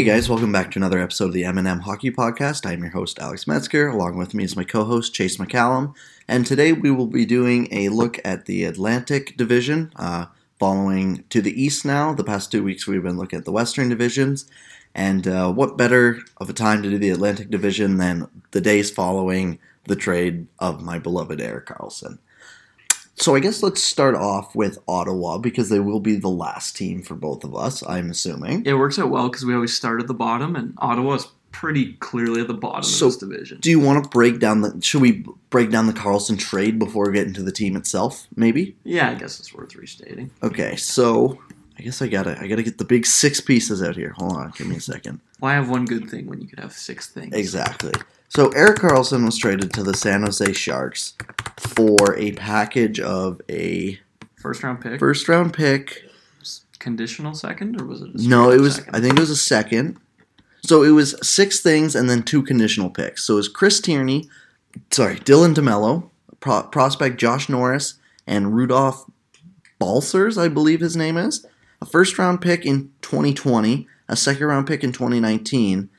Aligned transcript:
Hey 0.00 0.06
guys, 0.06 0.30
welcome 0.30 0.50
back 0.50 0.70
to 0.70 0.78
another 0.78 0.98
episode 0.98 1.26
of 1.26 1.32
the 1.34 1.44
M&M 1.44 1.80
Hockey 1.80 2.10
Podcast. 2.10 2.64
I'm 2.64 2.80
your 2.80 2.92
host 2.92 3.18
Alex 3.18 3.46
Metzger. 3.46 3.88
Along 3.88 4.16
with 4.16 4.32
me 4.32 4.44
is 4.44 4.56
my 4.56 4.64
co-host 4.64 5.12
Chase 5.12 5.36
McCallum, 5.36 5.94
and 6.26 6.46
today 6.46 6.72
we 6.72 6.90
will 6.90 7.06
be 7.06 7.26
doing 7.26 7.68
a 7.70 7.90
look 7.90 8.18
at 8.24 8.46
the 8.46 8.64
Atlantic 8.64 9.36
Division. 9.36 9.92
Uh, 9.96 10.24
following 10.58 11.24
to 11.28 11.42
the 11.42 11.62
East 11.62 11.84
now, 11.84 12.14
the 12.14 12.24
past 12.24 12.50
two 12.50 12.62
weeks 12.62 12.86
we've 12.86 13.02
been 13.02 13.18
looking 13.18 13.38
at 13.38 13.44
the 13.44 13.52
Western 13.52 13.90
divisions, 13.90 14.50
and 14.94 15.28
uh, 15.28 15.52
what 15.52 15.76
better 15.76 16.20
of 16.38 16.48
a 16.48 16.54
time 16.54 16.82
to 16.82 16.88
do 16.88 16.96
the 16.96 17.10
Atlantic 17.10 17.50
Division 17.50 17.98
than 17.98 18.26
the 18.52 18.62
days 18.62 18.90
following 18.90 19.58
the 19.84 19.96
trade 19.96 20.46
of 20.58 20.80
my 20.80 20.98
beloved 20.98 21.42
Erik 21.42 21.66
Karlsson. 21.66 22.16
So 23.20 23.34
I 23.34 23.40
guess 23.40 23.62
let's 23.62 23.82
start 23.82 24.14
off 24.14 24.54
with 24.54 24.78
Ottawa 24.88 25.36
because 25.36 25.68
they 25.68 25.78
will 25.78 26.00
be 26.00 26.16
the 26.16 26.28
last 26.30 26.74
team 26.74 27.02
for 27.02 27.14
both 27.14 27.44
of 27.44 27.54
us, 27.54 27.82
I'm 27.86 28.10
assuming. 28.10 28.64
It 28.64 28.74
works 28.74 28.98
out 28.98 29.10
well 29.10 29.28
because 29.28 29.44
we 29.44 29.54
always 29.54 29.76
start 29.76 30.00
at 30.00 30.06
the 30.06 30.14
bottom, 30.14 30.56
and 30.56 30.72
Ottawa 30.78 31.14
is 31.14 31.26
pretty 31.52 31.92
clearly 31.94 32.40
at 32.40 32.46
the 32.48 32.54
bottom 32.54 32.82
So- 32.82 33.08
of 33.08 33.12
this 33.12 33.18
division. 33.28 33.58
Do 33.60 33.68
you 33.68 33.78
want 33.78 34.02
to 34.02 34.08
break 34.08 34.38
down 34.40 34.62
the? 34.62 34.78
Should 34.80 35.02
we 35.02 35.26
break 35.50 35.70
down 35.70 35.86
the 35.86 35.92
Karlsson 35.92 36.38
trade 36.38 36.78
before 36.78 37.08
we 37.08 37.12
get 37.12 37.26
into 37.26 37.42
the 37.42 37.52
team 37.52 37.76
itself? 37.76 38.26
Maybe. 38.36 38.74
Yeah, 38.84 39.10
I 39.10 39.14
guess 39.14 39.38
it's 39.38 39.52
worth 39.52 39.76
restating. 39.76 40.30
Okay, 40.42 40.76
so 40.76 41.38
I 41.78 41.82
guess 41.82 42.00
I 42.00 42.08
gotta 42.08 42.40
I 42.40 42.46
gotta 42.46 42.62
get 42.62 42.78
the 42.78 42.84
big 42.86 43.04
six 43.04 43.38
pieces 43.38 43.82
out 43.82 43.96
here. 43.96 44.14
Hold 44.16 44.32
on, 44.32 44.52
give 44.56 44.66
me 44.66 44.76
a 44.76 44.80
second. 44.80 45.20
Why 45.40 45.52
have 45.54 45.68
one 45.68 45.84
good 45.84 46.08
thing 46.08 46.26
when 46.26 46.40
you 46.40 46.46
could 46.48 46.60
have 46.60 46.72
six 46.72 47.06
things? 47.08 47.34
Exactly. 47.34 47.92
So 48.32 48.48
Erik 48.50 48.78
Karlsson 48.78 49.24
was 49.24 49.36
traded 49.36 49.72
to 49.74 49.82
the 49.82 49.92
San 49.94 50.22
Jose 50.22 50.52
Sharks 50.52 51.14
for 51.58 52.16
a 52.16 52.30
package 52.32 53.00
of 53.00 53.40
a 53.50 53.98
First 54.36 54.62
round 54.62 54.80
pick, 54.80 54.98
first 55.00 55.28
round 55.28 55.52
pick. 55.52 56.04
conditional 56.78 57.34
second, 57.34 57.80
or 57.80 57.84
was 57.84 58.00
it? 58.02 58.14
A 58.14 58.28
No, 58.28 58.50
it 58.50 58.60
was. 58.60 58.76
second? 58.76 58.94
I 58.96 59.00
think 59.00 59.14
it 59.16 59.20
was 59.20 59.30
a 59.30 59.36
second. 59.36 59.98
So 60.62 60.82
it 60.84 60.90
was 60.90 61.14
six 61.26 61.60
things 61.60 61.94
and 61.96 62.08
then 62.08 62.22
two 62.22 62.42
conditional 62.42 62.88
picks. 62.88 63.24
So 63.24 63.34
it 63.34 63.36
was 63.38 63.48
Chris 63.48 63.80
Tierney, 63.80 64.28
sorry, 64.92 65.16
Dylan 65.16 65.54
DeMello, 65.54 66.08
pro- 66.38 66.62
prospect 66.62 67.18
Josh 67.18 67.48
Norris, 67.48 67.94
and 68.26 68.54
Rudolph 68.54 69.10
Balcers, 69.80 70.38
I 70.38 70.48
believe 70.48 70.80
his 70.80 70.96
name 70.96 71.16
is. 71.16 71.44
A 71.82 71.86
first 71.86 72.16
round 72.18 72.40
pick 72.40 72.64
in 72.64 72.92
2020, 73.02 73.88
a 74.08 74.16
second 74.16 74.46
round 74.46 74.66
pick 74.68 74.84
in 74.84 74.92
2019. 74.92 75.90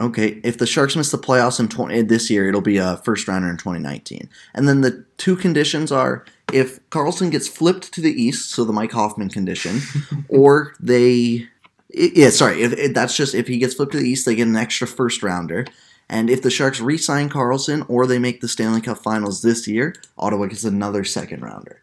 Okay, 0.00 0.40
if 0.42 0.56
the 0.56 0.66
Sharks 0.66 0.96
miss 0.96 1.10
the 1.10 1.18
playoffs 1.18 1.60
in 1.60 1.68
20, 1.68 1.94
eh, 1.94 2.02
this 2.02 2.30
year, 2.30 2.48
it'll 2.48 2.62
be 2.62 2.78
a 2.78 2.96
first 2.98 3.28
rounder 3.28 3.50
in 3.50 3.58
2019. 3.58 4.30
And 4.54 4.66
then 4.66 4.80
the 4.80 5.04
two 5.18 5.36
conditions 5.36 5.92
are 5.92 6.24
if 6.52 6.80
Karlsson 6.88 7.30
gets 7.30 7.46
flipped 7.46 7.92
to 7.92 8.00
the 8.00 8.10
East, 8.10 8.50
so 8.50 8.64
the 8.64 8.72
Mike 8.72 8.92
Hoffman 8.92 9.28
condition, 9.28 9.80
or 10.28 10.74
they 10.80 11.46
yeah, 11.92 12.30
sorry. 12.30 12.62
If, 12.62 12.72
if 12.72 12.94
that's 12.94 13.16
just 13.16 13.34
if 13.34 13.46
he 13.46 13.58
gets 13.58 13.74
flipped 13.74 13.92
to 13.92 13.98
the 13.98 14.08
East, 14.08 14.24
they 14.24 14.34
get 14.34 14.48
an 14.48 14.56
extra 14.56 14.86
first 14.86 15.22
rounder. 15.22 15.66
And 16.08 16.28
if 16.28 16.42
the 16.42 16.50
Sharks 16.50 16.80
re-sign 16.80 17.28
Karlsson 17.28 17.84
or 17.88 18.06
they 18.06 18.18
make 18.18 18.40
the 18.40 18.48
Stanley 18.48 18.80
Cup 18.80 18.98
Finals 18.98 19.42
this 19.42 19.68
year, 19.68 19.94
Ottawa 20.18 20.46
gets 20.46 20.64
another 20.64 21.04
second 21.04 21.42
rounder. 21.42 21.82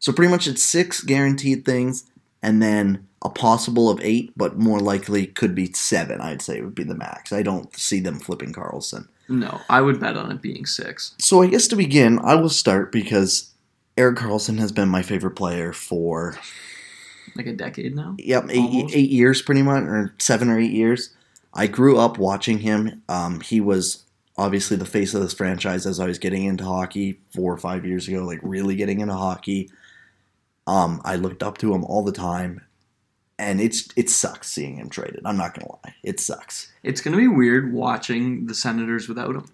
So 0.00 0.12
pretty 0.12 0.30
much 0.30 0.48
it's 0.48 0.62
six 0.62 1.02
guaranteed 1.02 1.64
things, 1.64 2.10
and 2.42 2.62
then 2.62 3.06
a 3.22 3.28
possible 3.28 3.90
of 3.90 4.00
eight, 4.00 4.32
but 4.36 4.58
more 4.58 4.80
likely 4.80 5.26
could 5.26 5.54
be 5.54 5.72
seven. 5.72 6.20
I'd 6.20 6.42
say 6.42 6.60
would 6.60 6.74
be 6.74 6.84
the 6.84 6.94
max. 6.94 7.32
I 7.32 7.42
don't 7.42 7.74
see 7.76 8.00
them 8.00 8.18
flipping 8.18 8.52
Karlsson. 8.52 9.08
No, 9.28 9.60
I 9.68 9.80
would 9.80 10.00
bet 10.00 10.16
on 10.16 10.32
it 10.32 10.42
being 10.42 10.66
six. 10.66 11.14
So 11.20 11.42
I 11.42 11.46
guess 11.46 11.68
to 11.68 11.76
begin, 11.76 12.18
I 12.18 12.34
will 12.34 12.48
start 12.48 12.90
because 12.90 13.52
Erik 13.96 14.18
Karlsson 14.18 14.58
has 14.58 14.72
been 14.72 14.88
my 14.88 15.02
favorite 15.02 15.36
player 15.36 15.72
for 15.72 16.36
Like 17.36 17.46
a 17.46 17.52
decade 17.52 17.94
now. 17.94 18.16
Yep, 18.18 18.46
eight, 18.50 18.90
eight 18.92 19.10
years 19.10 19.42
pretty 19.42 19.62
much, 19.62 19.84
or 19.84 20.14
seven 20.18 20.48
or 20.48 20.58
eight 20.58 20.72
years. 20.72 21.14
I 21.52 21.66
grew 21.66 21.98
up 21.98 22.18
watching 22.18 22.60
him. 22.60 23.02
Um, 23.08 23.40
he 23.40 23.60
was 23.60 24.04
obviously 24.36 24.76
the 24.76 24.86
face 24.86 25.12
of 25.14 25.20
this 25.20 25.34
franchise 25.34 25.84
as 25.84 26.00
I 26.00 26.06
was 26.06 26.18
getting 26.18 26.44
into 26.44 26.64
hockey 26.64 27.20
four 27.34 27.52
or 27.52 27.58
five 27.58 27.84
years 27.84 28.08
ago, 28.08 28.24
like 28.24 28.40
really 28.42 28.74
getting 28.76 29.00
into 29.00 29.14
hockey. 29.14 29.70
Um, 30.66 31.02
I 31.04 31.16
looked 31.16 31.42
up 31.42 31.58
to 31.58 31.74
him 31.74 31.84
all 31.84 32.02
the 32.02 32.12
time, 32.12 32.62
and 33.40 33.60
it's 33.60 33.88
it 33.96 34.10
sucks 34.10 34.50
seeing 34.50 34.76
him 34.76 34.90
traded. 34.90 35.22
I'm 35.24 35.36
not 35.36 35.54
gonna 35.54 35.72
lie, 35.72 35.94
it 36.02 36.20
sucks. 36.20 36.70
It's 36.82 37.00
gonna 37.00 37.16
be 37.16 37.28
weird 37.28 37.72
watching 37.72 38.46
the 38.46 38.54
Senators 38.54 39.08
without 39.08 39.34
him. 39.34 39.46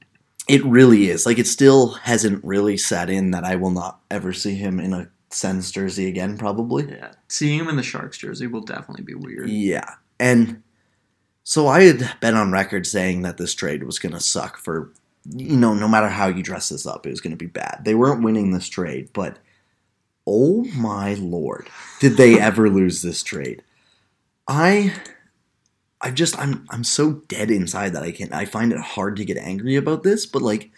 It 0.48 0.64
really 0.64 1.08
is. 1.08 1.24
Like 1.24 1.38
it 1.38 1.46
still 1.46 1.92
hasn't 1.92 2.44
really 2.44 2.76
set 2.76 3.08
in 3.08 3.30
that 3.30 3.44
I 3.44 3.56
will 3.56 3.70
not 3.70 4.00
ever 4.10 4.32
see 4.32 4.54
him 4.54 4.80
in 4.80 4.92
a 4.92 5.08
Sens 5.30 5.70
jersey 5.70 6.08
again, 6.08 6.38
probably. 6.38 6.88
Yeah, 6.88 7.12
seeing 7.28 7.60
him 7.60 7.68
in 7.68 7.76
the 7.76 7.82
Sharks 7.82 8.18
jersey 8.18 8.46
will 8.46 8.60
definitely 8.60 9.04
be 9.04 9.14
weird. 9.14 9.50
Yeah. 9.50 9.94
And 10.18 10.62
so 11.42 11.68
I 11.68 11.82
had 11.82 12.20
been 12.20 12.34
on 12.34 12.52
record 12.52 12.86
saying 12.86 13.22
that 13.22 13.36
this 13.36 13.54
trade 13.54 13.82
was 13.82 13.98
going 13.98 14.14
to 14.14 14.20
suck 14.20 14.56
for, 14.56 14.92
you 15.28 15.56
know, 15.56 15.74
no 15.74 15.88
matter 15.88 16.08
how 16.08 16.28
you 16.28 16.42
dress 16.42 16.70
this 16.70 16.86
up, 16.86 17.06
it 17.06 17.10
was 17.10 17.20
going 17.20 17.32
to 17.32 17.36
be 17.36 17.46
bad. 17.46 17.82
They 17.84 17.94
weren't 17.94 18.22
winning 18.22 18.50
this 18.50 18.68
trade, 18.68 19.10
but 19.12 19.38
oh 20.26 20.64
my 20.76 21.14
lord, 21.14 21.68
did 22.00 22.16
they 22.16 22.40
ever 22.40 22.70
lose 22.70 23.02
this 23.02 23.22
trade? 23.22 23.62
I. 24.48 24.94
I 25.98 26.10
just 26.10 26.38
I'm 26.38 26.66
I'm 26.70 26.84
so 26.84 27.22
dead 27.26 27.50
inside 27.50 27.94
that 27.94 28.02
I 28.02 28.12
can't 28.12 28.32
I 28.32 28.44
find 28.44 28.70
it 28.70 28.78
hard 28.78 29.16
to 29.16 29.24
get 29.24 29.38
angry 29.38 29.76
about 29.76 30.02
this, 30.02 30.26
but 30.26 30.42
like 30.42 30.70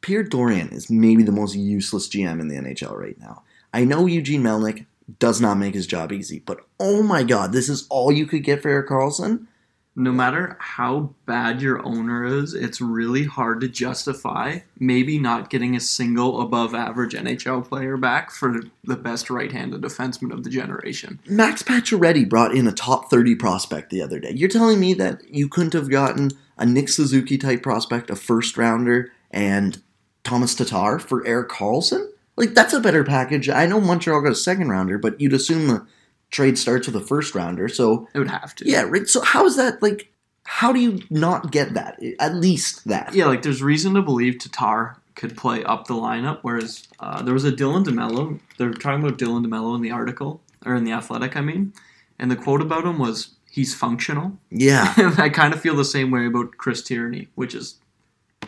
Pierre 0.00 0.24
Dorion 0.24 0.72
is 0.72 0.90
maybe 0.90 1.22
the 1.22 1.32
most 1.32 1.54
useless 1.54 2.08
GM 2.08 2.40
in 2.40 2.48
the 2.48 2.56
NHL 2.56 2.96
right 2.96 3.18
now. 3.20 3.42
I 3.74 3.84
know 3.84 4.06
Eugene 4.06 4.42
Melnyk 4.42 4.86
does 5.18 5.40
not 5.40 5.58
make 5.58 5.74
his 5.74 5.86
job 5.86 6.12
easy, 6.12 6.40
but 6.44 6.66
oh 6.80 7.02
my 7.02 7.22
god, 7.22 7.52
this 7.52 7.68
is 7.68 7.86
all 7.90 8.10
you 8.10 8.26
could 8.26 8.42
get 8.42 8.62
for 8.62 8.70
Erik 8.70 8.88
Karlsson? 8.88 9.46
No 9.96 10.10
matter 10.10 10.56
how 10.58 11.14
bad 11.24 11.62
your 11.62 11.84
owner 11.86 12.24
is, 12.24 12.52
it's 12.52 12.80
really 12.80 13.24
hard 13.24 13.60
to 13.60 13.68
justify 13.68 14.60
maybe 14.78 15.20
not 15.20 15.50
getting 15.50 15.76
a 15.76 15.80
single 15.80 16.40
above 16.40 16.74
average 16.74 17.14
NHL 17.14 17.68
player 17.68 17.96
back 17.96 18.32
for 18.32 18.62
the 18.82 18.96
best 18.96 19.30
right 19.30 19.52
handed 19.52 19.82
defenseman 19.82 20.32
of 20.32 20.42
the 20.42 20.50
generation. 20.50 21.20
Max 21.28 21.62
Pacioretty 21.62 22.28
brought 22.28 22.54
in 22.54 22.66
a 22.66 22.72
top 22.72 23.08
30 23.08 23.36
prospect 23.36 23.90
the 23.90 24.02
other 24.02 24.18
day. 24.18 24.32
You're 24.32 24.48
telling 24.48 24.80
me 24.80 24.94
that 24.94 25.22
you 25.32 25.48
couldn't 25.48 25.74
have 25.74 25.90
gotten 25.90 26.32
a 26.58 26.66
Nick 26.66 26.88
Suzuki 26.88 27.38
type 27.38 27.62
prospect, 27.62 28.10
a 28.10 28.16
first 28.16 28.56
rounder, 28.56 29.12
and 29.30 29.80
Thomas 30.24 30.54
Tatar 30.54 30.98
for 30.98 31.24
Erik 31.26 31.50
Karlsson? 31.50 32.08
Like, 32.36 32.54
that's 32.54 32.72
a 32.72 32.80
better 32.80 33.04
package. 33.04 33.48
I 33.48 33.66
know 33.66 33.80
Montreal 33.80 34.22
got 34.22 34.32
a 34.32 34.36
second 34.36 34.68
rounder, 34.68 34.98
but 34.98 35.20
you'd 35.20 35.32
assume 35.32 35.68
the 35.68 35.86
trade 36.34 36.58
starts 36.58 36.86
with 36.86 36.96
a 36.96 37.00
first 37.00 37.34
rounder. 37.34 37.68
So, 37.68 38.08
It 38.12 38.18
would 38.18 38.28
have 38.30 38.54
to. 38.56 38.68
yeah, 38.68 38.82
right. 38.82 39.08
So, 39.08 39.22
how 39.22 39.46
is 39.46 39.56
that, 39.56 39.80
like, 39.82 40.10
how 40.44 40.72
do 40.72 40.80
you 40.80 41.00
not 41.08 41.50
get 41.52 41.74
that? 41.74 41.98
At 42.18 42.34
least 42.34 42.86
that. 42.88 43.14
Yeah, 43.14 43.26
like 43.26 43.42
there's 43.42 43.62
reason 43.62 43.94
to 43.94 44.02
believe 44.02 44.38
Tatar 44.38 44.96
could 45.14 45.36
play 45.36 45.62
up 45.64 45.86
the 45.86 45.94
lineup, 45.94 46.40
whereas 46.42 46.86
uh, 47.00 47.22
there 47.22 47.32
was 47.32 47.44
a 47.44 47.52
Dylan 47.52 47.84
DeMello. 47.84 48.40
They're 48.58 48.72
talking 48.72 49.02
about 49.02 49.18
Dylan 49.18 49.46
DeMello 49.46 49.74
in 49.76 49.80
the 49.80 49.92
article, 49.92 50.42
or 50.66 50.74
in 50.74 50.84
the 50.84 50.92
Athletic, 50.92 51.36
I 51.36 51.40
mean. 51.40 51.72
And 52.18 52.30
the 52.30 52.36
quote 52.36 52.60
about 52.60 52.84
him 52.84 52.98
was, 52.98 53.34
he's 53.50 53.74
functional. 53.74 54.36
Yeah. 54.50 54.92
I 55.18 55.28
kind 55.28 55.54
of 55.54 55.60
feel 55.60 55.76
the 55.76 55.84
same 55.84 56.10
way 56.10 56.26
about 56.26 56.58
Chris 56.58 56.82
Tierney, 56.82 57.28
which 57.36 57.54
is 57.54 57.78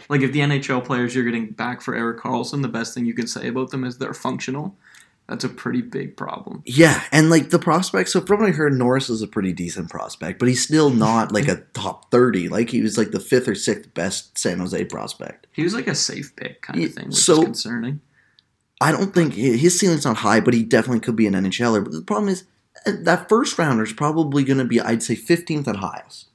like 0.09 0.21
if 0.21 0.33
the 0.33 0.41
NHL 0.41 0.85
players 0.85 1.15
you're 1.15 1.25
getting 1.25 1.51
back 1.51 1.81
for 1.81 1.95
Erik 1.95 2.21
Karlsson, 2.21 2.63
the 2.63 2.69
best 2.69 2.93
thing 2.95 3.07
you 3.07 3.15
can 3.15 3.27
say 3.27 3.49
about 3.49 3.71
them 3.71 3.85
is 3.85 3.99
they're 3.99 4.13
functional. 4.13 4.77
That's 5.29 5.43
a 5.45 5.49
pretty 5.49 5.83
big 5.83 6.17
problem. 6.17 6.63
Yeah, 6.65 7.03
and 7.11 7.31
like 7.31 7.51
the 7.51 7.59
prospect. 7.59 8.11
So 8.11 8.21
from 8.21 8.41
what 8.41 8.49
I 8.51 8.53
heard, 8.53 8.73
Norris 8.75 9.11
is 9.11 9.23
a 9.23 9.27
pretty 9.27 9.53
decent 9.53 9.91
prospect, 9.91 10.39
but 10.39 10.47
he's 10.49 10.63
still 10.63 10.89
not 10.91 11.33
like 11.33 11.49
a 11.49 11.57
top 11.75 12.11
thirty. 12.13 12.49
Like 12.49 12.71
he 12.71 12.81
was 12.81 12.97
like 12.97 13.11
the 13.11 13.19
fifth 13.21 13.49
or 13.49 13.57
sixth 13.57 13.93
best 13.93 14.39
San 14.39 14.61
Jose 14.61 14.85
prospect. 14.85 15.49
He 15.53 15.63
was 15.65 15.75
like 15.75 15.89
a 15.89 15.95
safe 15.97 16.35
pick 16.37 16.63
kind 16.63 16.83
of 16.83 16.93
thing, 16.95 17.07
which 17.07 17.17
so- 17.17 17.39
is 17.41 17.45
concerning. 17.45 18.01
I 18.81 18.93
don't 18.93 19.15
think 19.15 19.33
his 19.35 19.81
ceiling's 19.81 20.05
not 20.05 20.19
high, 20.19 20.39
but 20.41 20.53
he 20.53 20.63
definitely 20.63 21.01
could 21.01 21.17
be 21.17 21.27
an 21.27 21.33
NHLer. 21.33 21.83
But 21.83 21.93
the 21.95 22.03
problem 22.03 22.29
is 22.29 22.45
uh, 22.87 22.93
that 23.01 23.27
first 23.29 23.57
rounder 23.59 23.83
is 23.83 23.95
probably 23.95 24.45
going 24.45 24.59
to 24.59 24.67
be, 24.67 24.81
I'd 24.81 25.03
say, 25.03 25.15
fifteenth 25.15 25.67
at 25.67 25.77
highest. 25.77 26.27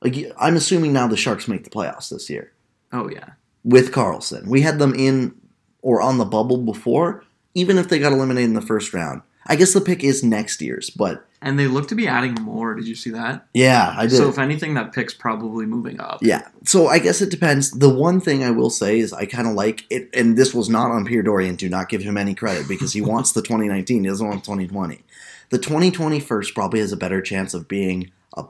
Like 0.00 0.14
I'm 0.38 0.54
assuming 0.56 0.92
now 0.92 1.06
the 1.08 1.16
Sharks 1.16 1.48
make 1.48 1.64
the 1.64 1.70
playoffs 1.70 2.08
this 2.10 2.30
year 2.30 2.52
Oh 2.92 3.10
yeah. 3.10 3.30
with 3.64 3.90
Karlsson. 3.92 4.46
We 4.46 4.60
had 4.62 4.78
them 4.78 4.94
in 4.94 5.34
or 5.82 6.00
on 6.00 6.18
the 6.18 6.24
bubble 6.24 6.58
before, 6.58 7.24
even 7.58 7.78
if 7.78 7.88
they 7.88 7.98
got 7.98 8.12
eliminated 8.12 8.48
in 8.48 8.54
the 8.54 8.62
first 8.62 8.94
round. 8.94 9.22
I 9.50 9.56
guess 9.56 9.72
the 9.72 9.80
pick 9.80 10.04
is 10.04 10.22
next 10.22 10.60
year's, 10.60 10.90
but 10.90 11.26
And 11.40 11.58
they 11.58 11.66
look 11.66 11.88
to 11.88 11.94
be 11.94 12.06
adding 12.06 12.34
more. 12.34 12.74
Did 12.74 12.86
you 12.86 12.94
see 12.94 13.10
that? 13.10 13.46
yeah, 13.54 13.94
I 13.96 14.06
did. 14.06 14.16
So 14.16 14.28
if 14.28 14.38
anything, 14.38 14.74
that 14.74 14.92
pick's 14.92 15.14
probably 15.14 15.64
moving 15.64 15.98
up. 16.00 16.18
Yeah. 16.22 16.46
So 16.64 16.88
I 16.88 16.98
guess 16.98 17.22
it 17.22 17.30
depends. 17.30 17.70
The 17.70 17.88
one 17.88 18.20
thing 18.20 18.44
I 18.44 18.50
will 18.50 18.68
say 18.68 18.98
is 18.98 19.12
I 19.12 19.24
kind 19.24 19.48
of 19.48 19.54
like 19.54 19.86
it, 19.88 20.10
and 20.12 20.36
this 20.36 20.52
was 20.52 20.68
not 20.68 20.90
on 20.90 21.06
Pierre 21.06 21.22
Dorion. 21.22 21.56
Do 21.56 21.68
not 21.68 21.88
give 21.88 22.02
him 22.02 22.18
any 22.18 22.34
credit 22.34 22.68
because 22.68 22.92
he 22.92 23.00
wants 23.12 23.32
the 23.32 23.40
2019. 23.40 24.04
He 24.04 24.08
doesn't 24.08 24.26
want 24.26 24.44
2020. 24.44 25.02
The 25.50 25.58
2020 25.58 26.20
first 26.20 26.54
probably 26.54 26.80
has 26.80 26.92
a 26.92 26.96
better 26.96 27.22
chance 27.22 27.54
of 27.54 27.68
being 27.68 28.12
a 28.36 28.44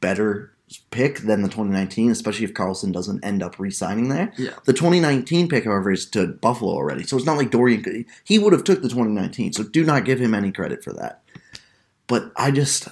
better 0.00 0.51
pick 0.90 1.18
than 1.18 1.42
the 1.42 1.48
2019, 1.48 2.10
especially 2.10 2.44
if 2.44 2.54
Karlsson 2.54 2.92
doesn't 2.92 3.24
end 3.24 3.42
up 3.42 3.58
re-signing 3.58 4.08
there. 4.08 4.32
Yeah. 4.36 4.50
The 4.64 4.72
2019 4.72 5.48
pick, 5.48 5.64
however, 5.64 5.90
is 5.90 6.06
to 6.10 6.26
Buffalo 6.28 6.72
already, 6.72 7.02
so 7.04 7.16
it's 7.16 7.26
not 7.26 7.36
like 7.38 7.50
Dorion. 7.50 7.82
could- 7.84 8.04
He 8.24 8.38
would 8.38 8.52
have 8.52 8.64
took 8.64 8.82
the 8.82 8.88
2019, 8.88 9.52
so 9.52 9.62
do 9.62 9.84
not 9.84 10.04
give 10.04 10.18
him 10.20 10.34
any 10.34 10.52
credit 10.52 10.82
for 10.84 10.92
that. 10.94 11.22
But 12.06 12.32
I 12.36 12.50
just, 12.50 12.88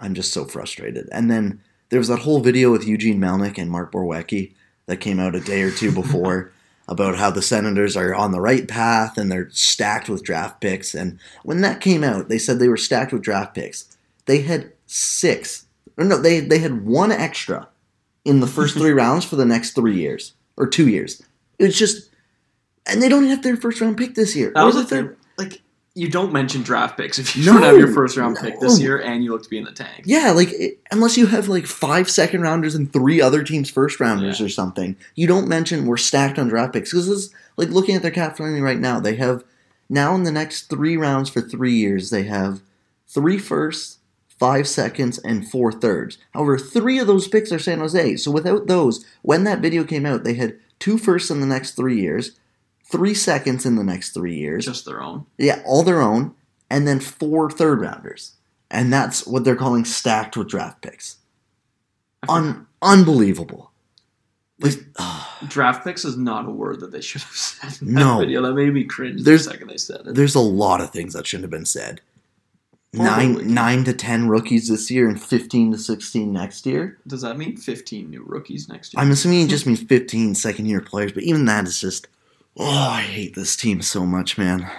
I'm 0.00 0.14
just 0.14 0.32
so 0.32 0.44
frustrated. 0.44 1.08
And 1.12 1.30
then 1.30 1.60
there 1.90 1.98
was 2.00 2.08
that 2.08 2.20
whole 2.20 2.40
video 2.40 2.72
with 2.72 2.86
Eugene 2.86 3.20
Melnyk 3.20 3.58
and 3.58 3.70
Mark 3.70 3.92
Borowiecki 3.92 4.52
that 4.86 4.96
came 4.98 5.20
out 5.20 5.34
a 5.34 5.40
day 5.40 5.62
or 5.62 5.70
two 5.70 5.92
before 5.92 6.52
about 6.88 7.16
how 7.16 7.30
the 7.30 7.42
Senators 7.42 7.96
are 7.96 8.14
on 8.14 8.30
the 8.32 8.40
right 8.40 8.66
path 8.68 9.18
and 9.18 9.30
they're 9.30 9.50
stacked 9.50 10.08
with 10.08 10.22
draft 10.22 10.60
picks. 10.60 10.94
And 10.94 11.18
when 11.42 11.60
that 11.62 11.80
came 11.80 12.02
out, 12.04 12.28
they 12.28 12.38
said 12.38 12.58
they 12.58 12.68
were 12.68 12.76
stacked 12.76 13.12
with 13.12 13.22
draft 13.22 13.54
picks. 13.54 13.96
They 14.26 14.42
had 14.42 14.72
six, 14.86 15.65
or 15.96 16.04
no, 16.04 16.18
they 16.18 16.40
they 16.40 16.58
had 16.58 16.84
one 16.86 17.12
extra 17.12 17.68
in 18.24 18.40
the 18.40 18.46
first 18.46 18.76
three 18.76 18.90
rounds 19.02 19.24
for 19.24 19.36
the 19.36 19.44
next 19.44 19.72
three 19.72 19.96
years 19.96 20.34
or 20.56 20.66
two 20.66 20.88
years. 20.88 21.22
It's 21.58 21.78
just, 21.78 22.10
and 22.86 23.00
they 23.02 23.08
don't 23.08 23.24
even 23.24 23.34
have 23.34 23.42
their 23.44 23.56
first 23.56 23.80
round 23.80 23.96
pick 23.96 24.14
this 24.14 24.34
year. 24.36 24.52
That 24.54 24.64
was 24.64 24.74
the 24.74 24.84
third-. 24.84 25.16
Like 25.38 25.60
you 25.94 26.10
don't 26.10 26.30
mention 26.32 26.62
draft 26.62 26.98
picks 26.98 27.18
if 27.18 27.34
you 27.34 27.46
No, 27.46 27.54
don't 27.54 27.62
have 27.62 27.78
your 27.78 27.92
first 27.94 28.16
round 28.18 28.36
pick 28.36 28.60
this 28.60 28.78
year 28.78 28.98
and 29.00 29.24
you 29.24 29.32
look 29.32 29.42
to 29.44 29.48
be 29.48 29.56
in 29.56 29.64
the 29.64 29.72
tank. 29.72 30.02
Yeah, 30.04 30.32
like 30.32 30.52
it, 30.52 30.78
unless 30.90 31.16
you 31.16 31.26
have 31.26 31.48
like 31.48 31.64
five 31.66 32.10
second 32.10 32.42
rounders 32.42 32.74
and 32.74 32.92
three 32.92 33.20
other 33.22 33.42
teams' 33.42 33.70
first 33.70 33.98
rounders 33.98 34.38
Yeah. 34.40 34.46
or 34.46 34.48
something, 34.50 34.96
you 35.14 35.26
don't 35.26 35.48
mention 35.48 35.86
we're 35.86 35.96
stacked 35.96 36.38
on 36.38 36.48
draft 36.48 36.74
picks 36.74 36.90
because 36.90 37.08
this 37.08 37.30
like 37.56 37.70
looking 37.70 37.94
at 37.96 38.02
their 38.02 38.10
cap 38.10 38.36
friendly 38.36 38.60
right 38.60 38.78
now. 38.78 39.00
They 39.00 39.16
have 39.16 39.42
now 39.88 40.14
in 40.14 40.24
the 40.24 40.32
next 40.32 40.68
three 40.68 40.96
rounds 40.98 41.30
for 41.30 41.40
three 41.40 41.72
years 41.74 42.10
they 42.10 42.24
have 42.24 42.60
three 43.08 43.38
firsts, 43.38 43.98
five 44.38 44.68
seconds, 44.68 45.18
and 45.18 45.48
four 45.48 45.72
thirds. 45.72 46.18
However, 46.34 46.58
three 46.58 46.98
of 46.98 47.06
those 47.06 47.26
picks 47.28 47.50
are 47.52 47.58
San 47.58 47.78
Jose. 47.78 48.16
So 48.16 48.30
without 48.30 48.66
those, 48.66 49.04
when 49.22 49.44
that 49.44 49.60
video 49.60 49.82
came 49.84 50.04
out, 50.06 50.24
they 50.24 50.34
had 50.34 50.58
two 50.78 50.98
firsts 50.98 51.30
in 51.30 51.40
the 51.40 51.46
next 51.46 51.72
three 51.72 52.00
years, 52.00 52.38
three 52.84 53.14
seconds 53.14 53.64
in 53.64 53.76
the 53.76 53.84
next 53.84 54.10
three 54.12 54.36
years, 54.36 54.64
Just 54.66 54.84
their 54.84 55.02
own. 55.02 55.26
yeah, 55.38 55.62
all 55.64 55.82
their 55.82 56.02
own, 56.02 56.34
and 56.70 56.86
then 56.86 57.00
four 57.00 57.50
third 57.50 57.80
rounders. 57.80 58.32
And 58.70 58.92
that's 58.92 59.26
what 59.26 59.44
they're 59.44 59.56
calling 59.56 59.84
stacked 59.84 60.36
with 60.36 60.48
draft 60.48 60.82
picks. 60.82 61.16
Un- 62.28 62.66
unbelievable. 62.82 63.70
Like, 64.58 64.74
draft 65.48 65.84
picks 65.84 66.04
is 66.04 66.16
not 66.16 66.46
a 66.46 66.50
word 66.50 66.80
that 66.80 66.90
they 66.90 67.00
should 67.00 67.22
have 67.22 67.30
said 67.30 67.78
in 67.86 67.94
that 67.94 68.00
No. 68.00 68.18
video. 68.20 68.42
That 68.42 68.54
made 68.54 68.72
me 68.72 68.84
cringe 68.84 69.22
There's- 69.22 69.44
the 69.44 69.52
second 69.52 69.68
they 69.68 69.76
said 69.76 70.00
it. 70.06 70.14
there's 70.14 70.34
a 70.34 70.40
lot 70.40 70.80
of 70.80 70.90
things 70.90 71.12
that 71.14 71.26
shouldn't 71.26 71.44
have 71.44 71.50
been 71.50 71.66
said. 71.66 72.00
Nine, 73.04 73.54
nine 73.54 73.84
to 73.84 73.92
ten 73.92 74.28
rookies 74.28 74.68
this 74.68 74.90
year, 74.90 75.08
and 75.08 75.20
fifteen 75.22 75.70
to 75.72 75.78
sixteen 75.78 76.32
next 76.32 76.66
year. 76.66 76.98
Does 77.06 77.22
that 77.22 77.36
mean 77.38 77.56
15 77.56 78.08
new 78.10 78.22
rookies 78.24 78.68
next 78.68 78.92
year? 78.94 79.02
I'm 79.02 79.10
assuming 79.10 79.42
it 79.42 79.48
just 79.50 79.66
means 79.66 79.82
15 79.82 80.34
second 80.34 80.66
year 80.66 80.80
players, 80.80 81.12
but 81.12 81.22
even 81.22 81.44
that 81.46 81.66
is 81.66 81.80
just. 81.80 82.08
Oh, 82.58 82.64
I 82.90 83.02
hate 83.02 83.34
this 83.34 83.54
team 83.54 83.82
so 83.82 84.06
much, 84.06 84.38
man. 84.38 84.70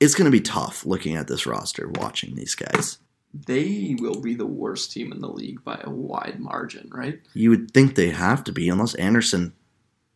It's 0.00 0.14
going 0.14 0.24
to 0.24 0.30
be 0.30 0.40
tough 0.40 0.86
looking 0.86 1.14
at 1.14 1.26
this 1.28 1.46
roster, 1.46 1.88
watching 1.88 2.34
these 2.34 2.54
guys. 2.54 2.98
they 3.46 3.94
will 4.00 4.20
be 4.22 4.34
the 4.34 4.46
worst 4.46 4.92
team 4.92 5.12
in 5.12 5.20
the 5.20 5.28
league 5.28 5.62
by 5.62 5.78
a 5.84 5.90
wide 5.90 6.40
margin, 6.40 6.88
right? 6.90 7.20
You 7.34 7.50
would 7.50 7.72
think 7.72 7.94
they 7.94 8.08
have 8.10 8.42
to 8.44 8.52
be, 8.52 8.70
unless 8.70 8.94
Anderson, 8.94 9.52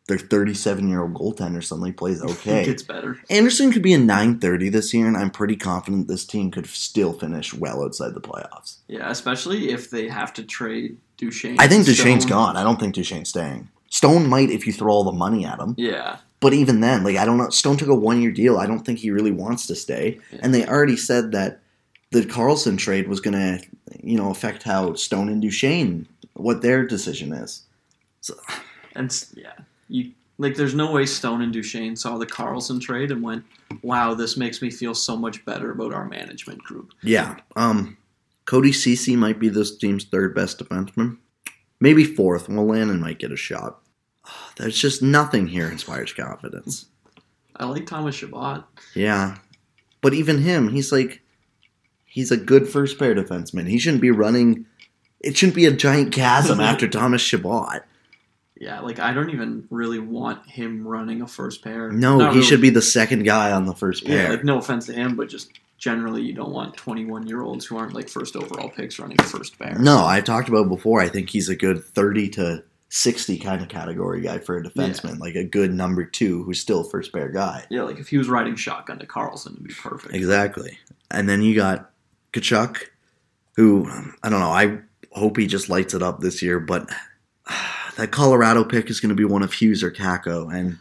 their 0.08 0.18
37 0.18 0.88
year 0.88 1.02
old 1.02 1.14
goaltender, 1.14 1.62
suddenly 1.62 1.92
plays 1.92 2.20
It 2.22 2.30
okay. 2.30 2.64
gets 2.64 2.82
better. 2.82 3.18
Anderson 3.30 3.72
could 3.72 3.82
be 3.82 3.94
a 3.94 3.98
930 3.98 4.68
this 4.68 4.92
year, 4.92 5.06
and 5.06 5.16
I'm 5.16 5.30
pretty 5.30 5.56
confident 5.56 6.08
this 6.08 6.24
team 6.24 6.50
could 6.50 6.66
still 6.66 7.12
finish 7.12 7.54
well 7.54 7.84
outside 7.84 8.14
the 8.14 8.20
playoffs. 8.20 8.78
Yeah, 8.88 9.10
especially 9.10 9.70
if 9.70 9.90
they 9.90 10.08
have 10.08 10.32
to 10.34 10.42
trade 10.44 10.98
Duchene. 11.16 11.56
I 11.58 11.68
think 11.68 11.86
Duchene's 11.86 12.22
Stone. 12.24 12.30
gone. 12.30 12.56
I 12.56 12.62
don't 12.62 12.80
think 12.80 12.94
Duchene's 12.94 13.28
staying. 13.28 13.68
Stone 13.90 14.26
might 14.26 14.50
if 14.50 14.66
you 14.66 14.72
throw 14.72 14.92
all 14.92 15.04
the 15.04 15.12
money 15.12 15.44
at 15.44 15.60
him. 15.60 15.74
Yeah, 15.76 16.16
But 16.40 16.54
even 16.54 16.80
then, 16.80 17.04
like 17.04 17.16
I 17.16 17.24
don't 17.24 17.36
know, 17.38 17.50
Stone 17.50 17.76
took 17.76 17.88
a 17.88 17.94
one 17.94 18.20
year 18.22 18.32
deal. 18.32 18.58
I 18.58 18.66
don't 18.66 18.84
think 18.84 18.98
he 18.98 19.10
really 19.10 19.30
wants 19.30 19.66
to 19.66 19.76
stay. 19.76 20.18
Yeah. 20.32 20.40
And 20.42 20.54
they 20.54 20.66
already 20.66 20.96
said 20.96 21.30
that 21.32 21.60
the 22.10 22.22
Karlsson 22.22 22.78
trade 22.78 23.06
was 23.06 23.20
going 23.20 23.34
to, 23.34 23.64
you 24.02 24.16
know, 24.16 24.30
affect 24.30 24.62
how 24.62 24.94
Stone 24.94 25.28
and 25.28 25.40
Duchene 25.42 26.08
what 26.32 26.62
their 26.62 26.86
decision 26.86 27.32
is. 27.32 27.62
So. 28.20 28.34
and 28.96 29.12
yeah, 29.34 29.52
you 29.92 30.12
like. 30.38 30.56
There's 30.56 30.74
no 30.74 30.90
way 30.92 31.06
Stone 31.06 31.42
and 31.42 31.52
Duchene 31.52 31.96
saw 31.96 32.18
the 32.18 32.26
Karlsson 32.26 32.80
trade 32.80 33.10
and 33.10 33.22
went, 33.22 33.44
"Wow, 33.82 34.14
this 34.14 34.36
makes 34.36 34.62
me 34.62 34.70
feel 34.70 34.94
so 34.94 35.16
much 35.16 35.44
better 35.44 35.70
about 35.70 35.94
our 35.94 36.08
management 36.08 36.62
group." 36.62 36.92
Yeah. 37.02 37.36
Um, 37.56 37.96
Cody 38.44 38.72
Cece 38.72 39.16
might 39.16 39.38
be 39.38 39.48
this 39.48 39.76
team's 39.76 40.04
third 40.04 40.34
best 40.34 40.58
defenseman. 40.58 41.18
Maybe 41.80 42.04
fourth. 42.04 42.48
Wolanin 42.48 43.00
might 43.00 43.18
get 43.18 43.32
a 43.32 43.36
shot. 43.36 43.80
There's 44.56 44.78
just 44.78 45.02
nothing 45.02 45.48
here 45.48 45.68
inspires 45.68 46.12
confidence. 46.12 46.86
I 47.56 47.66
like 47.66 47.86
Thomas 47.86 48.16
Chabot. 48.16 48.64
Yeah. 48.94 49.38
But 50.00 50.14
even 50.14 50.38
him, 50.38 50.70
he's 50.70 50.90
like, 50.90 51.22
he's 52.04 52.30
a 52.30 52.36
good 52.36 52.68
first 52.68 52.98
pair 52.98 53.14
defenseman. 53.14 53.68
He 53.68 53.78
shouldn't 53.78 54.02
be 54.02 54.10
running. 54.10 54.66
It 55.20 55.36
shouldn't 55.36 55.54
be 55.54 55.66
a 55.66 55.72
giant 55.72 56.12
chasm 56.12 56.60
after 56.60 56.88
Thomas 56.88 57.22
Chabot. 57.22 57.82
Yeah, 58.60 58.80
like 58.80 58.98
I 58.98 59.12
don't 59.12 59.30
even 59.30 59.66
really 59.70 59.98
want 59.98 60.48
him 60.48 60.86
running 60.86 61.22
a 61.22 61.26
first 61.26 61.62
pair. 61.64 61.90
No, 61.90 62.18
Not 62.18 62.32
he 62.32 62.38
really. 62.38 62.48
should 62.48 62.60
be 62.60 62.70
the 62.70 62.82
second 62.82 63.24
guy 63.24 63.50
on 63.52 63.66
the 63.66 63.74
first 63.74 64.02
Yeah, 64.06 64.26
pair. 64.26 64.30
like 64.30 64.44
no 64.44 64.58
offense 64.58 64.86
to 64.86 64.92
him, 64.92 65.16
but 65.16 65.28
just 65.28 65.50
generally 65.78 66.22
you 66.22 66.32
don't 66.32 66.52
want 66.52 66.76
21 66.76 67.26
year 67.26 67.42
olds 67.42 67.64
who 67.64 67.76
aren't 67.76 67.94
like 67.94 68.08
first 68.08 68.36
overall 68.36 68.68
picks 68.68 68.98
running 68.98 69.20
a 69.20 69.24
first 69.24 69.58
pair. 69.58 69.76
No, 69.78 69.98
I've 70.04 70.24
talked 70.24 70.48
about 70.48 70.68
before. 70.68 71.00
I 71.00 71.08
think 71.08 71.30
he's 71.30 71.48
a 71.48 71.56
good 71.56 71.82
30 71.82 72.28
to 72.30 72.62
60 72.90 73.38
kind 73.38 73.62
of 73.62 73.68
category 73.68 74.20
guy 74.20 74.38
for 74.38 74.58
a 74.58 74.62
defenseman, 74.62 75.18
like 75.18 75.34
a 75.34 75.42
good 75.44 75.72
number 75.72 76.04
two 76.04 76.44
who's 76.44 76.60
still 76.60 76.80
a 76.82 76.88
first 76.88 77.12
pair 77.12 77.30
guy. 77.30 77.64
Yeah, 77.70 77.82
like 77.82 77.98
if 77.98 78.08
he 78.08 78.18
was 78.18 78.28
riding 78.28 78.54
shotgun 78.54 78.98
to 78.98 79.06
Karlsson, 79.06 79.52
it'd 79.54 79.64
be 79.64 79.74
perfect. 79.74 80.14
Exactly. 80.14 80.78
And 81.10 81.28
then 81.28 81.40
you 81.42 81.54
got 81.56 81.90
Tkachuk, 82.34 82.76
who, 83.56 83.86
um, 83.86 84.14
I 84.22 84.28
don't 84.28 84.40
know, 84.40 84.50
I 84.50 84.78
hope 85.10 85.36
he 85.38 85.46
just 85.46 85.68
lights 85.70 85.94
it 85.94 86.02
up 86.02 86.20
this 86.20 86.42
year, 86.42 86.60
but 86.60 86.88
that 87.96 88.10
Colorado 88.10 88.64
pick 88.64 88.90
is 88.90 89.00
going 89.00 89.10
to 89.10 89.14
be 89.14 89.24
one 89.24 89.42
of 89.42 89.52
Hughes 89.52 89.82
or 89.82 89.90
Kakko. 89.90 90.52
And 90.54 90.78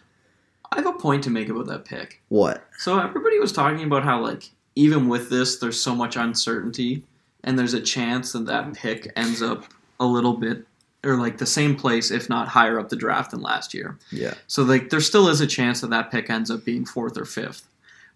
I 0.72 0.78
have 0.78 0.86
a 0.88 0.94
point 0.94 1.24
to 1.25 1.30
make 1.30 1.50
about 1.50 1.68
that 1.68 1.86
pick. 1.86 2.22
what? 2.30 2.66
So 2.78 3.00
everybody 3.00 3.40
was 3.40 3.52
talking 3.52 3.84
about 3.84 4.04
how 4.04 4.22
like 4.22 4.50
even 4.75 5.08
with 5.10 5.30
this, 5.30 5.58
there's 5.58 5.80
so 5.80 5.94
much 5.94 6.16
uncertainty, 6.16 7.04
and 7.44 7.60
there's 7.60 7.74
a 7.74 7.81
chance 7.81 8.31
that 8.31 8.46
that 8.46 8.74
pick 8.74 9.12
ends 9.16 9.42
up 9.42 9.66
a 10.00 10.06
little 10.06 10.33
bit 10.38 10.66
or 11.04 11.16
like 11.18 11.38
the 11.40 11.45
same 11.45 11.76
place, 11.76 12.12
if 12.12 12.30
not 12.30 12.47
higher 12.47 12.80
up 12.80 12.90
the 12.90 12.95
draft 12.95 13.31
than 13.31 13.42
last 13.42 13.74
year. 13.74 13.97
Yeah. 14.12 14.35
So 14.47 14.64
like 14.64 14.90
there 14.92 15.02
still 15.02 15.28
is 15.28 15.42
a 15.42 15.47
chance 15.47 15.81
that 15.81 15.90
that 15.90 16.12
pick 16.12 16.30
ends 16.30 16.50
up 16.52 16.64
being 16.64 16.85
fourth 16.85 17.18
or 17.18 17.26
fifth. 17.26 17.68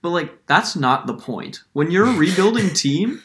But 0.01 0.09
like 0.11 0.45
that's 0.45 0.75
not 0.75 1.07
the 1.07 1.15
point. 1.15 1.61
When 1.73 1.89
you're 1.91 2.05
a 2.07 2.13
rebuilding 2.17 2.69
team, 2.73 3.21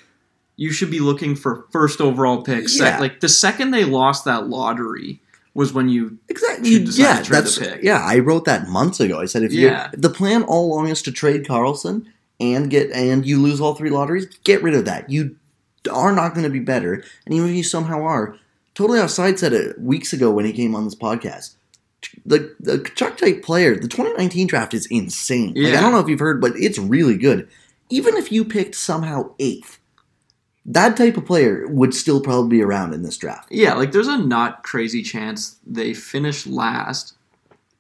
you 0.57 0.73
should 0.73 0.91
be 0.91 0.99
looking 1.01 1.37
for 1.37 1.67
first 1.71 2.01
overall 2.01 2.43
pick. 2.43 2.69
Sec- 2.69 2.95
Yeah. 2.95 2.99
like 3.01 3.21
the 3.21 3.29
second 3.29 3.71
they 3.71 3.85
lost 3.85 4.25
that 4.25 4.49
lottery 4.49 5.21
was 5.55 5.73
when 5.73 5.89
you 5.89 6.19
Exactly. 6.29 6.71
yeah, 6.71 7.19
to 7.19 7.25
trade 7.25 7.27
the 7.27 7.31
that's 7.43 7.59
pick. 7.59 7.83
yeah. 7.83 7.99
I 8.05 8.19
wrote 8.19 8.45
that 8.45 8.69
months 8.69 9.01
ago. 9.01 9.21
I 9.21 9.25
said 9.27 9.43
if 9.43 9.53
Yeah. 9.53 9.91
you 9.93 9.99
the 10.01 10.11
plan 10.11 10.43
all 10.45 10.73
along 10.73 10.89
is 10.89 11.03
to 11.03 11.13
trade 11.13 11.45
Karlsson 11.45 12.07
and 12.39 12.71
get 12.71 12.91
and 12.93 13.27
you 13.27 13.41
lose 13.41 13.61
all 13.61 13.75
three 13.75 13.91
lotteries, 13.91 14.27
get 14.45 14.63
rid 14.63 14.75
of 14.75 14.85
that. 14.85 15.11
You 15.11 15.37
are 15.93 16.13
not 16.13 16.35
going 16.35 16.45
to 16.45 16.51
be 16.51 16.61
better, 16.61 17.03
and 17.25 17.35
even 17.35 17.49
if 17.49 17.55
you 17.57 17.63
somehow 17.65 18.03
are, 18.03 18.37
totally 18.75 19.01
outside 19.01 19.39
said 19.39 19.53
it 19.53 19.81
weeks 19.81 20.13
ago 20.13 20.31
when 20.31 20.45
he 20.45 20.53
came 20.53 20.75
on 20.75 20.85
this 20.85 20.95
podcast. 20.95 21.55
The 22.25 22.55
the 22.61 22.79
Chuck 22.95 23.17
type 23.19 23.43
player, 23.43 23.75
the 23.75 23.89
2019 23.89 24.47
draft 24.47 24.73
is 24.73 24.87
insane. 24.87 25.55
Like, 25.57 25.75
I 25.75 25.81
don't 25.81 25.93
know 25.93 25.99
if 26.01 26.09
you've 26.09 26.19
heard, 26.21 26.41
but 26.41 26.53
it's 26.57 26.79
really 26.79 27.17
good. 27.17 27.49
Even 27.91 28.17
if 28.17 28.31
you 28.31 28.45
picked 28.45 28.75
somehow 28.77 29.33
eighth, 29.41 29.79
that 30.67 30.97
type 30.97 31.17
of 31.17 31.27
player 31.27 31.67
would 31.69 31.95
still 31.95 32.21
probably 32.21 32.59
be 32.59 32.63
around 32.63 32.93
in 32.93 33.03
this 33.03 33.17
draft. 33.17 33.49
Yeah, 33.51 33.75
like 33.75 33.93
there's 33.93 34.09
a 34.09 34.19
not 34.19 34.63
crazy 34.63 35.03
chance 35.03 35.59
they 35.67 35.95
finish 35.95 36.47
last, 36.47 37.15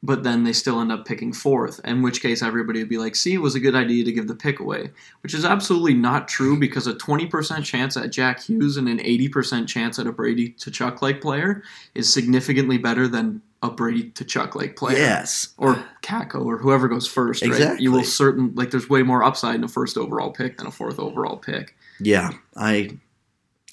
but 0.02 0.22
then 0.22 0.44
they 0.44 0.52
still 0.52 0.80
end 0.80 0.90
up 0.90 1.04
picking 1.04 1.32
fourth, 1.32 1.80
in 1.84 2.00
which 2.00 2.22
case 2.22 2.42
everybody 2.42 2.78
would 2.78 2.88
be 2.88 2.96
like, 2.96 3.14
see, 3.14 3.34
it 3.34 3.42
was 3.42 3.54
a 3.54 3.60
good 3.60 3.74
idea 3.74 4.02
to 4.04 4.12
give 4.12 4.28
the 4.28 4.34
pick 4.34 4.58
away. 4.58 4.90
Which 5.22 5.34
is 5.34 5.44
absolutely 5.44 5.94
not 5.94 6.26
true 6.26 6.58
because 6.58 6.86
a 6.86 6.94
20% 6.94 7.62
chance 7.64 7.96
at 7.96 8.10
Jack 8.10 8.40
Hughes 8.40 8.78
and 8.78 8.88
an 8.88 8.98
80% 8.98 9.68
chance 9.68 9.98
at 9.98 10.06
a 10.06 10.12
Brady 10.12 10.52
Tkachuk 10.52 11.02
like 11.02 11.20
player 11.20 11.62
is 11.94 12.12
significantly 12.12 12.78
better 12.78 13.06
than 13.06 13.42
a 13.62 13.70
Brady 13.70 14.10
Tkachuk 14.10 14.54
like 14.54 14.74
player. 14.76 14.96
Yes, 14.96 15.52
Or 15.58 15.84
Kakko 16.02 16.46
or 16.46 16.56
whoever 16.56 16.88
goes 16.88 17.06
first, 17.06 17.42
right? 17.42 17.50
Exactly. 17.50 17.84
You 17.84 17.92
will 17.92 18.04
certain 18.04 18.54
like 18.54 18.70
there's 18.70 18.88
way 18.88 19.02
more 19.02 19.22
upside 19.22 19.56
in 19.56 19.64
a 19.64 19.68
first 19.68 19.98
overall 19.98 20.30
pick 20.30 20.56
than 20.56 20.66
a 20.66 20.70
fourth 20.70 20.98
overall 20.98 21.36
pick. 21.36 21.76
Yeah, 22.00 22.30
I 22.56 22.98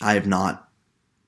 I 0.01 0.13
have 0.13 0.27
not 0.27 0.69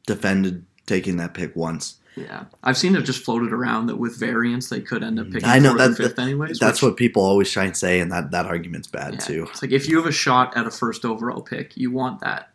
defended 0.07 0.65
taking 0.85 1.17
that 1.17 1.33
pick 1.33 1.55
once. 1.55 1.95
Yeah, 2.15 2.45
I've 2.63 2.77
seen 2.77 2.95
it 2.95 3.03
just 3.03 3.23
floated 3.23 3.53
around 3.53 3.85
that 3.87 3.95
with 3.97 4.19
variance 4.19 4.67
they 4.69 4.81
could 4.81 5.03
end 5.03 5.19
up 5.19 5.27
picking 5.31 5.47
I 5.47 5.59
know, 5.59 5.77
that- 5.77 5.95
fifth 5.95 6.19
anyways. 6.19 6.59
That's 6.59 6.81
which- 6.81 6.89
what 6.89 6.97
people 6.97 7.23
always 7.23 7.49
try 7.49 7.63
and 7.65 7.77
say, 7.77 7.99
and 8.01 8.11
that, 8.11 8.31
that 8.31 8.45
argument's 8.45 8.87
bad 8.87 9.13
yeah, 9.13 9.19
too. 9.19 9.47
It's 9.51 9.61
like 9.61 9.71
if 9.71 9.87
you 9.87 9.95
have 9.97 10.05
a 10.05 10.11
shot 10.11 10.57
at 10.57 10.65
a 10.67 10.71
first 10.71 11.05
overall 11.05 11.41
pick, 11.41 11.77
you 11.77 11.91
want 11.91 12.19
that. 12.21 12.51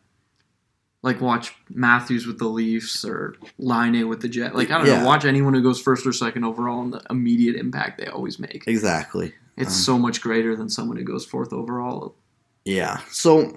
Like 1.02 1.20
watch 1.20 1.54
Matthews 1.70 2.26
with 2.26 2.38
the 2.38 2.48
Leafs 2.48 3.04
or 3.04 3.36
Laine 3.58 4.08
with 4.08 4.20
the 4.20 4.28
Jet. 4.28 4.54
Like 4.54 4.70
I 4.70 4.78
don't 4.78 4.86
Yeah. 4.86 5.00
know, 5.00 5.06
watch 5.06 5.24
anyone 5.24 5.54
who 5.54 5.62
goes 5.62 5.80
first 5.80 6.06
or 6.06 6.12
second 6.12 6.44
overall 6.44 6.82
and 6.82 6.92
the 6.94 7.02
immediate 7.10 7.56
impact 7.56 7.98
they 7.98 8.06
always 8.06 8.38
make. 8.38 8.64
Exactly. 8.66 9.34
It's 9.56 9.68
Um, 9.76 9.82
so 9.82 9.98
much 9.98 10.20
greater 10.20 10.56
than 10.56 10.68
someone 10.68 10.96
who 10.96 11.04
goes 11.04 11.24
fourth 11.24 11.52
overall. 11.52 12.16
Yeah. 12.64 13.00
So 13.10 13.56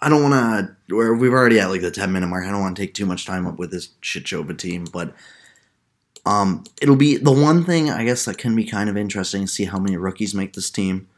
I 0.00 0.08
don't 0.08 0.22
want 0.22 0.34
to. 0.88 1.14
We've 1.14 1.32
already 1.32 1.60
at 1.60 1.70
like 1.70 1.80
the 1.80 1.90
ten 1.90 2.12
minute 2.12 2.28
mark. 2.28 2.44
I 2.44 2.50
don't 2.50 2.60
want 2.60 2.76
to 2.76 2.82
take 2.82 2.94
too 2.94 3.06
much 3.06 3.26
time 3.26 3.46
up 3.46 3.58
with 3.58 3.70
this 3.70 3.90
shit 4.00 4.28
show 4.28 4.40
of 4.40 4.50
a 4.50 4.54
team, 4.54 4.86
but 4.92 5.14
um, 6.26 6.64
it'll 6.80 6.96
be 6.96 7.16
the 7.16 7.32
one 7.32 7.64
thing 7.64 7.90
I 7.90 8.04
guess 8.04 8.24
that 8.24 8.38
can 8.38 8.54
be 8.54 8.64
kind 8.64 8.88
of 8.88 8.96
interesting 8.96 9.42
to 9.42 9.48
see 9.48 9.64
how 9.64 9.78
many 9.78 9.96
rookies 9.96 10.34
make 10.34 10.54
this 10.54 10.70
team. 10.70 11.08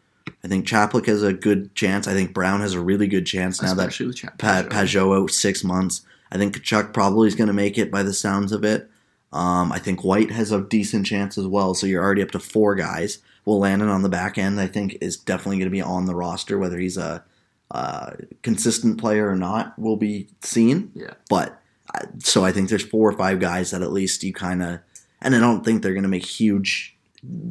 I 0.43 0.49
think 0.49 0.67
Chlapik 0.67 1.07
has 1.07 1.23
a 1.23 1.33
good 1.33 1.75
chance. 1.75 2.09
I 2.09 2.13
think 2.13 2.33
Brown 2.33 2.61
has 2.61 2.75
a 2.75 2.81
really 2.81 3.07
good 3.07 3.27
chance 3.27 3.63
now 3.63 3.75
that 3.75 3.89
Especially 3.89 4.07
with 4.07 4.17
Chad 4.17 4.39
Pat 4.39 4.69
Pageau 4.69 5.17
out 5.17 5.31
six 5.31 5.63
months. 5.63 6.03
I 6.33 6.39
think 6.39 6.57
Tkachuk 6.57 6.93
probably 6.93 7.29
is 7.29 7.37
going 7.37 7.47
to 7.47 7.53
make 7.55 7.79
it 7.79 7.91
by 7.91 8.03
the 8.03 8.13
sounds 8.13 8.53
of 8.53 8.65
it. 8.65 8.91
Um, 9.33 9.71
I 9.71 9.79
think 9.79 10.03
White 10.03 10.31
has 10.31 10.51
a 10.51 10.63
decent 10.63 11.07
chance 11.07 11.39
as 11.39 11.47
well. 11.47 11.75
So 11.75 11.87
you're 11.87 12.03
already 12.03 12.23
up 12.23 12.31
to 12.33 12.39
four 12.39 12.75
guys. 12.75 13.19
Wolanin 13.47 13.93
on 13.93 14.03
the 14.03 14.09
back 14.09 14.39
end, 14.39 14.61
I 14.61 14.67
think, 14.67 14.99
is 15.01 15.17
definitely 15.17 15.59
going 15.59 15.67
to 15.67 15.71
be 15.71 15.83
on 15.83 16.07
the 16.07 16.15
roster. 16.15 16.59
Whether 16.59 16.79
he's 16.79 16.97
a, 16.97 17.25
uh 17.71 18.13
consistent 18.43 18.99
player 18.99 19.29
or 19.29 19.37
not 19.37 19.79
will 19.79 19.97
be 19.97 20.29
seen. 20.43 20.93
Yeah. 20.95 21.15
But 21.29 21.61
so 22.19 22.45
I 22.45 22.53
think 22.53 22.69
there's 22.69 22.85
four 22.85 23.09
or 23.09 23.17
five 23.17 23.41
guys 23.41 23.71
that 23.71 23.83
at 23.83 23.93
least 23.93 24.23
you 24.23 24.33
kind 24.33 24.63
of, 24.63 24.81
and 25.23 25.35
I 25.35 25.41
don't 25.41 25.65
think 25.65 25.83
they're 25.83 25.93
going 25.93 26.03
to 26.03 26.09
make 26.09 26.25
huge, 26.25 26.97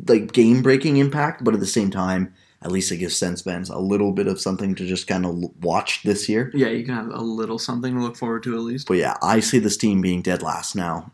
like 0.07 0.31
game 0.31 0.61
breaking 0.61 0.97
impact. 0.97 1.43
But 1.43 1.53
at 1.53 1.59
the 1.59 1.65
same 1.65 1.89
time, 1.91 2.33
at 2.61 2.71
least 2.71 2.91
it 2.91 2.97
gives 2.97 3.15
Sens 3.15 3.41
fans 3.41 3.69
a 3.69 3.77
little 3.77 4.11
bit 4.11 4.27
of 4.27 4.39
something 4.39 4.75
to 4.75 4.85
just 4.85 5.07
kind 5.07 5.25
of 5.25 5.63
watch 5.63 6.03
this 6.03 6.27
year. 6.27 6.51
Yeah, 6.53 6.67
you 6.67 6.85
can 6.85 6.95
have 6.95 7.09
a 7.09 7.21
little 7.21 7.59
something 7.59 7.93
to 7.93 8.01
look 8.01 8.17
forward 8.17 8.43
to 8.43 8.55
at 8.55 8.61
least. 8.61 8.87
But 8.87 8.97
yeah, 8.97 9.15
I 9.21 9.39
see 9.39 9.59
this 9.59 9.77
team 9.77 10.01
being 10.01 10.21
dead 10.21 10.41
last 10.41 10.75
now 10.75 11.11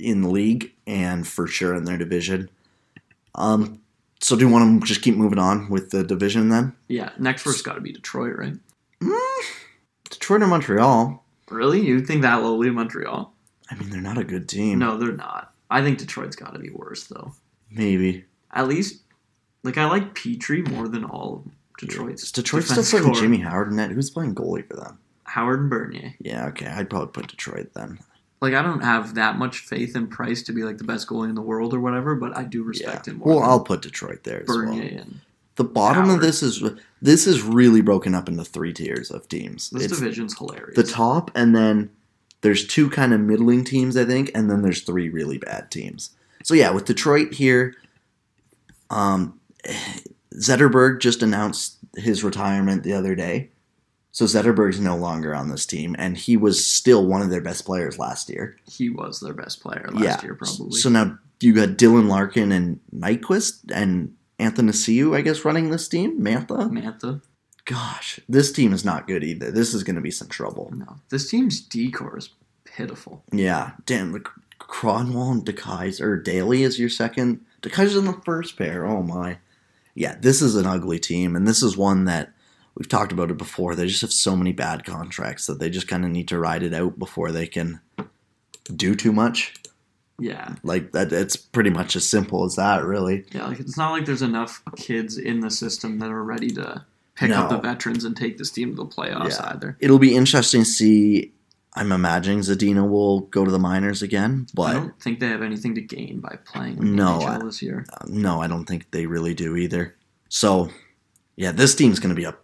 in 0.00 0.22
the 0.22 0.28
league 0.28 0.72
and 0.86 1.26
for 1.26 1.46
sure 1.46 1.74
in 1.74 1.84
their 1.84 1.98
division. 1.98 2.50
Um, 3.34 3.80
so 4.22 4.36
do 4.36 4.46
you 4.46 4.50
want 4.50 4.80
to 4.80 4.86
just 4.86 5.02
keep 5.02 5.16
moving 5.16 5.38
on 5.38 5.68
with 5.68 5.90
the 5.90 6.04
division 6.04 6.48
then? 6.48 6.74
Yeah, 6.88 7.10
next 7.18 7.42
verse 7.42 7.60
got 7.60 7.74
to 7.74 7.80
be 7.80 7.92
Detroit, 7.92 8.36
right? 8.36 8.54
Mm, 9.00 9.44
Detroit 10.10 10.42
or 10.42 10.46
Montreal? 10.46 11.24
Really? 11.50 11.80
You 11.80 12.00
think 12.00 12.22
that 12.22 12.42
lowly 12.42 12.70
Montreal? 12.70 13.34
I 13.70 13.74
mean, 13.74 13.90
they're 13.90 14.00
not 14.00 14.18
a 14.18 14.24
good 14.24 14.48
team. 14.48 14.78
No, 14.78 14.96
they're 14.96 15.12
not. 15.12 15.52
I 15.70 15.82
think 15.82 15.98
Detroit's 15.98 16.36
got 16.36 16.52
to 16.52 16.58
be 16.58 16.70
worse 16.70 17.04
though. 17.04 17.32
Maybe. 17.70 18.24
At 18.52 18.68
least, 18.68 19.02
like 19.64 19.78
I 19.78 19.86
like 19.86 20.14
Petry 20.14 20.66
more 20.70 20.88
than 20.88 21.04
all 21.04 21.36
of 21.36 21.52
Detroit's. 21.78 22.24
Is 22.24 22.32
Detroit 22.32 22.64
still 22.64 22.84
playing. 22.84 23.14
Jimmy 23.14 23.38
Howard 23.38 23.70
in 23.70 23.76
that? 23.76 23.90
Who's 23.90 24.10
playing 24.10 24.34
goalie 24.34 24.66
for 24.66 24.76
them? 24.76 24.98
Howard 25.24 25.60
and 25.60 25.70
Bernier. 25.70 26.14
Yeah, 26.20 26.46
okay. 26.48 26.66
I'd 26.66 26.90
probably 26.90 27.12
put 27.12 27.28
Detroit 27.28 27.72
then. 27.74 27.98
Like 28.42 28.54
I 28.54 28.62
don't 28.62 28.82
have 28.82 29.14
that 29.14 29.38
much 29.38 29.58
faith 29.58 29.94
in 29.94 30.08
Price 30.08 30.42
to 30.42 30.52
be 30.52 30.64
like 30.64 30.76
the 30.76 30.84
best 30.84 31.06
goalie 31.06 31.28
in 31.28 31.36
the 31.36 31.40
world 31.40 31.72
or 31.72 31.78
whatever, 31.78 32.16
but 32.16 32.36
I 32.36 32.42
do 32.42 32.64
respect 32.64 33.06
yeah. 33.06 33.12
him 33.12 33.20
more. 33.20 33.36
Well, 33.36 33.42
I'll 33.44 33.60
put 33.60 33.82
Detroit 33.82 34.24
there 34.24 34.40
as 34.40 34.48
Bernier 34.48 34.96
well. 34.96 35.04
The 35.54 35.64
bottom 35.64 36.10
of 36.10 36.20
this 36.20 36.42
is 36.42 36.60
this 37.00 37.28
is 37.28 37.42
really 37.42 37.82
broken 37.82 38.16
up 38.16 38.28
into 38.28 38.42
three 38.42 38.72
tiers 38.72 39.12
of 39.12 39.28
teams. 39.28 39.70
this 39.70 39.84
It's 39.84 39.98
division's 39.98 40.36
hilarious. 40.36 40.74
the 40.74 40.82
top, 40.82 41.30
and 41.36 41.54
then 41.54 41.90
there's 42.40 42.66
two 42.66 42.90
kind 42.90 43.14
of 43.14 43.20
middling 43.20 43.62
teams, 43.62 43.96
I 43.96 44.04
think, 44.04 44.32
and 44.34 44.50
then 44.50 44.62
there's 44.62 44.82
three 44.82 45.08
really 45.08 45.38
bad 45.38 45.70
teams. 45.70 46.10
So 46.42 46.54
yeah, 46.54 46.70
with 46.70 46.84
Detroit 46.84 47.34
here, 47.34 47.76
um, 48.90 49.38
Zetterberg 50.34 51.00
just 51.00 51.22
announced 51.22 51.76
his 51.96 52.24
retirement 52.24 52.82
the 52.82 52.94
other 52.94 53.14
day. 53.14 53.51
So 54.12 54.26
Zetterberg's 54.26 54.78
no 54.78 54.94
longer 54.94 55.34
on 55.34 55.48
this 55.48 55.64
team, 55.64 55.96
and 55.98 56.18
he 56.18 56.36
was 56.36 56.66
still 56.66 57.06
one 57.06 57.22
of 57.22 57.30
their 57.30 57.40
best 57.40 57.64
players 57.64 57.98
last 57.98 58.28
year. 58.28 58.56
he 58.70 58.90
was 58.90 59.20
their 59.20 59.32
best 59.32 59.62
player 59.62 59.88
last 59.90 60.04
yeah. 60.04 60.22
year, 60.22 60.34
probably. 60.34 60.78
So 60.78 60.90
now 60.90 61.18
you 61.40 61.54
got 61.54 61.70
Dylan 61.70 62.08
Larkin 62.08 62.52
and 62.52 62.80
Nyquist 62.94 63.70
and 63.74 64.14
Athanasiou, 64.38 65.16
I 65.16 65.22
guess, 65.22 65.44
running 65.44 65.70
this 65.70 65.88
team. 65.88 66.20
Mantha. 66.20 66.70
Mantha. 66.70 67.22
Gosh, 67.64 68.20
this 68.28 68.52
team 68.52 68.72
is 68.72 68.84
not 68.84 69.06
good 69.06 69.24
either. 69.24 69.50
This 69.50 69.72
is 69.72 69.82
going 69.82 69.96
to 69.96 70.02
be 70.02 70.10
some 70.10 70.28
trouble. 70.28 70.70
No, 70.74 70.96
this 71.10 71.30
team's 71.30 71.60
decor 71.60 72.18
is 72.18 72.30
pitiful. 72.64 73.22
Yeah, 73.32 73.72
damn, 73.86 74.12
like 74.12 74.26
Kronwall 74.58 75.32
and 75.32 75.46
DeKeyser 75.46 76.00
or 76.00 76.16
Daly 76.16 76.64
is 76.64 76.78
your 76.78 76.88
second. 76.88 77.44
DeKeyser's 77.62 77.96
in 77.96 78.04
the 78.06 78.20
first 78.24 78.58
pair. 78.58 78.84
Oh 78.84 79.02
my. 79.02 79.38
Yeah, 79.94 80.16
this 80.20 80.42
is 80.42 80.56
an 80.56 80.66
ugly 80.66 80.98
team, 80.98 81.36
and 81.36 81.46
this 81.46 81.62
is 81.62 81.76
one 81.76 82.04
that 82.06 82.32
we've 82.74 82.88
talked 82.88 83.12
about 83.12 83.30
it 83.30 83.36
before. 83.38 83.74
They 83.74 83.86
just 83.86 84.00
have 84.02 84.12
so 84.12 84.36
many 84.36 84.52
bad 84.52 84.84
contracts 84.84 85.46
that 85.46 85.58
they 85.58 85.70
just 85.70 85.88
kind 85.88 86.04
of 86.04 86.10
need 86.10 86.28
to 86.28 86.38
ride 86.38 86.62
it 86.62 86.74
out 86.74 86.98
before 86.98 87.30
they 87.32 87.46
can 87.46 87.80
do 88.74 88.94
too 88.94 89.12
much. 89.12 89.54
Yeah, 90.18 90.54
Like 90.62 90.92
that, 90.92 91.10
it's 91.12 91.34
pretty 91.36 91.70
much 91.70 91.96
as 91.96 92.08
simple 92.08 92.44
as 92.44 92.54
that, 92.56 92.84
really. 92.84 93.24
yeah. 93.32 93.46
Like 93.48 93.58
it's 93.58 93.76
not 93.76 93.90
like 93.90 94.04
there's 94.06 94.22
enough 94.22 94.62
kids 94.76 95.18
in 95.18 95.40
the 95.40 95.50
system 95.50 95.98
that 95.98 96.10
are 96.10 96.22
ready 96.22 96.48
to 96.50 96.84
pick 97.16 97.30
up 97.32 97.48
the 97.50 97.58
veterans 97.58 98.04
and 98.04 98.16
take 98.16 98.38
this 98.38 98.50
team 98.50 98.70
to 98.70 98.76
the 98.76 98.86
playoffs 98.86 99.30
Yeah. 99.40 99.50
either. 99.52 99.76
It'll 99.80 99.98
be 99.98 100.14
interesting 100.14 100.62
to 100.62 100.68
see. 100.70 101.32
I'm 101.74 101.90
imagining 101.90 102.40
Zadina 102.40 102.88
will 102.88 103.20
go 103.20 103.44
to 103.46 103.50
the 103.50 103.58
minors 103.58 104.02
again, 104.02 104.46
but 104.54 104.62
I 104.64 104.72
don't 104.74 105.00
think 105.00 105.18
they 105.20 105.28
have 105.28 105.42
anything 105.42 105.74
to 105.76 105.80
gain 105.80 106.20
by 106.20 106.36
playing 106.44 106.76
in 106.78 106.94
No, 106.94 107.18
the 107.18 107.24
I- 107.24 107.36
NHL 107.38 107.44
this 107.46 107.62
year. 107.62 107.86
no, 108.06 108.40
I 108.42 108.46
don't 108.46 108.66
think 108.66 108.90
they 108.92 109.06
really 109.06 109.32
do 109.34 109.56
either. 109.56 109.96
So, 110.28 110.68
yeah, 111.34 111.50
this 111.50 111.74
team's 111.74 111.98
going 111.98 112.10
to 112.14 112.20
be 112.20 112.24
a 112.24 112.36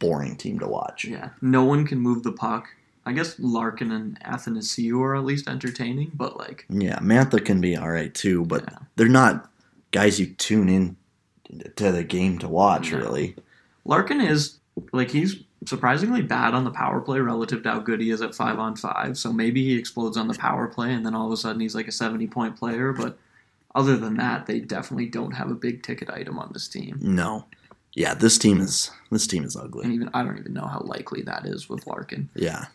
boring 0.00 0.34
team 0.36 0.58
to 0.58 0.66
watch. 0.66 1.04
Yeah, 1.04 1.28
no 1.40 1.62
one 1.64 1.86
can 1.86 2.00
move 2.00 2.24
the 2.24 2.32
puck. 2.32 2.68
I 3.06 3.12
guess 3.12 3.36
Larkin 3.38 3.92
and 3.92 4.20
Athanasiou 4.20 5.00
are 5.00 5.16
at 5.16 5.24
least 5.24 5.48
entertaining, 5.48 6.10
but 6.14 6.36
like, 6.38 6.66
Yeah, 6.68 6.98
Mantha 6.98 7.42
can 7.44 7.60
be 7.60 7.76
all 7.76 7.90
right 7.90 8.12
too, 8.12 8.44
but 8.44 8.64
Yeah. 8.68 8.78
they're 8.96 9.08
not 9.08 9.48
guys 9.92 10.18
you 10.20 10.26
tune 10.26 10.68
in 10.68 10.96
to 11.76 11.90
the 11.92 12.04
game 12.04 12.38
to 12.38 12.48
watch, 12.48 12.92
No. 12.92 12.98
really. 12.98 13.36
Larkin 13.84 14.20
is 14.20 14.58
like 14.92 15.10
he's 15.10 15.36
surprisingly 15.66 16.22
bad 16.22 16.54
on 16.54 16.64
the 16.64 16.70
power 16.70 17.00
play 17.00 17.20
relative 17.20 17.62
to 17.62 17.70
how 17.70 17.78
good 17.80 18.00
he 18.00 18.10
is 18.10 18.22
at 18.22 18.34
five 18.34 18.58
on 18.58 18.76
five. 18.76 19.16
So 19.18 19.32
maybe 19.32 19.62
he 19.64 19.76
explodes 19.76 20.16
on 20.16 20.28
the 20.28 20.34
power 20.34 20.66
play, 20.68 20.92
and 20.92 21.04
then 21.04 21.14
all 21.14 21.26
of 21.26 21.32
a 21.32 21.36
sudden 21.36 21.60
he's 21.60 21.74
like 21.74 21.88
a 21.88 21.92
seventy 21.92 22.26
point 22.26 22.56
player. 22.56 22.92
But 22.92 23.18
other 23.74 23.96
than 23.96 24.16
that, 24.18 24.46
they 24.46 24.60
definitely 24.60 25.06
don't 25.06 25.32
have 25.32 25.50
a 25.50 25.54
big 25.54 25.82
ticket 25.82 26.10
item 26.10 26.38
on 26.38 26.50
this 26.52 26.68
team. 26.68 26.98
No. 27.00 27.46
Yeah, 27.94 28.14
this 28.14 28.38
team 28.38 28.60
is 28.60 28.90
this 29.10 29.26
team 29.26 29.44
is 29.44 29.56
ugly. 29.56 29.84
And 29.84 29.92
even 29.92 30.10
I 30.14 30.22
don't 30.22 30.38
even 30.38 30.52
know 30.52 30.66
how 30.66 30.80
likely 30.80 31.22
that 31.22 31.44
is 31.46 31.68
with 31.68 31.86
Larkin. 31.86 32.28
Yeah. 32.34 32.66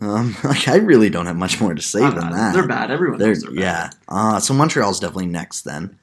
Um, 0.00 0.36
like 0.44 0.68
I 0.68 0.76
really 0.76 1.10
don't 1.10 1.26
have 1.26 1.36
much 1.36 1.60
more 1.60 1.74
to 1.74 1.82
say 1.82 2.00
than 2.00 2.14
know. 2.14 2.32
that. 2.32 2.54
They're 2.54 2.66
bad. 2.66 2.90
Everyone 2.90 3.18
They're, 3.18 3.28
knows 3.28 3.42
they're 3.42 3.50
bad. 3.52 3.60
yeah. 3.60 3.90
Uh, 4.08 4.40
so 4.40 4.54
Montreal's 4.54 5.00
definitely 5.00 5.26
next 5.26 5.62
then. 5.62 5.98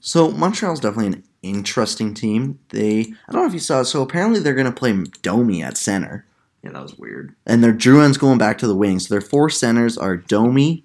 So 0.00 0.30
Montreal's 0.30 0.80
definitely 0.80 1.08
an 1.14 1.24
interesting 1.42 2.14
team. 2.14 2.58
They 2.70 3.00
I 3.28 3.32
don't 3.32 3.42
know 3.42 3.46
if 3.46 3.54
you 3.54 3.58
saw 3.60 3.80
it. 3.80 3.86
So 3.86 4.02
apparently 4.02 4.40
they're 4.40 4.54
going 4.54 4.66
to 4.66 4.72
play 4.72 4.92
Domi 5.22 5.62
at 5.62 5.76
center, 5.76 6.24
Yeah, 6.62 6.70
that 6.72 6.82
was 6.82 6.96
weird. 6.96 7.34
and 7.46 7.62
their 7.62 7.72
Drouin's 7.74 8.16
going 8.18 8.38
back 8.38 8.58
to 8.58 8.66
the 8.66 8.76
wings. 8.76 9.08
So 9.08 9.14
their 9.14 9.20
four 9.20 9.50
centers 9.50 9.98
are 9.98 10.16
Domi, 10.16 10.84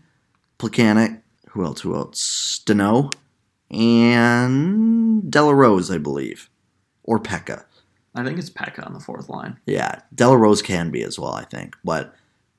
Plekanec, 0.59 1.21
who 1.49 1.63
else? 1.65 1.81
Who 1.81 1.95
else? 1.95 2.19
Steno, 2.19 3.11
and 3.71 5.29
de 5.31 5.43
la 5.43 5.51
Rose, 5.51 5.89
I 5.89 5.97
believe, 5.97 6.49
or 7.03 7.19
Peca. 7.19 7.65
I 8.13 8.23
think 8.23 8.37
it's 8.37 8.49
Peca 8.49 8.85
on 8.85 8.93
the 8.93 8.99
fourth 8.99 9.29
line. 9.29 9.57
Yeah, 9.65 10.01
de 10.13 10.27
la 10.27 10.35
Rose 10.35 10.61
can 10.61 10.91
be 10.91 11.03
as 11.03 11.17
well, 11.17 11.33
I 11.33 11.45
think. 11.45 11.75
But 11.83 12.13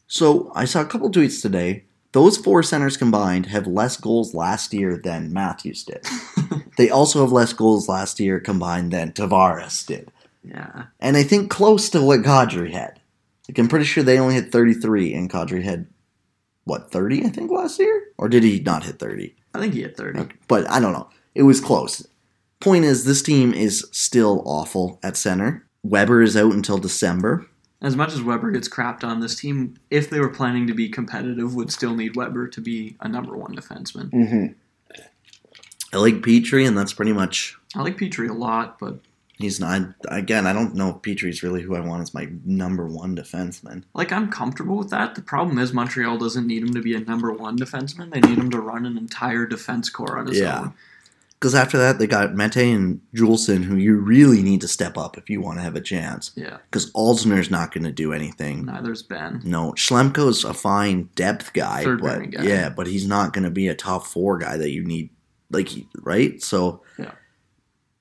so 0.06 0.50
I 0.54 0.64
saw 0.64 0.80
a 0.80 0.86
couple 0.86 1.10
tweets 1.10 1.42
today. 1.42 1.84
Those 2.12 2.36
four 2.36 2.62
centers 2.62 2.96
combined 2.96 3.46
have 3.46 3.66
less 3.66 3.96
goals 3.96 4.34
last 4.34 4.74
year 4.74 4.98
than 4.98 5.32
Matthews 5.32 5.84
did. 5.84 6.06
they 6.76 6.90
also 6.90 7.20
have 7.22 7.32
less 7.32 7.52
goals 7.54 7.88
last 7.88 8.20
year 8.20 8.38
combined 8.38 8.92
than 8.92 9.12
Tavares 9.12 9.86
did. 9.86 10.10
Yeah, 10.44 10.86
And 10.98 11.16
I 11.16 11.22
think 11.22 11.50
close 11.50 11.88
to 11.90 12.02
what 12.02 12.22
Kadri 12.22 12.72
had. 12.72 13.00
Like 13.48 13.58
I'm 13.58 13.68
pretty 13.68 13.84
sure 13.84 14.02
they 14.02 14.18
only 14.18 14.34
had 14.34 14.50
33 14.50 15.14
and 15.14 15.30
Kadri 15.30 15.62
had 15.62 15.86
what 16.64 16.90
30 16.90 17.24
I 17.24 17.28
think 17.28 17.50
last 17.50 17.78
year 17.78 18.08
or 18.18 18.28
did 18.28 18.42
he 18.42 18.60
not 18.60 18.84
hit 18.84 18.98
30? 18.98 19.34
I 19.54 19.60
think 19.60 19.74
he 19.74 19.82
had 19.82 19.96
thirty. 19.96 20.28
But 20.48 20.68
I 20.70 20.80
don't 20.80 20.92
know. 20.92 21.08
It 21.34 21.42
was 21.42 21.60
close. 21.60 22.06
Point 22.60 22.84
is 22.84 23.04
this 23.04 23.22
team 23.22 23.52
is 23.52 23.86
still 23.90 24.42
awful 24.46 24.98
at 25.02 25.16
center. 25.16 25.66
Weber 25.82 26.22
is 26.22 26.36
out 26.36 26.52
until 26.52 26.78
December. 26.78 27.46
As 27.80 27.96
much 27.96 28.12
as 28.12 28.22
Weber 28.22 28.52
gets 28.52 28.68
crapped 28.68 29.02
on, 29.02 29.18
this 29.18 29.34
team, 29.34 29.74
if 29.90 30.08
they 30.08 30.20
were 30.20 30.28
planning 30.28 30.68
to 30.68 30.74
be 30.74 30.88
competitive, 30.88 31.56
would 31.56 31.72
still 31.72 31.96
need 31.96 32.14
Weber 32.14 32.46
to 32.46 32.60
be 32.60 32.96
a 33.00 33.08
number 33.08 33.36
one 33.36 33.56
defenseman. 33.56 34.10
Mm-hmm. 34.10 34.46
I 35.92 35.96
like 35.98 36.14
Petry, 36.22 36.66
and 36.66 36.78
that's 36.78 36.92
pretty 36.92 37.12
much. 37.12 37.56
I 37.74 37.82
like 37.82 37.98
Petry 37.98 38.30
a 38.30 38.34
lot, 38.34 38.78
but 38.78 39.00
He's 39.42 39.60
not. 39.60 39.82
Again, 40.08 40.46
I 40.46 40.52
don't 40.54 40.74
know 40.74 40.88
if 40.90 41.02
Petry's 41.02 41.42
really 41.42 41.60
who 41.62 41.74
I 41.76 41.80
want 41.80 42.00
as 42.02 42.14
my 42.14 42.28
number 42.44 42.86
one 42.86 43.14
defenseman. 43.16 43.82
like 43.94 44.12
I'm 44.12 44.30
comfortable 44.30 44.78
with 44.78 44.90
that. 44.90 45.14
The 45.14 45.22
problem 45.22 45.58
is 45.58 45.72
Montreal 45.74 46.16
doesn't 46.16 46.46
need 46.46 46.62
him 46.62 46.72
to 46.74 46.80
be 46.80 46.94
a 46.94 47.00
number 47.00 47.30
one 47.32 47.58
defenseman. 47.58 48.12
They 48.12 48.20
need 48.20 48.38
him 48.38 48.50
to 48.50 48.60
run 48.60 48.86
an 48.86 48.96
entire 48.96 49.44
defense 49.46 49.90
core 49.90 50.16
on 50.18 50.26
his 50.28 50.38
Yeah. 50.40 50.60
own. 50.60 50.74
Because 51.38 51.56
after 51.56 51.76
that, 51.76 51.98
they 51.98 52.06
got 52.06 52.36
Mete 52.36 52.56
and 52.72 53.00
Juulsen, 53.12 53.64
who 53.64 53.74
you 53.74 53.96
really 53.96 54.42
need 54.42 54.60
to 54.60 54.68
step 54.68 54.96
up 54.96 55.18
if 55.18 55.28
you 55.28 55.40
want 55.40 55.58
to 55.58 55.62
have 55.64 55.74
a 55.74 55.80
chance. 55.80 56.30
Yeah. 56.36 56.58
Because 56.70 56.92
Alzner's 56.92 57.50
not 57.50 57.74
going 57.74 57.82
to 57.82 57.90
do 57.90 58.12
anything. 58.12 58.64
Neither's 58.64 59.02
Benn. 59.02 59.40
No, 59.44 59.72
Schlemko's 59.72 60.44
a 60.44 60.54
fine 60.54 61.08
depth 61.16 61.52
guy, 61.52 61.82
Third 61.82 62.00
but 62.00 62.30
guy. 62.30 62.44
yeah, 62.44 62.68
but 62.68 62.86
he's 62.86 63.08
not 63.08 63.32
going 63.32 63.42
to 63.42 63.50
be 63.50 63.66
a 63.66 63.74
top 63.74 64.06
four 64.06 64.38
guy 64.38 64.56
that 64.56 64.70
you 64.70 64.84
need, 64.84 65.10
like 65.50 65.68
right. 66.00 66.40
So 66.40 66.82
Yeah. 66.96 67.10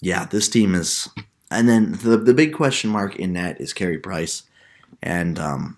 yeah, 0.01 0.25
this 0.25 0.47
team 0.47 0.75
is 0.75 1.09
and 1.51 1.69
then 1.69 1.91
the 2.03 2.17
the 2.17 2.33
big 2.33 2.53
question 2.53 2.89
mark 2.89 3.15
in 3.17 3.33
net 3.33 3.59
is 3.59 3.73
Carey 3.73 3.99
Price, 3.99 4.43
and 5.03 5.37
um, 5.37 5.77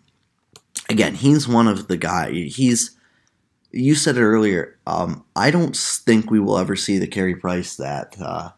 again, 0.89 1.15
he's 1.15 1.47
one 1.47 1.67
of 1.67 1.87
the 1.87 1.97
guy. 1.97 2.31
He's 2.31 2.95
you 3.71 3.95
said 3.95 4.17
it 4.17 4.21
earlier. 4.21 4.77
Um, 4.85 5.25
I 5.35 5.51
don't 5.51 5.75
think 5.75 6.29
we 6.29 6.39
will 6.39 6.57
ever 6.57 6.75
see 6.75 6.99
the 6.99 7.07
Carey 7.07 7.35
Price 7.35 7.75
that 7.77 8.15
uh, 8.21 8.51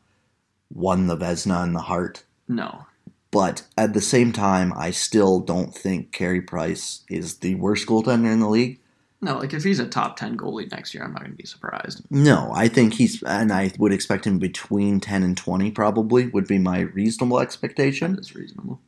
won 0.74 1.08
the 1.08 1.18
Vezina 1.18 1.64
and 1.64 1.74
the 1.76 1.82
Hart. 1.82 2.24
No. 2.48 2.86
But 3.32 3.64
at 3.78 3.94
the 3.94 4.02
same 4.02 4.32
time, 4.32 4.74
I 4.76 4.92
still 4.92 5.40
don't 5.40 5.74
think 5.74 6.12
Carey 6.12 6.42
Price 6.42 7.04
is 7.10 7.38
the 7.38 7.56
worst 7.56 7.88
goaltender 7.88 8.32
in 8.32 8.40
the 8.40 8.50
league. 8.50 8.80
No, 9.26 9.40
like 9.40 9.54
if 9.54 9.64
he's 9.64 9.80
a 9.80 9.88
top 9.88 10.18
10 10.18 10.38
goalie 10.38 10.72
next 10.72 10.94
year, 10.94 11.04
I'm 11.04 11.12
not 11.12 11.22
going 11.22 11.32
to 11.32 11.38
be 11.38 11.46
surprised. 11.46 12.04
No, 12.12 12.52
I 12.54 12.68
think 12.68 12.94
he's, 12.94 13.24
and 13.24 13.52
I 13.52 13.72
would 13.80 13.92
expect 13.92 14.26
him 14.26 14.38
between 14.38 15.00
10 15.00 15.24
and 15.24 15.36
20 15.36 15.72
probably, 15.72 16.28
would 16.28 16.48
be 16.48 16.60
my 16.60 16.82
reasonable 16.82 17.40
expectation. 17.40 18.14
That's 18.16 18.36
reasonable. 18.36 18.80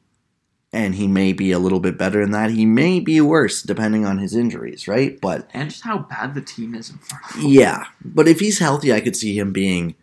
And 0.72 0.96
he 0.96 1.08
may 1.08 1.34
be 1.34 1.52
a 1.52 1.60
little 1.60 1.80
bit 1.80 1.98
better 1.98 2.22
than 2.22 2.32
that. 2.32 2.52
He 2.52 2.66
may 2.66 3.00
be 3.00 3.20
worse 3.20 3.64
depending 3.64 4.06
on 4.06 4.20
his 4.20 4.36
injuries, 4.36 4.88
right? 4.88 5.20
But 5.20 5.50
And 5.54 5.70
just 5.72 5.84
how 5.84 6.00
bad 6.00 6.36
the 6.36 6.42
team 6.42 6.76
is 6.76 6.90
in 6.92 6.98
front 7.00 7.24
of 7.26 7.42
him. 7.42 7.48
yeah, 7.48 7.86
but 8.06 8.28
if 8.28 8.40
he's 8.40 8.60
healthy, 8.60 8.94
I 8.94 9.00
could 9.00 9.16
see 9.16 9.38
him 9.40 9.52
being, 9.52 9.96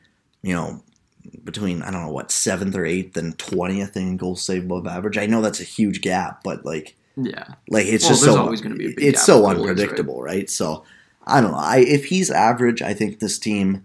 you 0.43 0.55
know, 0.55 0.83
between, 1.45 1.83
I 1.83 1.91
don't 1.91 2.03
know, 2.03 2.13
what, 2.13 2.31
seventh 2.31 2.75
or 2.75 2.87
eighth 2.87 3.17
and 3.17 3.37
20th 3.39 3.95
in 3.95 4.17
goal 4.17 4.37
save 4.37 4.65
above 4.65 4.87
average. 4.87 5.19
I 5.19 5.27
know 5.27 5.43
that's 5.43 5.61
a 5.61 5.65
huge 5.65 6.01
gap, 6.01 6.43
but 6.43 6.65
like, 6.65 6.97
Yeah. 7.17 7.55
Like 7.69 7.87
it's 7.87 8.05
Well, 8.05 8.13
just 8.13 8.25
so 8.25 8.41
always 8.41 8.61
gonna 8.61 8.75
be 8.77 8.87
a 8.87 8.95
big 8.95 9.03
it's 9.05 9.25
so 9.25 9.41
goalies, 9.43 9.47
right? 9.47 9.57
unpredictable, 9.59 10.23
right? 10.23 10.51
So 10.51 10.85
I 11.27 11.41
don't 11.41 11.53
know. 11.53 11.59
I 11.59 11.79
if 11.79 12.07
he's 12.07 12.31
average, 12.31 12.83
I 12.83 12.95
think 12.95 13.19
this 13.21 13.39
team 13.39 13.85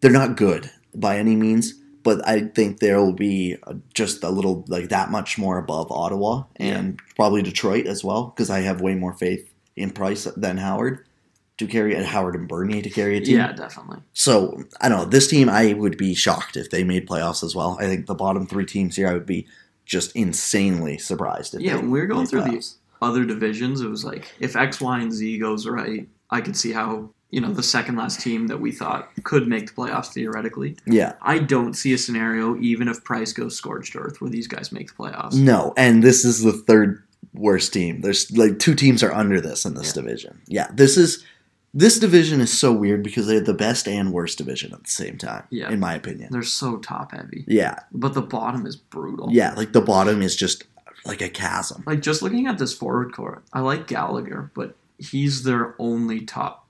they're 0.00 0.10
not 0.10 0.36
good 0.36 0.70
by 0.94 1.18
any 1.18 1.36
means, 1.36 1.74
but 2.02 2.26
I 2.26 2.40
think 2.40 2.80
there 2.80 2.98
will 3.00 3.12
be 3.12 3.56
just 3.94 4.22
a 4.24 4.30
little 4.30 4.64
like 4.68 4.88
that 4.90 5.10
much 5.10 5.38
more 5.38 5.58
above 5.58 5.90
Ottawa 5.90 6.44
and 6.56 7.00
probably 7.14 7.42
Detroit 7.42 7.86
as 7.86 8.02
well 8.04 8.24
because 8.34 8.50
I 8.50 8.60
have 8.60 8.80
way 8.80 8.94
more 8.94 9.12
faith 9.14 9.52
in 9.76 9.90
Price 9.90 10.24
than 10.36 10.56
Howard 10.58 11.04
to 11.58 11.66
carry 11.66 11.94
and 11.94 12.04
Howard 12.04 12.34
and 12.34 12.46
Bernier 12.48 12.82
to 12.82 12.90
carry 12.90 13.16
a 13.16 13.20
team. 13.20 13.38
Yeah, 13.38 13.52
definitely. 13.52 13.98
So 14.12 14.62
I 14.80 14.88
don't 14.88 14.98
know. 14.98 15.04
This 15.06 15.28
team, 15.28 15.48
I 15.48 15.72
would 15.72 15.96
be 15.96 16.14
shocked 16.14 16.56
if 16.56 16.70
they 16.70 16.84
made 16.84 17.08
playoffs 17.08 17.42
as 17.42 17.54
well. 17.54 17.78
I 17.80 17.84
think 17.86 18.06
the 18.06 18.14
bottom 18.14 18.46
three 18.46 18.66
teams 18.66 18.96
here, 18.96 19.08
I 19.08 19.14
would 19.14 19.24
be 19.26 19.46
just 19.86 20.14
insanely 20.14 20.98
surprised 20.98 21.54
if 21.54 21.62
Yeah, 21.62 21.76
they 21.76 21.80
when 21.80 21.90
we 21.90 22.00
were 22.00 22.06
going 22.06 22.26
through 22.26 22.42
the 22.42 22.66
other 23.00 23.24
divisions, 23.24 23.80
it 23.80 23.88
was 23.88 24.04
like 24.04 24.32
if 24.40 24.56
X, 24.56 24.80
Y, 24.80 25.00
and 25.00 25.12
Z 25.12 25.38
goes 25.38 25.66
right, 25.66 26.06
I 26.30 26.40
could 26.42 26.56
see 26.56 26.72
how, 26.72 27.10
you 27.30 27.40
know, 27.40 27.52
the 27.52 27.62
second 27.62 27.96
last 27.96 28.20
team 28.20 28.48
that 28.48 28.60
we 28.60 28.72
thought 28.72 29.10
could 29.22 29.46
make 29.48 29.68
the 29.68 29.72
playoffs 29.72 30.12
theoretically. 30.12 30.76
Yeah, 30.86 31.12
I 31.22 31.38
don't 31.38 31.74
see 31.74 31.92
a 31.94 31.98
scenario, 31.98 32.56
even 32.58 32.88
if 32.88 33.04
Price 33.04 33.32
goes 33.32 33.56
scorched 33.56 33.96
earth, 33.96 34.20
where 34.20 34.30
these 34.30 34.48
guys 34.48 34.72
make 34.72 34.88
the 34.88 34.94
playoffs. 35.02 35.34
no, 35.34 35.72
and 35.76 36.02
this 36.02 36.24
is 36.24 36.42
the 36.42 36.52
third 36.52 37.02
worst 37.32 37.72
team. 37.72 38.00
There's 38.00 38.30
like 38.36 38.58
two 38.58 38.74
teams 38.74 39.02
are 39.02 39.12
under 39.12 39.40
this 39.40 39.64
in 39.64 39.74
this 39.74 39.88
Yeah. 39.94 40.02
division. 40.02 40.40
Yeah, 40.46 40.66
this 40.72 40.96
is 40.96 41.24
this 41.78 41.98
division 41.98 42.40
is 42.40 42.56
so 42.58 42.72
weird 42.72 43.02
because 43.02 43.26
they're 43.26 43.40
the 43.40 43.52
best 43.54 43.86
and 43.86 44.12
worst 44.12 44.38
division 44.38 44.72
at 44.72 44.82
the 44.84 44.90
same 44.90 45.18
time. 45.18 45.44
Yeah. 45.50 45.70
in 45.70 45.78
my 45.78 45.94
opinion. 45.94 46.28
They're 46.32 46.42
so 46.42 46.78
top 46.78 47.12
heavy. 47.12 47.44
Yeah, 47.46 47.80
But 47.92 48.14
the 48.14 48.22
bottom 48.22 48.64
is 48.66 48.76
brutal. 48.76 49.28
yeah, 49.30 49.52
like 49.54 49.72
the 49.72 49.80
bottom 49.82 50.22
is 50.22 50.34
just 50.34 50.64
like 51.04 51.20
a 51.20 51.28
chasm. 51.28 51.84
Like 51.86 52.00
just 52.00 52.22
looking 52.22 52.46
at 52.46 52.58
this 52.58 52.72
forward 52.74 53.12
core, 53.12 53.42
I 53.52 53.60
like 53.60 53.86
Gallagher, 53.86 54.50
but 54.54 54.74
he's 54.98 55.42
their 55.44 55.74
only 55.78 56.20
top. 56.22 56.66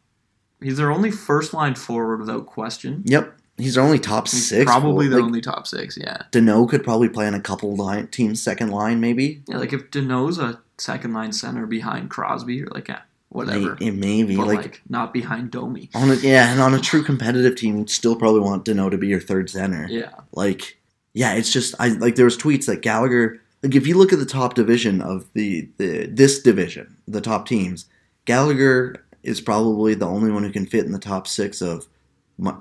He's 0.61 0.76
their 0.78 0.90
only 0.90 1.11
first 1.11 1.54
line 1.54 1.74
forward 1.74 2.18
without 2.20 2.46
question. 2.46 3.02
Yep, 3.07 3.33
he's 3.59 3.74
their 3.76 3.85
only 3.85 3.98
top 3.98 4.26
He's 4.28 4.48
six. 4.48 4.64
probably 4.64 5.07
their 5.07 5.20
like, 5.20 5.26
only 5.26 5.40
top 5.40 5.66
six. 5.66 5.96
Yeah, 5.96 6.22
Danault 6.33 6.68
could 6.70 6.83
probably 6.83 7.09
play 7.09 7.26
on 7.26 7.35
a 7.35 7.40
couple 7.40 7.76
line 7.76 8.09
teams 8.09 8.42
second 8.42 8.70
line 8.70 8.98
maybe. 9.00 9.42
yeah. 9.46 9.59
Like 9.59 9.72
if 9.72 9.90
Danault's 9.90 10.38
a 10.38 10.61
second 10.78 11.12
line 11.14 11.33
center 11.33 11.66
behind 11.66 12.11
Crosby, 12.11 12.54
you're 12.57 12.68
like, 12.68 12.88
yeah, 12.88 13.02
whatever. 13.30 13.74
It 13.74 13.80
may- 13.80 13.90
maybe 14.22 14.36
but 14.36 14.46
like, 14.46 14.56
like, 14.62 14.82
not 14.88 15.12
behind 15.12 15.50
Domi. 15.50 15.90
on 15.94 16.10
a, 16.10 16.14
yeah, 16.16 16.52
and 16.52 16.60
on 16.60 16.74
a 16.74 16.80
true 16.80 17.02
competitive 17.02 17.56
team, 17.56 17.78
you'd 17.78 17.90
still 17.90 18.16
probably 18.16 18.40
want 18.40 18.64
Danault 18.64 18.90
to 18.92 18.98
be 18.98 19.08
your 19.08 19.20
third 19.20 19.50
center. 19.50 19.86
Yeah, 19.88 20.10
Like, 20.32 20.78
yeah, 21.14 21.34
it's 21.34 21.52
just 21.52 21.74
I 21.78 21.88
like 21.88 22.14
there 22.16 22.24
was 22.24 22.36
tweets 22.38 22.66
that 22.66 22.82
Gallagher. 22.82 23.40
Like, 23.62 23.74
if 23.74 23.86
you 23.86 23.96
look 23.96 24.12
at 24.12 24.18
the 24.18 24.26
top 24.26 24.54
division 24.54 25.00
of 25.00 25.26
the, 25.32 25.68
the 25.78 26.06
this 26.06 26.40
division, 26.40 26.96
the 27.08 27.20
top 27.20 27.46
teams, 27.48 27.86
Gallagher 28.26 29.04
is 29.22 29.40
probably 29.40 29.94
the 29.94 30.06
only 30.06 30.30
one 30.30 30.44
who 30.44 30.52
can 30.52 30.66
fit 30.66 30.84
in 30.84 30.92
the 30.92 30.98
top 30.98 31.26
six 31.26 31.60
of 31.60 31.86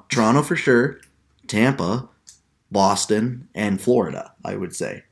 Toronto 0.10 0.42
for 0.42 0.56
sure, 0.56 1.00
Tampa, 1.48 2.08
Boston, 2.72 3.48
and 3.54 3.80
Florida. 3.80 4.34
I 4.44 4.56
would 4.56 4.76
say. 4.76 5.04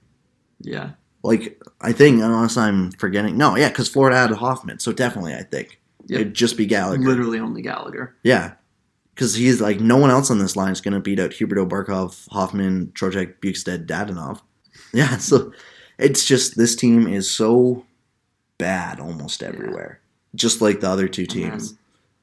yeah. 0.61 0.91
Like, 1.23 1.61
I 1.81 1.93
think 1.93 2.21
unless 2.21 2.57
I'm 2.57 2.91
forgetting, 2.91 3.37
no, 3.37 3.55
yeah, 3.55 3.69
because 3.69 3.87
Florida 3.89 4.17
had 4.17 4.31
Hoffman, 4.31 4.79
so 4.79 4.91
definitely 4.91 5.33
I 5.33 5.43
think 5.43 5.79
Yep. 6.07 6.19
it'd 6.21 6.33
just 6.33 6.57
be 6.57 6.65
Gallagher. 6.65 7.01
Literally 7.01 7.39
only 7.39 7.61
Gallagher. 7.61 8.15
Yeah. 8.23 8.55
Because 9.15 9.35
he's 9.35 9.61
like, 9.61 9.79
no 9.79 9.95
one 9.95 10.09
else 10.09 10.29
on 10.29 10.39
this 10.39 10.55
line 10.57 10.71
is 10.73 10.81
going 10.81 10.95
to 10.95 10.99
beat 10.99 11.19
out 11.19 11.29
Huberdeau 11.31 11.69
Barkov, 11.69 12.27
Hoffman, 12.29 12.87
Trocheck, 12.95 13.35
Bjugstad, 13.39 13.85
Dadonov. 13.85 14.41
Yeah, 14.91 15.17
so 15.17 15.51
it's 15.97 16.25
just 16.25 16.55
this 16.57 16.75
team 16.75 17.07
is 17.07 17.29
so 17.31 17.85
bad 18.59 18.99
almost 18.99 19.41
everywhere. 19.41 19.99
Just 20.35 20.61
like 20.61 20.81
the 20.81 20.89
other 20.89 21.07
two 21.07 21.25
then, 21.25 21.51
teams. 21.51 21.75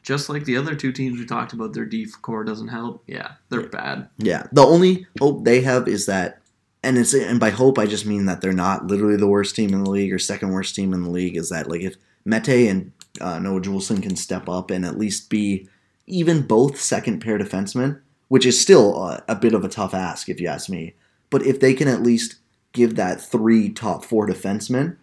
just 0.02 0.28
like 0.28 0.44
the 0.44 0.56
other 0.56 0.74
two 0.76 0.92
teams 0.92 1.18
we 1.18 1.26
talked 1.26 1.52
about, 1.52 1.72
their 1.72 1.84
D 1.86 2.06
core 2.22 2.44
doesn't 2.44 2.68
help. 2.68 3.02
Yeah, 3.06 3.32
they're 3.48 3.68
bad. 3.68 4.08
Yeah. 4.18 4.46
The 4.52 4.62
only 4.62 5.06
hope 5.20 5.44
they 5.44 5.60
have 5.62 5.88
is 5.88 6.06
that, 6.06 6.39
and 6.82 6.96
it's 6.98 7.12
and 7.14 7.38
by 7.40 7.50
hope 7.50 7.78
I 7.78 7.86
just 7.86 8.06
mean 8.06 8.26
that 8.26 8.40
they're 8.40 8.52
not 8.52 8.86
literally 8.86 9.16
the 9.16 9.26
worst 9.28 9.54
team 9.56 9.72
in 9.74 9.84
the 9.84 9.90
league 9.90 10.12
or 10.12 10.18
second 10.18 10.50
worst 10.50 10.74
team 10.74 10.92
in 10.92 11.02
the 11.02 11.10
league. 11.10 11.36
Is 11.36 11.50
that 11.50 11.68
like 11.68 11.82
if 11.82 11.96
Mete 12.24 12.68
and 12.68 12.92
uh, 13.20 13.38
Noah 13.38 13.60
Juulsen 13.60 14.02
can 14.02 14.16
step 14.16 14.48
up 14.48 14.70
and 14.70 14.84
at 14.84 14.98
least 14.98 15.30
be 15.30 15.68
even 16.06 16.42
both 16.42 16.80
second 16.80 17.20
pair 17.20 17.38
defensemen, 17.38 18.00
which 18.28 18.46
is 18.46 18.60
still 18.60 18.96
a, 18.96 19.22
a 19.28 19.34
bit 19.36 19.54
of 19.54 19.64
a 19.64 19.68
tough 19.68 19.94
ask 19.94 20.28
if 20.28 20.40
you 20.40 20.46
ask 20.48 20.68
me. 20.68 20.94
But 21.30 21.44
if 21.46 21.60
they 21.60 21.74
can 21.74 21.88
at 21.88 22.02
least 22.02 22.36
give 22.72 22.96
that 22.96 23.20
three 23.20 23.68
top 23.70 24.04
four 24.04 24.26
defensemen, 24.26 24.96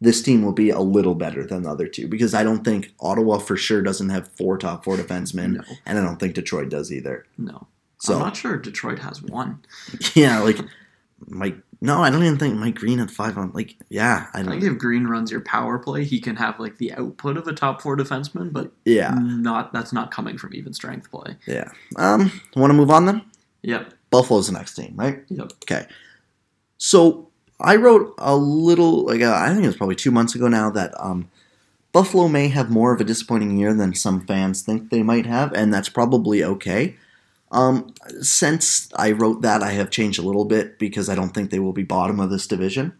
this 0.00 0.22
team 0.22 0.42
will 0.42 0.52
be 0.52 0.70
a 0.70 0.80
little 0.80 1.14
better 1.14 1.46
than 1.46 1.62
the 1.62 1.70
other 1.70 1.86
two 1.86 2.08
because 2.08 2.34
I 2.34 2.42
don't 2.42 2.64
think 2.64 2.92
Ottawa 3.00 3.38
for 3.38 3.56
sure 3.56 3.82
doesn't 3.82 4.08
have 4.08 4.28
four 4.28 4.58
top 4.58 4.82
four 4.84 4.96
defensemen, 4.96 5.54
No, 5.56 5.62
and 5.86 5.98
I 5.98 6.02
don't 6.02 6.16
think 6.18 6.34
Detroit 6.34 6.68
does 6.68 6.92
either. 6.92 7.24
no. 7.38 7.66
So 7.98 8.14
I'm 8.14 8.18
not 8.20 8.36
sure 8.36 8.56
Detroit 8.56 8.98
has 8.98 9.22
one. 9.22 9.60
yeah, 10.14 10.40
like 10.40 10.58
Mike. 11.28 11.56
No, 11.80 12.00
I 12.02 12.10
don't 12.10 12.22
even 12.22 12.38
think 12.38 12.54
Mike 12.56 12.76
Green 12.76 12.98
had 13.00 13.10
five 13.10 13.36
on. 13.36 13.50
Like, 13.52 13.76
yeah, 13.88 14.28
I 14.34 14.40
I 14.40 14.42
think 14.44 14.62
don't. 14.62 14.72
if 14.74 14.78
Green 14.78 15.04
runs 15.04 15.30
your 15.30 15.40
power 15.40 15.78
play, 15.78 16.04
he 16.04 16.20
can 16.20 16.36
have 16.36 16.60
like 16.60 16.78
the 16.78 16.92
output 16.92 17.36
of 17.36 17.46
a 17.48 17.52
top 17.52 17.82
four 17.82 17.96
defenseman, 17.96 18.52
but 18.52 18.70
Yeah, 18.84 19.14
not 19.18 19.72
that's 19.72 19.92
not 19.92 20.10
coming 20.12 20.38
from 20.38 20.54
even 20.54 20.72
strength 20.72 21.10
play. 21.10 21.36
yeah. 21.46 21.70
Um, 21.96 22.30
want 22.56 22.70
to 22.70 22.74
move 22.74 22.90
on 22.90 23.06
then? 23.06 23.22
Yep. 23.62 23.94
Buffalo's 24.10 24.46
the 24.46 24.52
next 24.52 24.74
team, 24.74 24.92
right? 24.96 25.22
Yep. 25.28 25.52
Okay. 25.64 25.86
So 26.78 27.28
I 27.60 27.76
wrote 27.76 28.14
a 28.18 28.36
little, 28.36 29.06
like 29.06 29.22
uh, 29.22 29.34
I 29.34 29.48
think 29.52 29.64
it 29.64 29.68
was 29.68 29.76
probably 29.76 29.96
two 29.96 30.10
months 30.10 30.34
ago 30.34 30.48
now, 30.48 30.70
that 30.70 30.92
um, 30.98 31.30
Buffalo 31.92 32.28
may 32.28 32.48
have 32.48 32.70
more 32.70 32.92
of 32.94 33.00
a 33.00 33.04
disappointing 33.04 33.56
year 33.58 33.74
than 33.74 33.94
some 33.94 34.24
fans 34.26 34.62
think 34.62 34.90
they 34.90 35.02
might 35.02 35.26
have, 35.26 35.52
and 35.52 35.72
that's 35.72 35.88
probably 35.88 36.42
okay. 36.44 36.96
Um, 37.52 37.94
since 38.22 38.90
I 38.96 39.12
wrote 39.12 39.42
that, 39.42 39.62
I 39.62 39.72
have 39.72 39.90
changed 39.90 40.18
a 40.18 40.22
little 40.22 40.46
bit 40.46 40.78
because 40.78 41.08
I 41.08 41.14
don't 41.14 41.30
think 41.34 41.50
they 41.50 41.58
will 41.58 41.74
be 41.74 41.84
bottom 41.84 42.18
of 42.18 42.30
this 42.30 42.46
division. 42.46 42.94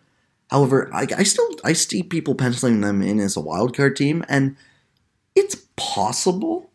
However, 0.51 0.91
I, 0.93 1.07
I 1.17 1.23
still 1.23 1.49
I 1.65 1.73
see 1.73 2.03
people 2.03 2.35
penciling 2.35 2.83
them 2.83 3.03
in 3.03 3.19
as 3.19 3.37
a 3.37 3.41
wild 3.41 3.75
card 3.75 3.97
team, 3.97 4.23
and 4.29 4.55
it's 5.35 5.55
possible, 5.77 6.71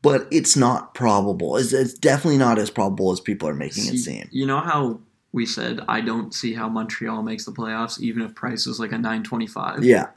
but 0.00 0.28
it's 0.30 0.56
not 0.56 0.94
probable. 0.94 1.56
It's, 1.56 1.72
it's 1.72 1.94
definitely 1.94 2.38
not 2.38 2.60
as 2.60 2.70
probable 2.70 3.10
as 3.10 3.18
people 3.18 3.48
are 3.48 3.54
making 3.54 3.86
it 3.86 3.98
seem. 3.98 4.28
You 4.30 4.46
know 4.46 4.60
how 4.60 5.00
we 5.32 5.44
said 5.46 5.80
I 5.88 6.00
don't 6.00 6.32
see 6.32 6.54
how 6.54 6.68
Montreal 6.68 7.22
makes 7.24 7.44
the 7.44 7.50
playoffs, 7.52 7.98
even 8.00 8.22
if 8.22 8.36
Price 8.36 8.68
is 8.68 8.78
like 8.78 8.92
a 8.92 8.98
nine 8.98 9.24
twenty 9.24 9.48
five. 9.48 9.82
Yeah, 9.82 10.10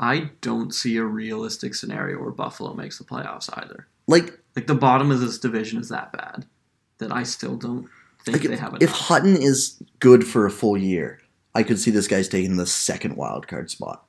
I 0.00 0.30
don't 0.40 0.74
see 0.74 0.96
a 0.96 1.04
realistic 1.04 1.76
scenario 1.76 2.20
where 2.20 2.32
Buffalo 2.32 2.74
makes 2.74 2.98
the 2.98 3.04
playoffs 3.04 3.48
either. 3.56 3.86
like 4.08 4.40
Like 4.56 4.66
the 4.66 4.74
bottom 4.74 5.10
of 5.10 5.20
this 5.20 5.38
division 5.38 5.78
is 5.80 5.90
that 5.90 6.12
bad 6.12 6.46
that 6.98 7.12
I 7.12 7.22
still 7.24 7.56
don't 7.56 7.88
think 8.24 8.38
Like, 8.40 8.48
they 8.48 8.56
have 8.56 8.74
it. 8.74 8.82
if. 8.82 8.90
Hutton 8.90 9.36
is 9.36 9.80
good 10.00 10.26
for 10.26 10.46
a 10.46 10.50
full 10.50 10.76
year, 10.78 11.20
I 11.54 11.62
could 11.62 11.78
see 11.78 11.90
this 11.90 12.08
guy's 12.08 12.28
taking 12.28 12.56
the 12.56 12.66
second 12.66 13.16
wild 13.16 13.46
card 13.48 13.70
spot. 13.70 14.04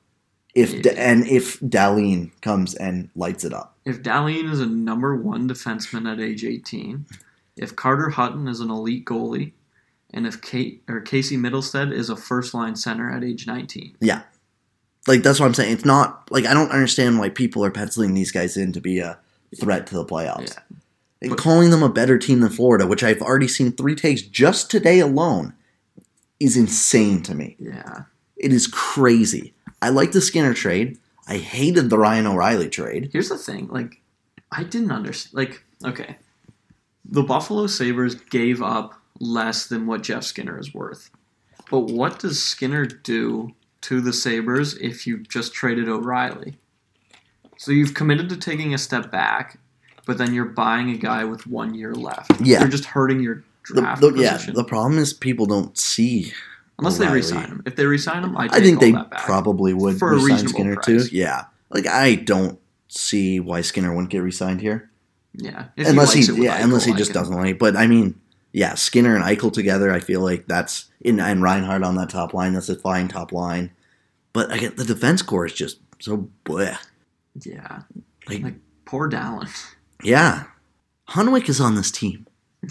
If 0.56 0.74
Maybe. 0.74 0.90
and 0.92 1.28
if 1.28 1.60
Dahlin 1.60 2.32
comes 2.42 2.74
and 2.76 3.10
lights 3.16 3.44
it 3.44 3.54
up, 3.54 3.78
If 3.86 4.02
Dahlin 4.02 4.50
is 4.52 4.60
a 4.60 4.66
number 4.66 5.16
one 5.16 5.48
defenseman 5.48 6.12
at 6.12 6.20
age 6.20 6.44
18, 6.44 7.06
if 7.58 7.76
Carter 7.76 8.10
Hutton 8.10 8.48
is 8.48 8.60
an 8.60 8.70
elite 8.72 9.06
goalie, 9.06 9.52
and 10.14 10.26
if 10.26 10.42
Kate 10.42 10.82
or 10.88 11.02
Casey 11.02 11.38
Mittelstadt 11.38 11.92
is 11.94 12.10
a 12.10 12.16
first 12.16 12.54
line 12.54 12.76
center 12.76 13.12
at 13.12 13.24
age 13.24 13.46
19, 13.46 13.98
Yeah. 14.00 14.22
like 15.08 15.22
that's 15.24 15.40
what 15.40 15.46
I'm 15.46 15.54
saying. 15.54 15.74
It's 15.74 15.86
not 15.86 16.32
like 16.32 16.46
I 16.46 16.54
don't 16.54 16.72
understand 16.72 17.20
why 17.20 17.30
people 17.30 17.64
are 17.64 17.70
penciling 17.72 18.14
these 18.14 18.32
guys 18.32 18.58
in 18.58 18.72
to 18.74 18.82
be 18.82 19.00
a 19.00 19.20
threat 19.56 19.88
to 19.88 19.96
the 19.96 20.06
playoffs. 20.06 20.56
Yeah. 20.56 20.78
And 21.22 21.30
But- 21.32 21.40
calling 21.40 21.70
them 21.72 21.84
a 21.84 21.90
better 21.90 22.18
team 22.18 22.42
than 22.42 22.50
Florida, 22.52 22.86
which 22.86 23.04
I've 23.04 23.22
already 23.22 23.48
seen 23.48 23.72
three 23.72 23.96
takes 23.96 24.22
just 24.22 24.70
today 24.72 25.00
alone. 25.00 25.54
is 26.40 26.56
insane 26.56 27.24
to 27.24 27.34
me. 27.34 27.56
Yeah. 27.60 28.04
It 28.36 28.54
is 28.54 28.68
crazy. 28.68 29.56
I 29.82 29.90
like 29.90 30.12
the 30.12 30.22
Skinner 30.22 30.54
trade. 30.54 31.00
I 31.28 31.38
hated 31.38 31.90
the 31.90 31.98
Ryan 31.98 32.28
O'Reilly 32.28 32.70
trade. 32.70 33.10
Here's 33.12 33.30
the 33.30 33.40
thing, 33.40 33.68
like 33.70 34.00
I 34.52 34.64
didn't 34.64 34.92
understand. 34.92 35.34
Like, 35.34 35.64
okay, 35.84 36.18
the 37.04 37.24
Buffalo 37.24 37.66
Sabres 37.66 38.14
gave 38.14 38.62
up 38.62 38.94
less 39.20 39.66
than 39.66 39.88
what 39.88 40.04
Jeff 40.04 40.24
Skinner 40.26 40.60
is 40.60 40.76
worth, 40.76 41.10
but 41.72 41.80
what 41.90 42.20
does 42.20 42.40
Skinner 42.44 42.86
do 42.86 43.56
to 43.82 44.00
the 44.00 44.14
Sabres 44.14 44.76
if 44.76 45.08
you 45.08 45.18
just 45.24 45.54
traded 45.56 45.90
O'Reilly? 45.90 46.56
So 47.58 47.72
you've 47.72 47.94
committed 47.94 48.30
to 48.30 48.38
taking 48.38 48.74
a 48.74 48.78
step 48.78 49.12
back, 49.12 49.60
but 50.06 50.18
then 50.18 50.34
you're 50.34 50.46
buying 50.46 50.90
a 50.92 50.98
guy 50.98 51.24
with 51.24 51.48
one 51.48 51.74
year 51.74 51.94
left. 51.94 52.32
Yeah. 52.42 52.60
you're 52.60 52.70
just 52.70 52.86
hurting 52.86 53.20
your 53.20 53.44
The, 53.70 53.82
draft 53.82 54.02
the- 54.02 54.14
yeah, 54.16 54.34
position. 54.34 54.54
the 54.56 54.64
problem 54.64 55.00
is 55.00 55.14
people 55.14 55.46
don't 55.46 55.78
see. 55.78 56.34
Unless 56.80 57.00
they 57.00 57.08
resign 57.08 57.48
him. 57.48 57.64
If 57.66 57.76
they 57.76 57.86
resign 57.88 58.24
him, 58.24 58.38
I, 58.38 58.46
I 58.52 58.60
think 58.62 58.80
they 58.80 58.94
probably 59.18 59.74
would 59.74 59.98
For 59.98 60.12
a 60.12 60.16
resign 60.16 60.30
reasonable 60.30 60.54
Skinner 60.54 60.76
price. 60.76 61.10
too. 61.10 61.16
Yeah, 61.16 61.46
like 61.72 61.88
I 61.88 62.14
don't 62.16 62.60
see 62.88 63.40
why 63.40 63.62
Skinner 63.62 63.92
wouldn't 63.92 64.12
get 64.12 64.20
resigned 64.20 64.62
here 64.62 64.90
yeah, 65.34 65.66
if 65.76 65.88
unless 65.88 66.14
he, 66.14 66.20
with 66.32 66.40
yeah 66.42 66.64
unless 66.64 66.86
he 66.86 66.94
just 66.94 67.14
doesn't 67.14 67.36
like. 67.36 67.58
But 67.60 67.76
I 67.76 67.88
mean, 67.88 68.20
yeah, 68.54 68.76
Skinner 68.76 69.16
and 69.16 69.24
Eichel 69.24 69.52
together. 69.52 69.92
I 69.92 70.00
feel 70.00 70.22
like 70.22 70.46
that's 70.48 70.86
in 71.02 71.20
and 71.20 71.42
Reinhart 71.42 71.84
on 71.84 71.96
that 71.96 72.10
top 72.10 72.34
line. 72.34 72.54
That's 72.54 72.70
a 72.70 72.76
fine 72.76 73.08
top 73.08 73.32
line. 73.32 73.72
But 74.34 74.52
again, 74.52 74.74
the 74.76 74.86
defense 74.86 75.22
core 75.22 75.46
is 75.48 75.54
just 75.54 75.80
so 76.00 76.30
bleh. 76.46 76.78
Yeah, 77.44 77.84
Like, 78.28 78.42
Like- 78.44 78.60
poor 78.86 79.10
Dahlin. 79.10 79.50
yeah, 80.04 80.46
Hunwick 81.10 81.48
is 81.50 81.60
on 81.62 81.76
this 81.76 81.92
team. 81.92 82.26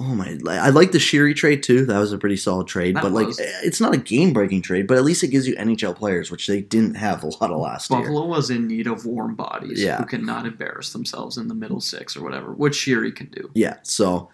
Oh 0.00 0.14
my! 0.14 0.38
I 0.48 0.70
like 0.70 0.92
the 0.92 0.98
Sheary 0.98 1.34
trade 1.34 1.64
too. 1.64 1.84
That 1.84 1.98
was 1.98 2.12
a 2.12 2.18
pretty 2.18 2.36
solid 2.36 2.68
trade, 2.68 2.94
That 2.94 3.02
but 3.02 3.10
like, 3.10 3.26
eh, 3.30 3.60
it's 3.64 3.80
not 3.80 3.92
a 3.94 3.98
game-breaking 3.98 4.62
trade. 4.62 4.86
But 4.86 4.96
at 4.96 5.02
least 5.02 5.24
it 5.24 5.28
gives 5.28 5.48
you 5.48 5.56
NHL 5.56 5.96
players, 5.96 6.30
which 6.30 6.46
they 6.46 6.60
didn't 6.60 6.94
have 6.94 7.24
a 7.24 7.26
lot 7.26 7.50
of 7.50 7.58
last 7.58 7.90
year. 7.90 7.98
Buffalo 7.98 8.24
was 8.26 8.48
in 8.48 8.68
need 8.68 8.86
of 8.86 9.04
warm 9.04 9.34
bodies 9.34 9.82
Yeah. 9.82 9.98
who 9.98 10.04
cannot 10.04 10.46
embarrass 10.46 10.92
themselves 10.92 11.36
in 11.36 11.48
the 11.48 11.54
middle 11.54 11.80
six 11.80 12.16
or 12.16 12.22
whatever, 12.22 12.52
which 12.52 12.74
Sheary 12.76 13.12
can 13.12 13.26
do. 13.26 13.50
Yeah, 13.56 13.78
so 13.82 14.28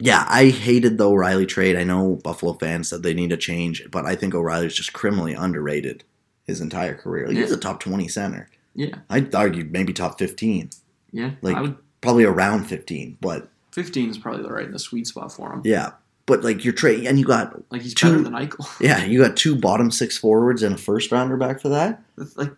yeah, 0.00 0.26
I 0.28 0.46
hated 0.46 0.98
the 0.98 1.08
O'Reilly 1.08 1.46
trade. 1.46 1.76
I 1.76 1.84
know 1.84 2.16
Buffalo 2.24 2.54
fans 2.54 2.88
said 2.88 3.04
they 3.04 3.14
need 3.14 3.30
a 3.30 3.36
change, 3.36 3.84
but 3.92 4.04
I 4.04 4.16
think 4.16 4.34
O'Reilly's 4.34 4.74
just 4.74 4.92
criminally 4.94 5.32
underrated 5.32 6.02
his 6.48 6.60
entire 6.60 6.94
career. 6.96 7.28
Like, 7.28 7.36
He's 7.36 7.52
a 7.52 7.56
top 7.56 7.78
twenty 7.80 8.08
center. 8.08 8.48
Yeah, 8.74 8.96
I'd 9.08 9.32
argue 9.34 9.64
maybe 9.70 9.92
top 9.92 10.18
fifteen, 10.18 10.70
yeah. 11.12 11.32
Like- 11.42 11.56
I 11.56 11.60
would, 11.62 11.76
probably 12.00 12.24
around 12.24 12.64
fifteen. 12.64 13.16
But 13.20 13.48
15 13.72 14.10
is 14.10 14.18
probably 14.18 14.42
the 14.42 14.50
right 14.52 14.64
in 14.66 14.72
the 14.72 14.78
sweet 14.78 15.06
spot 15.06 15.30
for 15.32 15.52
him. 15.52 15.62
yeah, 15.64 15.90
but 16.26 16.42
like 16.42 16.64
your 16.64 16.72
trade, 16.74 17.06
and 17.06 17.18
you 17.18 17.24
got 17.24 17.62
Like 17.70 17.82
he's 17.82 17.94
Two- 17.94 18.08
better 18.10 18.22
than 18.22 18.32
Eichel. 18.32 18.66
yeah, 18.80 19.04
you 19.04 19.22
got 19.22 19.36
two 19.36 19.54
bottom 19.54 19.90
six 19.92 20.16
forwards 20.18 20.62
and 20.64 20.74
a 20.74 20.78
first 20.78 21.12
rounder 21.12 21.36
back 21.36 21.60
for 21.60 21.68
that. 21.68 22.02
Like 22.36 22.50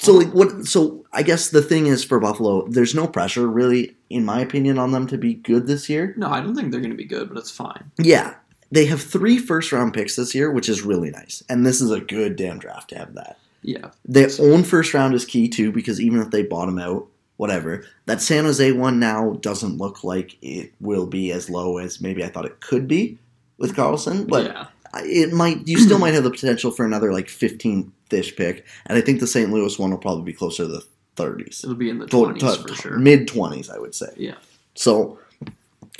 So 0.00 0.12
like 0.12 0.32
what? 0.34 0.66
So 0.66 1.04
I 1.12 1.22
guess 1.22 1.48
the 1.50 1.62
thing 1.62 1.86
is 1.86 2.04
for 2.04 2.18
Buffalo, 2.20 2.66
there's 2.68 2.94
no 2.94 3.06
pressure 3.06 3.46
really, 3.46 3.96
in 4.10 4.24
my 4.24 4.40
opinion, 4.40 4.78
on 4.78 4.92
them 4.92 5.06
to 5.08 5.16
be 5.18 5.34
good 5.34 5.66
this 5.66 5.88
year. 5.88 6.14
no, 6.18 6.28
I 6.28 6.40
don't 6.40 6.54
think 6.54 6.70
they're 6.72 6.80
going 6.80 6.90
to 6.90 6.96
be 6.96 7.04
good, 7.06 7.28
but 7.28 7.38
it's 7.38 7.50
fine. 7.50 7.90
Yeah, 7.98 8.34
they 8.70 8.86
have 8.86 9.02
three 9.02 9.38
first 9.38 9.72
round 9.72 9.94
picks 9.94 10.16
this 10.16 10.34
year, 10.34 10.50
which 10.50 10.68
is 10.68 10.82
really 10.82 11.10
nice, 11.10 11.42
and 11.48 11.64
this 11.64 11.80
is 11.80 11.90
a 11.90 12.00
good 12.00 12.36
damn 12.36 12.58
draft 12.58 12.90
to 12.90 12.98
have 12.98 13.14
that. 13.14 13.38
Yeah, 13.62 13.90
Their 14.04 14.28
own 14.38 14.62
first 14.62 14.94
round 14.94 15.14
is 15.14 15.24
key 15.24 15.48
too, 15.48 15.72
because 15.72 16.00
even 16.00 16.20
if 16.20 16.30
they 16.30 16.42
bought 16.42 16.66
bottom 16.66 16.78
out, 16.78 17.06
whatever, 17.36 17.84
that 18.06 18.22
San 18.22 18.44
Jose 18.44 18.70
one 18.72 19.00
now 19.00 19.32
doesn't 19.40 19.78
look 19.78 20.04
like 20.04 20.36
it 20.42 20.72
will 20.80 21.06
be 21.06 21.32
as 21.32 21.50
low 21.50 21.78
as 21.78 22.00
maybe 22.00 22.22
I 22.24 22.28
thought 22.28 22.46
it 22.46 22.60
could 22.60 22.86
be 22.86 23.18
with 23.58 23.74
Karlsson, 23.74 24.28
but 24.28 24.46
yeah, 24.46 24.66
it 25.02 25.32
might. 25.32 25.66
You 25.66 25.78
still 25.78 25.98
might 25.98 26.14
have 26.14 26.24
the 26.24 26.30
potential 26.30 26.70
for 26.70 26.84
another 26.86 27.12
like 27.12 27.26
15th 27.26 27.90
ish 28.10 28.36
pick, 28.36 28.64
and 28.86 28.96
I 28.96 29.00
think 29.00 29.20
the 29.20 29.26
St. 29.26 29.50
Louis 29.50 29.78
one 29.78 29.90
will 29.90 29.98
probably 29.98 30.24
be 30.24 30.32
closer 30.32 30.62
to 30.64 30.68
the 30.68 30.86
30s, 31.16 31.64
it'll 31.64 31.74
be 31.74 31.90
in 31.90 31.98
the 31.98 32.06
20s 32.06 32.68
for 32.68 32.74
sure. 32.74 32.98
mid 32.98 33.26
20s, 33.26 33.74
I 33.74 33.78
would 33.78 33.94
say. 33.94 34.12
Yeah, 34.16 34.34
So, 34.74 35.18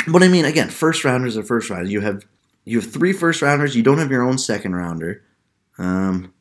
but 0.09 0.22
I 0.22 0.29
mean, 0.29 0.44
again, 0.44 0.68
first 0.68 1.05
rounders 1.05 1.37
are 1.37 1.42
first 1.42 1.70
rounders. 1.70 1.90
You 1.90 2.00
have 2.02 2.24
you 2.66 2.79
have 2.81 2.92
three 2.92 3.14
first 3.14 3.40
rounders. 3.40 3.74
You 3.74 3.83
don't 3.83 3.98
have 3.98 4.11
your 4.11 4.22
own 4.22 4.37
second 4.37 4.74
rounder. 4.74 5.22
Um, 5.79 6.33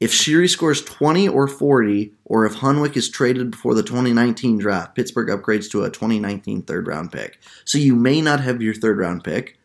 if 0.00 0.12
Sheary 0.12 0.48
scores 0.48 0.82
twenty 0.82 1.28
or 1.28 1.46
forty, 1.48 2.12
or 2.24 2.44
if 2.44 2.54
Hunwick 2.56 2.96
is 2.96 3.08
traded 3.08 3.50
before 3.52 3.74
the 3.74 3.82
2019 3.82 4.58
draft, 4.58 4.94
Pittsburgh 4.96 5.28
upgrades 5.28 5.70
to 5.70 5.84
a 5.84 5.90
2019 5.90 6.62
third 6.62 6.86
round 6.86 7.12
pick. 7.12 7.38
So 7.64 7.78
you 7.78 7.94
may 7.94 8.20
not 8.20 8.40
have 8.40 8.60
your 8.62 8.74
third 8.74 8.98
round 8.98 9.22
pick. 9.24 9.58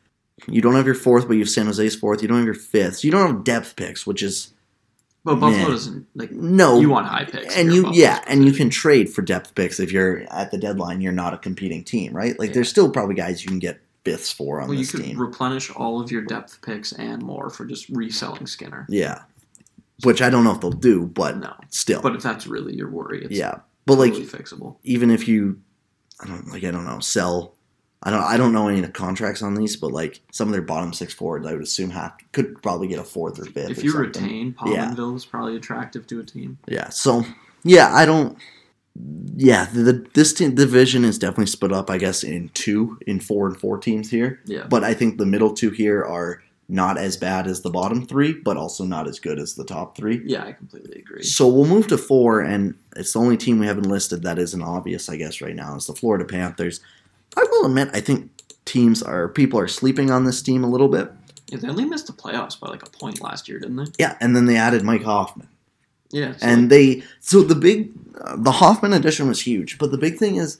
You 0.48 0.62
don't 0.62 0.76
have 0.76 0.86
your 0.86 0.94
fourth, 0.96 1.28
but 1.28 1.34
you 1.34 1.40
have 1.40 1.50
San 1.50 1.66
Jose's 1.66 1.96
fourth. 1.96 2.22
You 2.22 2.28
don't 2.28 2.38
have 2.38 2.46
your 2.46 2.54
fifth. 2.54 2.98
So 2.98 3.08
you 3.08 3.12
don't 3.12 3.28
have 3.28 3.44
depth 3.44 3.76
picks, 3.76 4.06
which 4.06 4.22
is 4.22 4.54
but 5.26 5.36
Buffalo 5.40 5.70
doesn't 5.72 6.06
like. 6.14 6.32
no. 6.32 6.80
You 6.80 6.90
want 6.92 7.08
high 7.08 7.26
picks, 7.26 7.58
and 7.58 7.74
you 7.74 7.86
your 7.86 7.94
yeah, 7.94 8.20
Buffalo's 8.20 8.36
and 8.38 8.46
you 8.46 8.52
can 8.54 8.70
trade 8.70 9.10
for 9.10 9.24
depth 9.24 9.56
picks 9.56 9.80
if 9.80 9.92
you're 9.92 10.20
at 10.32 10.52
the 10.52 10.58
deadline. 10.60 11.02
You're 11.02 11.12
not 11.14 11.34
a 11.34 11.38
competing 11.40 11.84
team, 11.84 12.14
right? 12.16 12.38
Like 12.38 12.50
Yeah. 12.50 12.54
there's 12.54 12.70
still 12.70 12.92
probably 12.92 13.16
guys 13.16 13.44
you 13.44 13.50
can 13.50 13.58
get 13.60 13.82
fifths 14.12 14.32
for 14.32 14.62
on 14.62 14.68
Well, 14.68 14.78
you 14.78 14.84
this 14.84 14.92
could 14.92 15.04
team. 15.04 15.20
replenish 15.20 15.70
all 15.72 16.02
of 16.02 16.12
your 16.12 16.22
depth 16.24 16.62
picks 16.62 16.92
and 16.94 17.22
more 17.22 17.50
for 17.50 17.66
just 17.66 17.90
reselling 17.90 18.48
Skinner. 18.48 18.86
yeah, 18.90 19.24
which 20.04 20.22
I 20.22 20.30
don't 20.30 20.44
know 20.44 20.52
if 20.54 20.62
they'll 20.62 20.72
do, 20.72 21.06
but 21.08 21.38
No, 21.38 21.54
still, 21.70 22.02
but 22.02 22.16
if 22.16 22.24
that's 22.24 22.48
really 22.48 22.76
your 22.76 22.90
worry, 22.90 23.24
it's 23.26 23.32
yeah. 23.36 23.60
But 23.86 23.98
like 23.98 24.14
totally 24.14 24.28
fixable. 24.28 24.76
even 24.84 25.10
if 25.12 25.28
you, 25.28 25.62
I 26.22 26.28
don't 26.28 26.48
like 26.52 26.64
I 26.64 26.72
don't 26.72 26.86
know 26.86 27.00
sell. 27.00 27.54
I 28.04 28.12
don't. 28.12 28.22
I 28.24 28.38
don't 28.38 28.54
know 28.54 28.68
any 28.68 28.80
of 28.80 28.86
the 28.86 28.92
contracts 28.92 29.42
on 29.42 29.56
these, 29.56 29.76
but 29.76 29.92
like 29.92 30.22
some 30.32 30.48
of 30.50 30.52
their 30.52 30.62
bottom 30.62 30.94
six 30.94 31.14
forwards, 31.16 31.48
I 31.48 31.54
would 31.54 31.64
assume 31.64 31.90
have 31.90 32.14
could 32.32 32.62
probably 32.62 32.88
get 32.88 33.00
a 33.00 33.04
fourth 33.04 33.40
or 33.40 33.46
fifth. 33.46 33.72
If 33.72 33.80
or 33.80 33.82
you 33.82 33.92
something. 33.92 34.24
retain 34.24 34.56
Yeah. 34.68 34.90
Pominville, 34.92 35.16
is 35.16 35.26
probably 35.26 35.56
attractive 35.56 36.06
to 36.08 36.20
a 36.20 36.24
team. 36.24 36.60
Yeah. 36.68 36.90
So 36.90 37.24
yeah, 37.64 37.92
I 37.96 38.06
don't. 38.06 38.38
Yeah, 39.36 39.66
the, 39.66 40.06
this 40.14 40.34
team, 40.34 40.56
division 40.56 41.06
is 41.06 41.20
definitely 41.20 41.46
split 41.48 41.72
up. 41.72 41.90
I 41.90 41.98
guess 41.98 42.24
in 42.24 42.50
two, 42.50 42.98
in 43.06 43.20
four 43.20 43.48
and 43.48 43.58
four 43.58 43.78
teams 43.78 44.10
here. 44.10 44.40
Yeah, 44.46 44.66
But 44.68 44.84
I 44.84 44.94
think 44.94 45.18
the 45.18 45.26
middle 45.26 45.54
two 45.54 45.70
here 45.70 46.04
are 46.04 46.42
not 46.70 46.98
as 46.98 47.16
bad 47.16 47.48
as 47.48 47.62
the 47.62 47.70
bottom 47.70 48.06
three, 48.06 48.34
but 48.34 48.58
also 48.58 48.84
not 48.84 49.08
as 49.08 49.20
good 49.20 49.40
as 49.40 49.56
the 49.56 49.64
top 49.64 49.96
three. 49.96 50.22
yeah, 50.26 50.44
I 50.44 50.52
completely 50.52 51.00
agree. 51.00 51.24
So 51.24 51.48
we'll 51.48 51.66
move 51.66 51.88
to 51.88 51.98
four, 51.98 52.42
and 52.42 52.76
it's 52.96 53.14
the 53.14 53.20
only 53.20 53.38
team 53.38 53.60
we 53.60 53.68
haven't 53.68 53.88
listed 53.88 54.24
that 54.24 54.38
isn't 54.38 54.62
obvious, 54.62 55.08
I 55.08 55.16
guess, 55.16 55.40
right 55.40 55.56
now 55.56 55.76
is 55.76 55.86
the 55.88 55.94
Florida 55.94 56.26
Panthers. 56.26 56.82
I 57.38 57.46
will 57.52 57.66
admit, 57.68 57.90
I 57.94 58.02
think 58.02 58.32
teams 58.66 59.02
are 59.02 59.30
people 59.30 59.60
are 59.60 59.68
sleeping 59.68 60.12
on 60.12 60.26
this 60.26 60.42
team 60.42 60.64
a 60.64 60.70
little 60.70 60.90
bit. 60.90 61.12
Yeah, 61.48 61.60
they 61.60 61.70
only 61.70 61.86
missed 61.86 62.08
the 62.08 62.14
playoffs 62.14 62.60
by 62.60 62.68
like 62.68 62.84
a 62.84 62.90
point 62.90 63.22
last 63.22 63.48
year, 63.48 63.60
didn't 63.60 63.78
they? 63.78 63.86
Yeah, 64.00 64.18
and 64.20 64.36
then 64.36 64.46
they 64.46 64.58
added 64.58 64.84
Mike 64.84 65.04
Hoffman. 65.04 65.48
Yeah, 66.10 66.36
and 66.42 66.70
they 66.70 67.04
so 67.20 67.42
the 67.42 67.56
big 67.56 67.92
uh, 68.22 68.36
the 68.38 68.52
Hoffman 68.52 68.94
addition 68.94 69.28
was 69.28 69.42
huge, 69.42 69.78
but 69.78 69.92
the 69.92 69.98
big 69.98 70.18
thing 70.18 70.38
is 70.38 70.58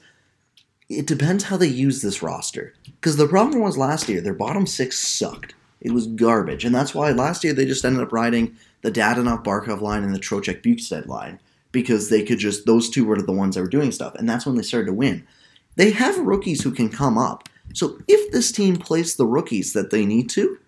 it 0.88 1.06
depends 1.06 1.44
how 1.44 1.56
they 1.56 1.66
use 1.66 2.02
this 2.02 2.22
roster. 2.22 2.74
Because 2.84 3.16
the 3.16 3.28
problem 3.28 3.62
was 3.62 3.78
last 3.78 4.08
year 4.08 4.20
their 4.20 4.34
bottom 4.34 4.66
six 4.66 4.98
sucked. 4.98 5.54
It 5.80 5.92
was 5.92 6.06
garbage, 6.06 6.64
and 6.64 6.74
that's 6.74 6.94
why 6.94 7.12
last 7.12 7.44
year 7.44 7.52
they 7.52 7.64
just 7.64 7.84
ended 7.84 8.02
up 8.02 8.12
riding 8.12 8.56
the 8.82 8.90
Dadonov 8.90 9.44
Barkov 9.44 9.80
line 9.80 10.02
and 10.02 10.14
the 10.14 10.18
Trocheck 10.18 10.62
Bjugstad 10.62 11.06
line 11.06 11.40
because 11.72 12.08
they 12.08 12.22
could 12.22 12.38
just 12.38 12.66
those 12.66 12.90
two 12.90 13.04
were 13.04 13.20
the 13.20 13.32
ones 13.32 13.54
that 13.54 13.62
were 13.62 13.68
doing 13.68 13.92
stuff, 13.92 14.14
and 14.16 14.28
that's 14.28 14.44
when 14.44 14.56
they 14.56 14.62
started 14.62 14.86
to 14.86 14.92
win. 14.92 15.26
They 15.76 15.92
have 15.92 16.18
rookies 16.18 16.62
who 16.62 16.72
can 16.72 16.88
come 16.88 17.16
up. 17.16 17.48
So 17.72 17.98
if 18.08 18.32
this 18.32 18.50
team 18.50 18.76
plays 18.76 19.16
the 19.16 19.26
rookies 19.26 19.72
that 19.74 19.90
they 19.90 20.04
need 20.04 20.28
to, 20.30 20.58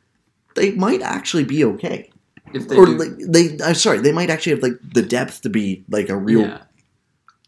they 0.55 0.73
might 0.73 1.03
actually 1.03 1.45
be 1.45 1.65
okay 1.65 2.11
if 2.53 2.69
they 2.69 2.77
or 2.77 2.87
do, 2.87 2.97
like 2.97 3.17
they 3.19 3.59
I'm 3.65 3.75
sorry, 3.75 3.99
they 4.01 4.13
might 4.13 4.31
actually 4.31 4.53
have 4.53 4.63
like 4.63 4.79
the 4.95 5.03
depth 5.03 5.43
to 5.43 5.49
be 5.51 5.85
like 5.89 6.09
a 6.09 6.17
real 6.17 6.43
yeah, 6.43 6.63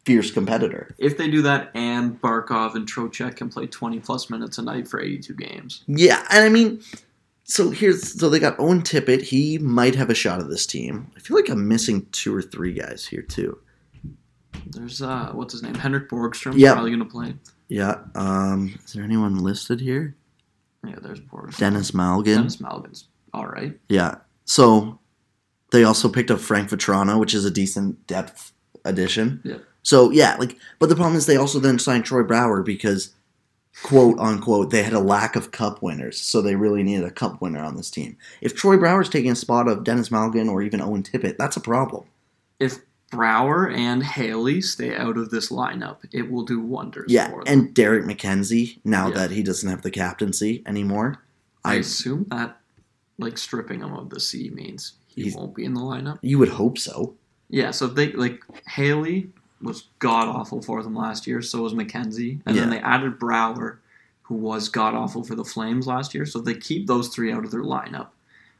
fierce 0.04 0.30
competitor. 0.30 0.94
if 0.98 1.16
they 1.18 1.30
do 1.30 1.42
that, 1.42 1.70
and 1.74 2.20
Barkov 2.20 2.74
and 2.74 2.86
Trocheck 2.86 3.36
can 3.36 3.48
play 3.48 3.66
twenty 3.66 4.00
plus 4.00 4.30
minutes 4.30 4.58
a 4.58 4.62
night 4.62 4.88
for 4.88 5.00
eighty-two 5.00 5.34
games. 5.34 5.84
Yeah, 5.86 6.24
and 6.30 6.44
I 6.44 6.48
mean 6.48 6.82
so 7.44 7.70
here's 7.70 8.18
so 8.18 8.28
they 8.28 8.38
got 8.38 8.58
Owen 8.58 8.82
Tippett, 8.82 9.22
he 9.22 9.58
might 9.58 9.94
have 9.94 10.10
a 10.10 10.14
shot 10.14 10.40
at 10.40 10.48
this 10.48 10.66
team. 10.66 11.10
I 11.16 11.20
feel 11.20 11.36
like 11.36 11.48
I'm 11.48 11.68
missing 11.68 12.06
two 12.12 12.34
or 12.34 12.42
three 12.42 12.72
guys 12.72 13.06
here 13.06 13.22
too. 13.22 13.58
There's 14.66 15.02
uh, 15.02 15.32
what's 15.32 15.52
his 15.52 15.62
name, 15.62 15.74
Henrik 15.74 16.08
Borgstrom. 16.08 16.54
Yeah. 16.56 16.72
probably 16.72 16.92
gonna 16.92 17.04
play. 17.04 17.34
Yeah, 17.68 17.98
um 18.14 18.78
is 18.84 18.92
there 18.92 19.04
anyone 19.04 19.38
listed 19.38 19.80
here? 19.80 20.16
Yeah, 20.86 20.96
there's 21.00 21.20
Borgstrom. 21.20 21.58
Denis 21.58 21.90
Malgin. 21.90 22.36
Denis 22.36 22.56
Malgin's 22.56 23.08
all 23.34 23.46
right. 23.46 23.78
Yeah. 23.88 24.16
So 24.44 24.98
they 25.70 25.84
also 25.84 26.08
picked 26.08 26.30
up 26.30 26.40
Frank 26.40 26.68
Vatrano, 26.70 27.18
which 27.18 27.34
is 27.34 27.44
a 27.44 27.50
decent 27.50 28.06
depth 28.06 28.52
addition. 28.84 29.40
Yeah. 29.44 29.58
So 29.82 30.10
yeah, 30.10 30.36
like 30.38 30.56
but 30.78 30.88
the 30.88 30.96
problem 30.96 31.16
is 31.16 31.26
they 31.26 31.36
also 31.36 31.58
then 31.58 31.78
signed 31.78 32.04
Troy 32.04 32.22
Brouwer 32.22 32.62
because 32.62 33.12
quote 33.82 34.18
unquote 34.18 34.70
they 34.70 34.82
had 34.82 34.92
a 34.92 35.00
lack 35.00 35.34
of 35.34 35.50
cup 35.50 35.82
winners, 35.82 36.20
so 36.20 36.40
they 36.42 36.54
really 36.56 36.82
needed 36.82 37.04
a 37.04 37.10
cup 37.10 37.40
winner 37.40 37.60
on 37.62 37.76
this 37.76 37.90
team. 37.90 38.16
If 38.40 38.54
Troy 38.54 38.76
Brouwer's 38.76 39.08
taking 39.08 39.32
a 39.32 39.36
spot 39.36 39.66
of 39.68 39.82
Denis 39.84 40.10
Malgin 40.10 40.48
or 40.50 40.62
even 40.62 40.80
Owen 40.80 41.02
Tippett, 41.02 41.36
that's 41.38 41.56
a 41.56 41.60
problem. 41.60 42.04
If 42.60 42.78
Brouwer 43.10 43.68
and 43.68 44.02
Haley 44.02 44.60
stay 44.62 44.96
out 44.96 45.16
of 45.18 45.30
this 45.30 45.50
lineup, 45.50 45.98
it 46.12 46.30
will 46.30 46.44
do 46.44 46.60
wonders 46.60 47.10
Yeah, 47.12 47.28
for 47.30 47.44
them. 47.44 47.52
and 47.52 47.74
Derek 47.74 48.04
MacKenzie, 48.04 48.78
now 48.84 49.08
Yeah. 49.08 49.14
that 49.14 49.30
he 49.32 49.42
doesn't 49.42 49.68
have 49.68 49.82
the 49.82 49.90
captaincy 49.90 50.62
anymore. 50.64 51.18
I 51.64 51.72
I 51.72 51.74
assume 51.76 52.26
that 52.30 52.58
like 53.18 53.38
stripping 53.38 53.80
him 53.80 53.92
of 53.94 54.10
the 54.10 54.20
C 54.20 54.50
means 54.50 54.94
he 55.06 55.24
He's- 55.24 55.34
won't 55.36 55.54
be 55.54 55.64
in 55.64 55.74
the 55.74 55.80
lineup. 55.80 56.18
you 56.22 56.38
would 56.38 56.48
hope 56.50 56.78
so. 56.78 57.14
Yeah, 57.48 57.70
so 57.70 57.86
if 57.86 57.94
they 57.94 58.12
like 58.12 58.40
Haley 58.66 59.28
was 59.60 59.84
god 59.98 60.26
awful 60.28 60.62
for 60.62 60.82
them 60.82 60.94
last 60.96 61.26
year, 61.26 61.42
so 61.42 61.62
was 61.62 61.74
MacKenzie. 61.74 62.40
And 62.46 62.56
then 62.56 62.70
they 62.70 62.78
added 62.78 63.18
Brouwer, 63.18 63.78
who 64.22 64.34
was 64.34 64.68
god 64.68 64.94
awful 64.94 65.22
for 65.22 65.34
the 65.34 65.44
Flames 65.44 65.86
last 65.86 66.14
year. 66.14 66.24
So 66.26 66.38
if 66.40 66.44
they 66.46 66.54
keep 66.54 66.86
those 66.86 67.08
three 67.08 67.30
out 67.30 67.44
of 67.44 67.50
their 67.50 67.62
lineup, 67.62 68.08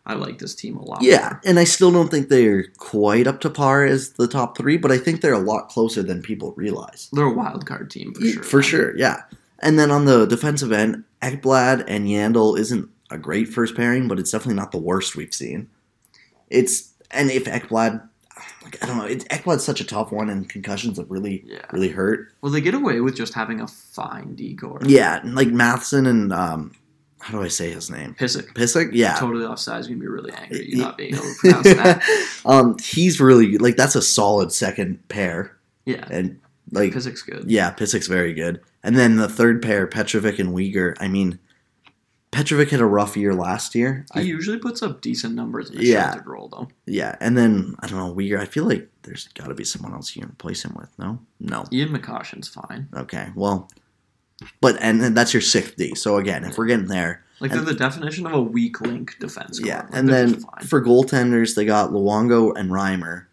I 0.04 0.14
like 0.14 0.38
this 0.38 0.54
team 0.54 0.76
a 0.76 0.82
lot. 0.84 1.02
Yeah, 1.02 1.20
more. 1.30 1.40
and 1.44 1.58
I 1.58 1.64
still 1.64 1.90
don't 1.90 2.10
think 2.10 2.28
they're 2.28 2.66
quite 2.76 3.26
up 3.26 3.40
to 3.40 3.50
par 3.50 3.84
as 3.84 4.10
the 4.10 4.28
top 4.28 4.58
three, 4.58 4.76
but 4.76 4.92
I 4.92 4.98
think 4.98 5.20
they're 5.22 5.32
a 5.32 5.38
lot 5.38 5.68
closer 5.70 6.02
than 6.02 6.20
people 6.22 6.52
realize. 6.56 7.08
They're 7.12 7.24
a 7.24 7.32
wild 7.32 7.64
card 7.66 7.90
team 7.90 8.12
for 8.12 8.20
Yeah, 8.22 8.32
sure. 8.34 8.42
For 8.42 8.62
sure, 8.62 8.96
yeah. 8.96 9.22
And 9.60 9.78
then 9.78 9.90
on 9.90 10.04
the 10.04 10.26
defensive 10.26 10.70
end, 10.72 11.04
Ekblad 11.22 11.84
and 11.88 12.06
Yandle 12.08 12.58
isn't 12.58 12.90
a 13.12 13.18
great 13.18 13.48
first 13.48 13.74
pairing, 13.76 14.08
but 14.08 14.18
it's 14.18 14.30
definitely 14.30 14.54
not 14.54 14.72
the 14.72 14.78
worst 14.78 15.16
we've 15.16 15.34
seen. 15.34 15.68
It's 16.50 16.92
and 17.10 17.30
if 17.30 17.44
Ekblad, 17.44 18.06
like, 18.62 18.82
I 18.82 18.86
don't 18.86 18.98
know, 18.98 19.04
it, 19.04 19.28
Ekblad's 19.28 19.64
such 19.64 19.80
a 19.80 19.84
tough 19.84 20.12
one, 20.12 20.30
and 20.30 20.48
concussions 20.48 20.98
have 20.98 21.10
really, 21.10 21.44
Yeah. 21.46 21.64
really 21.72 21.90
hurt. 21.90 22.28
Well, 22.40 22.50
they 22.52 22.60
get 22.60 22.74
away 22.74 23.00
with 23.00 23.14
just 23.16 23.34
having 23.34 23.60
a 23.60 23.68
fine 23.68 24.34
decor. 24.34 24.80
Yeah, 24.84 25.20
like 25.24 25.48
Matheson 25.48 26.06
and 26.06 26.32
um, 26.32 26.72
how 27.20 27.32
do 27.38 27.42
I 27.44 27.48
say 27.48 27.70
his 27.70 27.90
name? 27.90 28.14
Pysyk. 28.18 28.52
Pysyk. 28.54 28.90
Yeah. 28.92 29.14
Totally 29.16 29.44
offsides. 29.44 29.84
Gonna 29.86 29.96
be 30.00 30.06
really 30.08 30.32
angry. 30.32 30.68
You 30.70 30.78
not 30.78 30.96
being 30.98 31.14
able 31.14 31.22
to 31.24 31.34
pronounce 31.40 31.64
that. 31.74 32.02
um, 32.46 32.76
he's 32.82 33.20
really 33.20 33.58
like 33.58 33.76
that's 33.76 33.94
a 33.94 34.02
solid 34.02 34.52
second 34.52 35.06
pair, 35.08 35.56
Yeah. 35.84 36.06
and 36.10 36.38
like 36.70 36.92
Pysyk's 36.92 37.22
good. 37.22 37.44
Yeah, 37.50 37.72
Pysyk's 37.74 38.08
very 38.08 38.32
good. 38.34 38.60
And 38.82 38.96
then 38.96 39.16
the 39.16 39.28
third 39.28 39.62
pair, 39.62 39.86
Petrovic 39.86 40.38
and 40.40 40.50
Weegar. 40.54 40.96
I 40.98 41.06
mean, 41.06 41.38
Petrovic 42.32 42.70
had 42.70 42.80
a 42.80 42.86
rough 42.86 43.16
year 43.16 43.34
last 43.34 43.74
year. 43.74 44.06
He 44.14 44.20
I, 44.20 44.22
usually 44.22 44.58
puts 44.58 44.82
up 44.82 45.00
decent 45.02 45.34
numbers 45.34 45.70
in 45.70 45.78
a 45.78 45.82
Yeah. 45.82 46.18
role, 46.24 46.48
though. 46.48 46.68
yeah, 46.86 47.14
and 47.20 47.36
then 47.36 47.76
I 47.80 47.86
don't 47.86 47.98
know 47.98 48.10
We 48.12 48.34
I 48.36 48.46
feel 48.46 48.64
like 48.64 48.88
there's 49.02 49.28
got 49.34 49.48
to 49.48 49.54
be 49.54 49.64
someone 49.64 49.92
else 49.92 50.16
you 50.16 50.22
can 50.22 50.30
replace 50.30 50.64
him 50.64 50.74
with. 50.74 50.88
No, 50.98 51.18
no. 51.40 51.64
Ian 51.72 51.90
McCoshen's 51.90 52.48
fine. 52.48 52.88
Okay, 52.96 53.28
well, 53.34 53.68
but 54.60 54.76
and 54.80 55.00
then 55.02 55.12
that's 55.14 55.34
your 55.34 55.42
sixth 55.42 55.76
D. 55.76 55.94
So 55.94 56.16
again, 56.16 56.44
if 56.44 56.56
we're 56.56 56.66
getting 56.66 56.86
there, 56.86 57.22
Like 57.38 57.50
they're 57.52 57.60
the 57.60 57.74
definition 57.74 58.26
of 58.26 58.32
a 58.32 58.40
weak 58.42 58.80
link 58.80 59.16
defense. 59.20 59.60
yeah. 59.62 59.82
Like, 59.82 59.88
And 59.92 60.08
then 60.08 60.40
for 60.64 60.82
goaltenders, 60.82 61.54
they 61.54 61.64
got 61.66 61.90
Luongo 61.90 62.56
and 62.56 62.70
Reimer, 62.70 63.26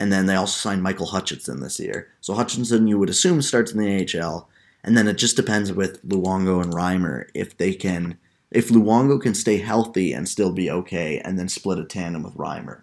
and 0.00 0.10
then 0.10 0.24
they 0.26 0.34
also 0.34 0.56
signed 0.58 0.82
Michael 0.82 1.06
Hutchinson 1.06 1.60
this 1.60 1.78
year. 1.78 2.08
So 2.22 2.32
Hutchinson, 2.34 2.86
you 2.86 2.98
would 2.98 3.10
assume, 3.10 3.42
starts 3.42 3.72
in 3.72 3.78
the 3.78 4.18
AHL, 4.18 4.48
and 4.82 4.96
then 4.96 5.08
it 5.08 5.18
just 5.18 5.36
depends 5.36 5.72
with 5.72 6.02
Luongo 6.08 6.62
and 6.62 6.72
Reimer 6.72 7.26
if 7.34 7.56
they 7.58 7.74
can, 7.74 8.16
if 8.56 8.68
Luongo 8.70 9.20
can 9.20 9.34
stay 9.34 9.58
healthy 9.58 10.12
and 10.12 10.28
still 10.28 10.50
be 10.52 10.70
okay, 10.70 11.20
and 11.24 11.38
then 11.38 11.48
split 11.48 11.78
a 11.78 11.84
tandem 11.84 12.22
with 12.22 12.34
Reimer. 12.34 12.82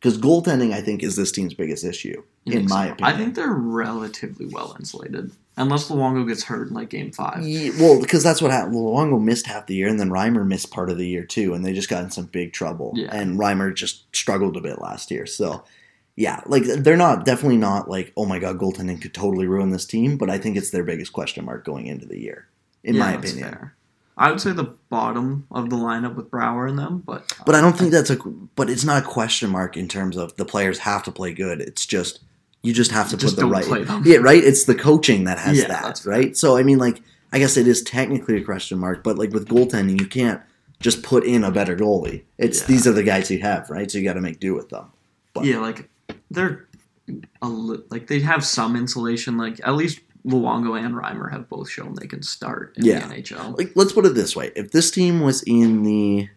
Because 0.00 0.16
goaltending, 0.16 0.72
I 0.72 0.80
think, 0.80 1.02
is 1.02 1.14
this 1.16 1.30
team's 1.30 1.52
biggest 1.52 1.84
issue, 1.84 2.22
You 2.46 2.58
in 2.60 2.64
my 2.68 2.86
so? 2.86 2.92
opinion. 2.92 3.14
I 3.14 3.18
think 3.18 3.34
they're 3.34 3.52
relatively 3.52 4.46
well 4.46 4.74
insulated, 4.78 5.30
unless 5.58 5.90
Luongo 5.90 6.26
gets 6.26 6.44
hurt 6.44 6.68
in 6.68 6.74
like 6.74 6.88
Game 6.88 7.12
Five. 7.12 7.42
Ye- 7.42 7.70
well, 7.78 8.00
because 8.00 8.22
that's 8.22 8.40
what 8.40 8.50
happened. 8.50 8.76
Luongo 8.76 9.22
missed 9.22 9.46
half 9.46 9.66
the 9.66 9.74
year, 9.74 9.88
and 9.88 10.00
then 10.00 10.08
Reimer 10.10 10.46
missed 10.46 10.70
part 10.70 10.88
of 10.90 10.96
the 10.96 11.06
year 11.06 11.24
too, 11.24 11.52
and 11.52 11.64
they 11.64 11.74
just 11.74 11.90
got 11.90 12.02
in 12.02 12.10
some 12.10 12.24
big 12.26 12.52
trouble. 12.54 12.92
Yeah. 12.96 13.14
And 13.14 13.38
Reimer 13.38 13.74
just 13.74 14.04
struggled 14.16 14.56
a 14.56 14.62
bit 14.62 14.80
last 14.80 15.10
year. 15.10 15.26
So, 15.26 15.64
yeah, 16.16 16.40
like 16.46 16.62
they're 16.64 16.96
not 16.96 17.26
definitely 17.26 17.58
not 17.58 17.90
like 17.90 18.12
oh 18.16 18.24
my 18.24 18.38
god, 18.38 18.56
goaltending 18.58 19.02
could 19.02 19.12
totally 19.12 19.46
ruin 19.46 19.68
this 19.68 19.84
team, 19.84 20.16
but 20.16 20.30
I 20.30 20.38
think 20.38 20.56
it's 20.56 20.70
their 20.70 20.84
biggest 20.84 21.12
question 21.12 21.44
mark 21.44 21.62
going 21.66 21.86
into 21.88 22.06
the 22.06 22.18
year, 22.18 22.48
in 22.82 22.94
Yeah, 22.94 23.00
my 23.00 23.16
that's 23.16 23.32
opinion. 23.32 23.52
fair. 23.52 23.74
I 24.20 24.30
would 24.30 24.40
say 24.40 24.52
the 24.52 24.74
bottom 24.90 25.46
of 25.50 25.70
the 25.70 25.76
lineup 25.76 26.14
with 26.14 26.30
Brouwer 26.30 26.68
in 26.68 26.76
them, 26.76 27.02
but 27.06 27.32
But 27.46 27.54
I 27.54 27.62
don't 27.62 27.72
uh, 27.72 27.76
think 27.76 27.90
that's 27.90 28.10
a. 28.10 28.16
But 28.54 28.68
it's 28.68 28.84
not 28.84 29.02
a 29.02 29.06
question 29.06 29.48
mark 29.48 29.78
in 29.78 29.88
terms 29.88 30.16
of 30.18 30.36
the 30.36 30.44
players 30.44 30.78
have 30.80 31.02
to 31.04 31.10
play 31.10 31.32
good. 31.32 31.62
It's 31.62 31.86
just 31.86 32.20
you 32.62 32.74
just 32.74 32.90
have 32.90 33.08
to 33.08 33.16
Just 33.16 33.36
put 33.36 33.40
the 33.40 33.46
right. 33.48 34.06
Yeah, 34.06 34.18
right. 34.18 34.44
It's 34.44 34.64
the 34.64 34.74
coaching 34.74 35.24
that 35.24 35.38
has 35.38 35.58
Yeah, 35.58 35.68
that, 35.68 36.02
right? 36.04 36.36
So 36.36 36.58
I 36.58 36.62
mean, 36.62 36.76
like, 36.76 37.02
I 37.32 37.38
guess 37.38 37.56
it 37.56 37.66
is 37.66 37.82
technically 37.82 38.36
a 38.36 38.44
question 38.44 38.78
mark, 38.78 39.02
but 39.02 39.16
like 39.16 39.32
with 39.32 39.48
goaltending, 39.48 39.98
you 39.98 40.06
can't 40.06 40.42
just 40.80 41.02
put 41.02 41.24
in 41.24 41.42
a 41.42 41.50
better 41.50 41.74
goalie. 41.74 42.24
It's 42.36 42.60
Yeah. 42.60 42.66
these 42.66 42.86
are 42.86 42.92
the 42.92 43.02
guys 43.02 43.30
you 43.30 43.38
have, 43.40 43.70
right? 43.70 43.90
So 43.90 43.96
you 43.96 44.04
got 44.04 44.14
to 44.14 44.20
make 44.20 44.38
do 44.38 44.54
with 44.54 44.68
them. 44.68 44.86
But- 45.32 45.46
yeah, 45.46 45.58
like 45.60 45.88
they're 46.30 46.66
a 47.40 47.48
li- 47.48 47.82
like 47.88 48.06
they 48.06 48.20
have 48.20 48.44
some 48.44 48.76
insulation. 48.76 49.38
Like 49.38 49.60
at 49.64 49.74
least 49.76 50.00
Luongo 50.26 50.78
and 50.78 50.94
Reimer 50.94 51.30
have 51.32 51.48
both 51.48 51.68
shown 51.70 51.94
they 51.94 52.06
can 52.06 52.22
start 52.22 52.74
in 52.76 52.84
Yeah. 52.84 53.06
the 53.06 53.14
NHL. 53.14 53.56
Like, 53.58 53.72
let's 53.74 53.92
put 53.92 54.06
it 54.06 54.14
this 54.14 54.36
way: 54.36 54.50
if 54.56 54.70
this 54.72 54.90
team 54.90 55.20
was 55.20 55.42
in 55.44 55.82
the 55.82 56.28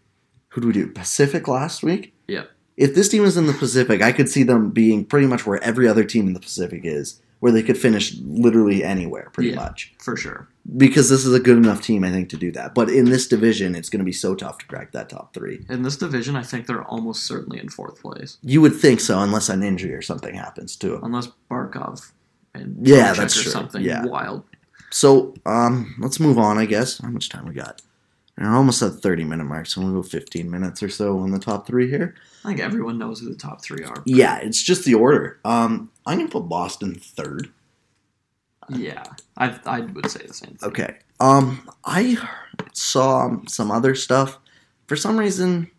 who 0.49 0.61
do 0.61 0.67
we 0.67 0.73
do 0.73 0.87
Pacific 0.87 1.47
last 1.47 1.83
week? 1.83 2.13
Yeah. 2.27 2.43
If 2.77 2.95
this 2.95 3.09
team 3.09 3.21
was 3.23 3.37
in 3.37 3.47
the 3.47 3.53
Pacific, 3.53 4.01
I 4.01 4.11
could 4.11 4.29
see 4.29 4.43
them 4.43 4.69
being 4.71 5.05
pretty 5.05 5.27
much 5.27 5.45
where 5.45 5.61
every 5.63 5.87
other 5.87 6.03
team 6.03 6.27
in 6.27 6.33
the 6.33 6.39
Pacific 6.39 6.81
is, 6.83 7.19
where 7.39 7.51
they 7.51 7.61
could 7.61 7.77
finish 7.77 8.15
literally 8.23 8.83
anywhere, 8.83 9.29
pretty 9.33 9.49
Yeah. 9.51 9.57
much. 9.57 9.93
for 9.99 10.15
sure. 10.17 10.47
Because 10.77 11.09
this 11.09 11.25
is 11.25 11.33
a 11.33 11.39
good 11.39 11.57
enough 11.57 11.81
team, 11.81 12.03
I 12.03 12.09
think, 12.11 12.29
to 12.29 12.37
do 12.37 12.51
that. 12.53 12.73
But 12.73 12.89
in 12.89 13.05
this 13.05 13.27
division, 13.27 13.75
it's 13.75 13.89
going 13.89 13.99
to 13.99 14.05
be 14.05 14.11
so 14.13 14.33
tough 14.35 14.57
to 14.59 14.65
crack 14.65 14.91
that 14.93 15.09
top 15.09 15.33
three. 15.33 15.65
In 15.69 15.81
this 15.83 15.97
division, 15.97 16.35
I 16.35 16.43
think 16.43 16.67
they're 16.67 16.83
almost 16.83 17.23
certainly 17.23 17.59
in 17.59 17.69
fourth 17.69 18.01
place, 18.01 18.37
You 18.43 18.61
would 18.61 18.75
think 18.75 18.99
so, 19.01 19.19
unless 19.19 19.49
an 19.49 19.61
injury 19.63 19.93
or 19.93 20.01
something 20.01 20.35
happens 20.35 20.75
to 20.77 20.89
them. 20.89 20.99
unless 21.03 21.27
Barkov 21.51 22.11
and 22.53 22.85
Yeah, 22.85 23.13
that's 23.13 23.41
true. 23.41 23.51
something 23.51 23.81
Yeah. 23.83 24.05
wild. 24.05 24.43
So, 24.91 25.33
um, 25.45 25.95
let's 25.99 26.19
move 26.19 26.37
on, 26.37 26.57
I 26.57 26.65
guess. 26.65 26.99
How 26.99 27.09
much 27.09 27.29
time 27.29 27.47
we 27.47 27.53
got? 27.53 27.81
We're 28.37 28.49
almost 28.53 28.81
at 28.81 28.93
the 28.93 28.97
30 28.97 29.23
minute 29.25 29.43
mark, 29.45 29.67
so 29.67 29.81
we'll 29.81 29.93
go 29.93 30.01
15 30.03 30.49
minutes 30.49 30.81
or 30.83 30.89
so 30.89 31.19
on 31.19 31.31
the 31.31 31.39
top 31.39 31.65
three 31.67 31.89
here. 31.89 32.15
I 32.43 32.49
think 32.49 32.59
everyone 32.59 32.97
knows 32.97 33.19
who 33.19 33.29
the 33.29 33.35
top 33.35 33.63
three 33.63 33.83
are. 33.85 34.01
Yeah, 34.05 34.37
it's 34.39 34.61
just 34.61 34.85
the 34.85 34.95
order. 34.95 35.39
Um, 35.45 35.89
I'm 36.05 36.17
going 36.17 36.27
to 36.27 36.31
put 36.31 36.49
Boston 36.49 36.95
third. 36.95 37.49
Yeah, 38.69 39.03
I 39.37 39.59
I 39.65 39.81
would 39.81 40.09
say 40.09 40.25
the 40.25 40.33
same 40.33 40.55
thing. 40.55 40.69
Okay. 40.69 40.97
Um, 41.19 41.69
I 41.85 42.17
saw 42.71 43.35
some 43.47 43.69
other 43.71 43.93
stuff. 43.93 44.39
For 44.87 44.95
some 44.95 45.17
reason, 45.17 45.69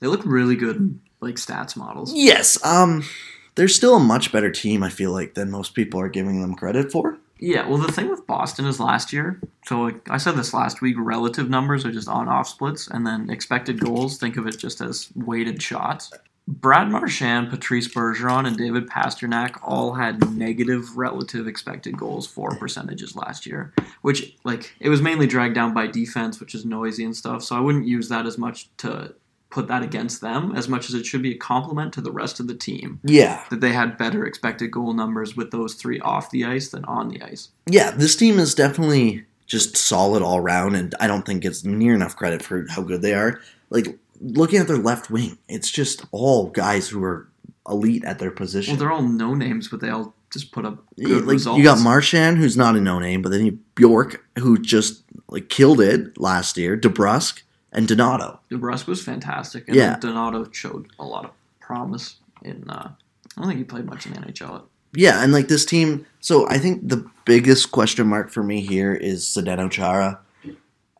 They 0.00 0.06
look 0.06 0.22
really 0.24 0.54
good, 0.56 0.98
like 1.20 1.36
stats 1.36 1.76
models. 1.76 2.12
yes, 2.14 2.62
um, 2.64 3.04
they're 3.54 3.68
still 3.68 3.96
a 3.96 4.00
much 4.00 4.32
better 4.32 4.50
team, 4.50 4.82
I 4.82 4.90
feel 4.90 5.12
like, 5.12 5.34
than 5.34 5.50
most 5.50 5.74
people 5.74 6.00
are 6.00 6.08
giving 6.08 6.40
them 6.40 6.54
credit 6.54 6.90
for. 6.92 7.18
Yeah, 7.38 7.66
well, 7.66 7.78
the 7.78 7.90
thing 7.90 8.10
with 8.10 8.26
Boston 8.26 8.66
is 8.66 8.78
last 8.78 9.12
year. 9.12 9.40
So 9.64 9.80
like 9.80 10.10
I 10.10 10.18
said 10.18 10.36
this 10.36 10.52
last 10.52 10.82
week, 10.82 10.96
relative 10.98 11.48
numbers 11.48 11.86
are 11.86 11.92
just 11.92 12.08
on-off 12.08 12.48
splits, 12.48 12.86
and 12.86 13.06
then 13.06 13.30
expected 13.30 13.80
goals. 13.80 14.18
Think 14.18 14.36
of 14.36 14.46
it 14.46 14.58
just 14.58 14.80
as 14.80 15.08
weighted 15.14 15.62
shots. 15.62 16.12
Brad 16.46 16.90
Marchand, 16.90 17.48
Patrice 17.48 17.86
Bergeron, 17.86 18.46
and 18.46 18.58
David 18.58 18.88
Pastrnak 18.88 19.58
all 19.62 19.94
had 19.94 20.34
negative 20.36 20.96
relative 20.96 21.46
expected 21.46 21.96
goals 21.96 22.26
for 22.26 22.56
percentages 22.56 23.14
last 23.14 23.46
year, 23.46 23.72
which 24.02 24.36
like 24.42 24.74
it 24.80 24.88
was 24.88 25.00
mainly 25.00 25.28
dragged 25.28 25.54
down 25.54 25.72
by 25.72 25.86
defense, 25.86 26.40
which 26.40 26.54
is 26.54 26.64
noisy 26.64 27.04
and 27.04 27.16
stuff. 27.16 27.44
So 27.44 27.56
I 27.56 27.60
wouldn't 27.60 27.86
use 27.86 28.08
that 28.08 28.26
as 28.26 28.36
much 28.36 28.68
to 28.78 29.14
put 29.50 29.66
that 29.68 29.82
against 29.82 30.20
them 30.20 30.52
as 30.56 30.68
much 30.68 30.88
as 30.88 30.94
it 30.94 31.04
should 31.04 31.22
be 31.22 31.32
a 31.34 31.36
compliment 31.38 31.92
to 31.92 32.00
the 32.00 32.12
rest 32.12 32.38
of 32.40 32.46
the 32.46 32.54
team 32.54 33.00
Yeah. 33.02 33.42
that 33.50 33.60
they 33.60 33.72
had 33.72 33.98
better 33.98 34.24
expected 34.24 34.70
goal 34.70 34.92
numbers 34.92 35.36
with 35.36 35.50
those 35.50 35.74
three 35.74 35.98
off 36.00 36.30
the 36.30 36.44
ice 36.44 36.68
than 36.68 36.84
on 36.84 37.08
the 37.08 37.20
ice. 37.22 37.48
Yeah, 37.66 37.90
this 37.90 38.14
team 38.14 38.38
is 38.38 38.54
definitely 38.54 39.24
just 39.46 39.76
solid 39.76 40.22
all 40.22 40.36
around, 40.36 40.76
and 40.76 40.94
I 41.00 41.08
don't 41.08 41.26
think 41.26 41.44
it's 41.44 41.64
near 41.64 41.94
enough 41.94 42.14
credit 42.16 42.42
for 42.42 42.64
how 42.70 42.82
good 42.82 43.02
they 43.02 43.14
are. 43.14 43.40
Like, 43.70 43.98
looking 44.20 44.60
at 44.60 44.68
their 44.68 44.78
left 44.78 45.10
wing, 45.10 45.38
it's 45.48 45.68
just 45.70 46.04
all 46.12 46.46
guys 46.50 46.88
who 46.88 47.02
are 47.02 47.26
elite 47.68 48.04
at 48.04 48.20
their 48.20 48.30
position. 48.30 48.74
Well, 48.74 48.78
they're 48.78 48.92
all 48.92 49.02
no 49.02 49.34
names, 49.34 49.66
but 49.66 49.80
they 49.80 49.88
all 49.90 50.14
just 50.32 50.52
put 50.52 50.64
up 50.64 50.84
Yeah, 50.94 51.08
good 51.08 51.24
like 51.26 51.32
results. 51.34 51.58
you 51.58 51.64
got 51.64 51.80
Marchand, 51.80 52.38
who's 52.38 52.56
not 52.56 52.76
a 52.76 52.80
no 52.80 53.00
name, 53.00 53.20
but 53.22 53.30
then 53.32 53.44
you 53.44 53.58
Bjork, 53.74 54.24
who 54.38 54.56
just 54.58 55.02
like 55.28 55.48
killed 55.48 55.80
it 55.80 56.20
last 56.20 56.56
year. 56.56 56.76
DeBrusk 56.76 57.42
and 57.72 57.86
Donato. 57.86 58.40
DeBrusk 58.50 58.86
was 58.86 59.02
fantastic, 59.02 59.68
and 59.68 59.76
Yeah. 59.76 59.96
Donato 59.98 60.50
showed 60.52 60.88
a 60.98 61.04
lot 61.04 61.24
of 61.24 61.30
promise. 61.60 62.16
In 62.42 62.68
uh, 62.70 62.92
I 63.36 63.40
don't 63.40 63.46
think 63.48 63.58
he 63.58 63.64
played 63.64 63.84
much 63.86 64.06
in 64.06 64.14
the 64.14 64.20
NHL. 64.20 64.62
Yeah, 64.92 65.22
and 65.22 65.32
like 65.32 65.48
this 65.48 65.64
team. 65.64 66.06
So 66.20 66.48
I 66.48 66.58
think 66.58 66.88
the 66.88 67.08
biggest 67.24 67.70
question 67.70 68.06
mark 68.08 68.30
for 68.30 68.42
me 68.42 68.60
here 68.60 68.92
is 68.94 69.24
Zdeno 69.24 69.70
Chara 69.70 70.18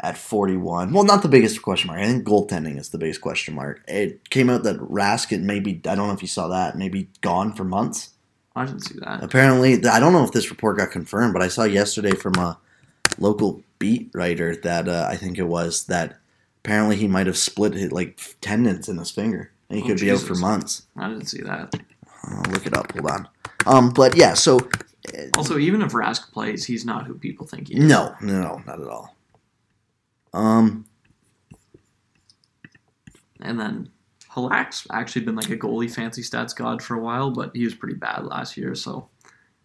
at 0.02 0.16
41. 0.16 0.92
Well, 0.92 1.04
not 1.04 1.22
the 1.22 1.28
biggest 1.28 1.60
question 1.62 1.88
mark. 1.88 2.00
I 2.00 2.06
think 2.06 2.24
goaltending 2.24 2.78
is 2.78 2.90
the 2.90 2.98
biggest 2.98 3.20
question 3.20 3.54
mark. 3.54 3.82
It 3.88 4.30
came 4.30 4.48
out 4.48 4.62
that 4.62 4.76
Rask, 4.78 5.32
it 5.32 5.40
maybe 5.40 5.80
I 5.88 5.94
don't 5.94 6.06
know 6.08 6.14
if 6.14 6.22
you 6.22 6.28
saw 6.28 6.48
that, 6.48 6.76
maybe 6.78 7.08
gone 7.20 7.52
for 7.52 7.64
months. 7.64 8.10
I 8.54 8.64
didn't 8.66 8.80
see 8.80 8.98
that. 9.00 9.22
Apparently, 9.22 9.84
I 9.86 10.00
don't 10.00 10.12
know 10.12 10.24
if 10.24 10.32
this 10.32 10.50
report 10.50 10.78
got 10.78 10.90
confirmed, 10.90 11.32
but 11.32 11.42
I 11.42 11.48
saw 11.48 11.64
yesterday 11.64 12.12
from 12.12 12.34
a 12.36 12.58
local 13.18 13.62
beat 13.78 14.10
writer 14.14 14.54
that 14.56 14.88
uh, 14.88 15.06
I 15.08 15.16
think 15.16 15.38
it 15.38 15.44
was 15.44 15.84
that 15.84 16.18
apparently 16.64 16.96
he 16.96 17.08
might 17.08 17.26
have 17.26 17.36
split 17.38 17.74
his, 17.74 17.92
like 17.92 18.20
tendons 18.40 18.88
in 18.88 18.98
his 18.98 19.10
finger, 19.10 19.50
and 19.68 19.78
he 19.78 19.84
Oh, 19.84 19.88
could 19.88 20.00
be 20.00 20.10
out 20.10 20.20
for 20.20 20.34
months. 20.34 20.86
I 20.96 21.08
didn't 21.08 21.26
see 21.26 21.42
that. 21.42 21.74
I'll 22.24 22.50
look 22.52 22.66
it 22.66 22.76
up. 22.76 22.92
Hold 22.92 23.10
on. 23.10 23.28
Um, 23.66 23.90
but 23.90 24.16
yeah, 24.16 24.34
so 24.34 24.58
uh, 25.16 25.22
Also, 25.34 25.58
even 25.58 25.82
if 25.82 25.92
Rask 25.92 26.30
plays, 26.32 26.64
he's 26.64 26.84
not 26.84 27.06
who 27.06 27.14
people 27.14 27.46
think 27.46 27.68
he 27.68 27.74
is. 27.78 27.84
no, 27.84 28.14
no, 28.20 28.62
not 28.66 28.80
at 28.80 28.86
all. 28.88 29.16
Um, 30.32 30.86
And 33.40 33.58
then 33.58 33.88
Halak's 34.32 34.86
actually 34.92 35.24
been 35.24 35.34
like 35.36 35.50
a 35.50 35.56
goalie 35.56 35.90
fancy 35.92 36.22
stats 36.22 36.54
god 36.54 36.82
for 36.82 36.94
a 36.94 37.00
while, 37.00 37.30
but 37.30 37.50
he 37.56 37.64
was 37.64 37.74
pretty 37.74 37.96
bad 37.96 38.24
last 38.24 38.56
year, 38.56 38.74
so 38.74 39.08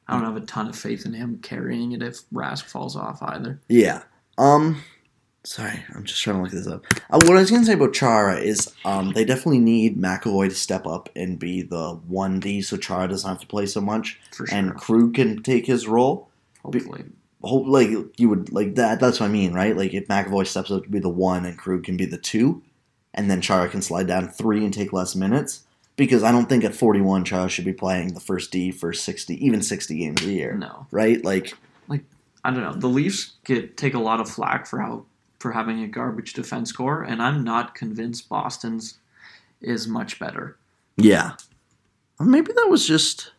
I 0.08 0.14
don't 0.14 0.24
have 0.24 0.38
a 0.42 0.46
ton 0.46 0.68
of 0.70 0.76
faith 0.78 1.06
in 1.06 1.14
him 1.14 1.40
carrying 1.44 1.92
it 1.92 2.02
if 2.02 2.22
Rask 2.34 2.64
falls 2.64 2.96
off 2.96 3.22
either. 3.22 3.60
Yeah. 3.68 4.04
Um. 4.38 4.82
Sorry, 5.46 5.84
I'm 5.94 6.04
just 6.04 6.22
trying 6.24 6.38
to 6.38 6.42
look 6.44 6.52
this 6.52 6.68
up. 6.68 6.84
Uh, 7.10 7.20
what 7.24 7.38
I 7.38 7.42
was 7.42 7.52
gonna 7.52 7.66
say 7.66 7.74
about 7.74 7.94
Chara 7.94 8.38
is, 8.40 8.74
um, 8.84 9.12
they 9.14 9.24
definitely 9.24 9.60
need 9.60 10.02
McAvoy 10.02 10.50
to 10.50 10.56
step 10.56 10.88
up 10.88 11.08
and 11.16 11.38
be 11.38 11.62
the 11.62 11.94
one 12.08 12.40
D, 12.40 12.62
so 12.62 12.78
Chara 12.78 13.08
doesn't 13.08 13.30
have 13.30 13.40
to 13.42 13.48
play 13.48 13.66
so 13.68 13.80
much, 13.80 14.20
For 14.32 14.48
sure. 14.48 14.58
and 14.58 14.76
Krug 14.76 15.14
can 15.14 15.44
take 15.44 15.66
his 15.68 15.88
role. 15.88 16.30
hopefully. 16.64 17.06
Hope 17.44 17.68
like 17.68 17.90
you 18.18 18.28
would 18.30 18.52
like 18.52 18.74
that. 18.74 19.00
That's 19.00 19.20
what 19.20 19.28
I 19.28 19.32
mean, 19.32 19.54
right? 19.54 19.78
Like 19.78 19.94
if 19.94 20.08
McAvoy 20.08 20.48
steps 20.48 20.72
up 20.72 20.84
to 20.86 20.90
be 20.90 20.98
the 21.00 21.10
one 21.10 21.46
and 21.46 21.56
Krug 21.56 21.84
can 21.84 21.96
be 21.96 22.06
the 22.06 22.18
two, 22.18 22.64
and 23.14 23.30
then 23.30 23.40
Chara 23.40 23.70
can 23.70 23.84
slide 23.84 24.08
down 24.08 24.30
three 24.30 24.64
and 24.66 24.74
take 24.74 24.92
less 24.92 25.16
minutes. 25.16 25.62
Because 25.96 26.24
I 26.24 26.32
don't 26.32 26.50
think 26.50 26.64
at 26.66 26.74
41 26.76 27.24
Chara 27.24 27.48
should 27.48 27.64
be 27.64 27.72
playing 27.72 28.16
the 28.16 28.20
first 28.20 28.52
D 28.52 28.70
for 28.72 28.92
60, 28.92 29.46
even 29.46 29.62
60 29.62 29.96
games 29.98 30.22
a 30.24 30.26
year, 30.32 30.56
No. 30.58 30.88
right? 30.92 31.24
Like 31.24 31.54
I 32.44 32.52
don't 32.52 32.62
know. 32.62 32.74
The 32.74 32.88
Leafs 32.90 33.34
get 33.44 33.76
take 33.78 33.94
a 33.96 34.00
lot 34.00 34.20
of 34.20 34.30
flack 34.30 34.68
for 34.68 34.80
how 34.80 35.06
for 35.40 35.52
having 35.52 35.82
a 35.82 35.88
garbage 35.88 36.34
defense 36.34 36.72
corps, 36.72 37.04
and 37.04 37.22
I'm 37.22 37.44
not 37.44 37.76
convinced 37.76 38.30
Boston's 38.30 38.98
is 39.62 39.88
much 39.88 40.20
better. 40.20 40.58
Yeah. 40.98 41.34
Or 42.20 42.26
maybe 42.26 42.52
that 42.54 42.68
was 42.70 42.88
just. 42.88 43.32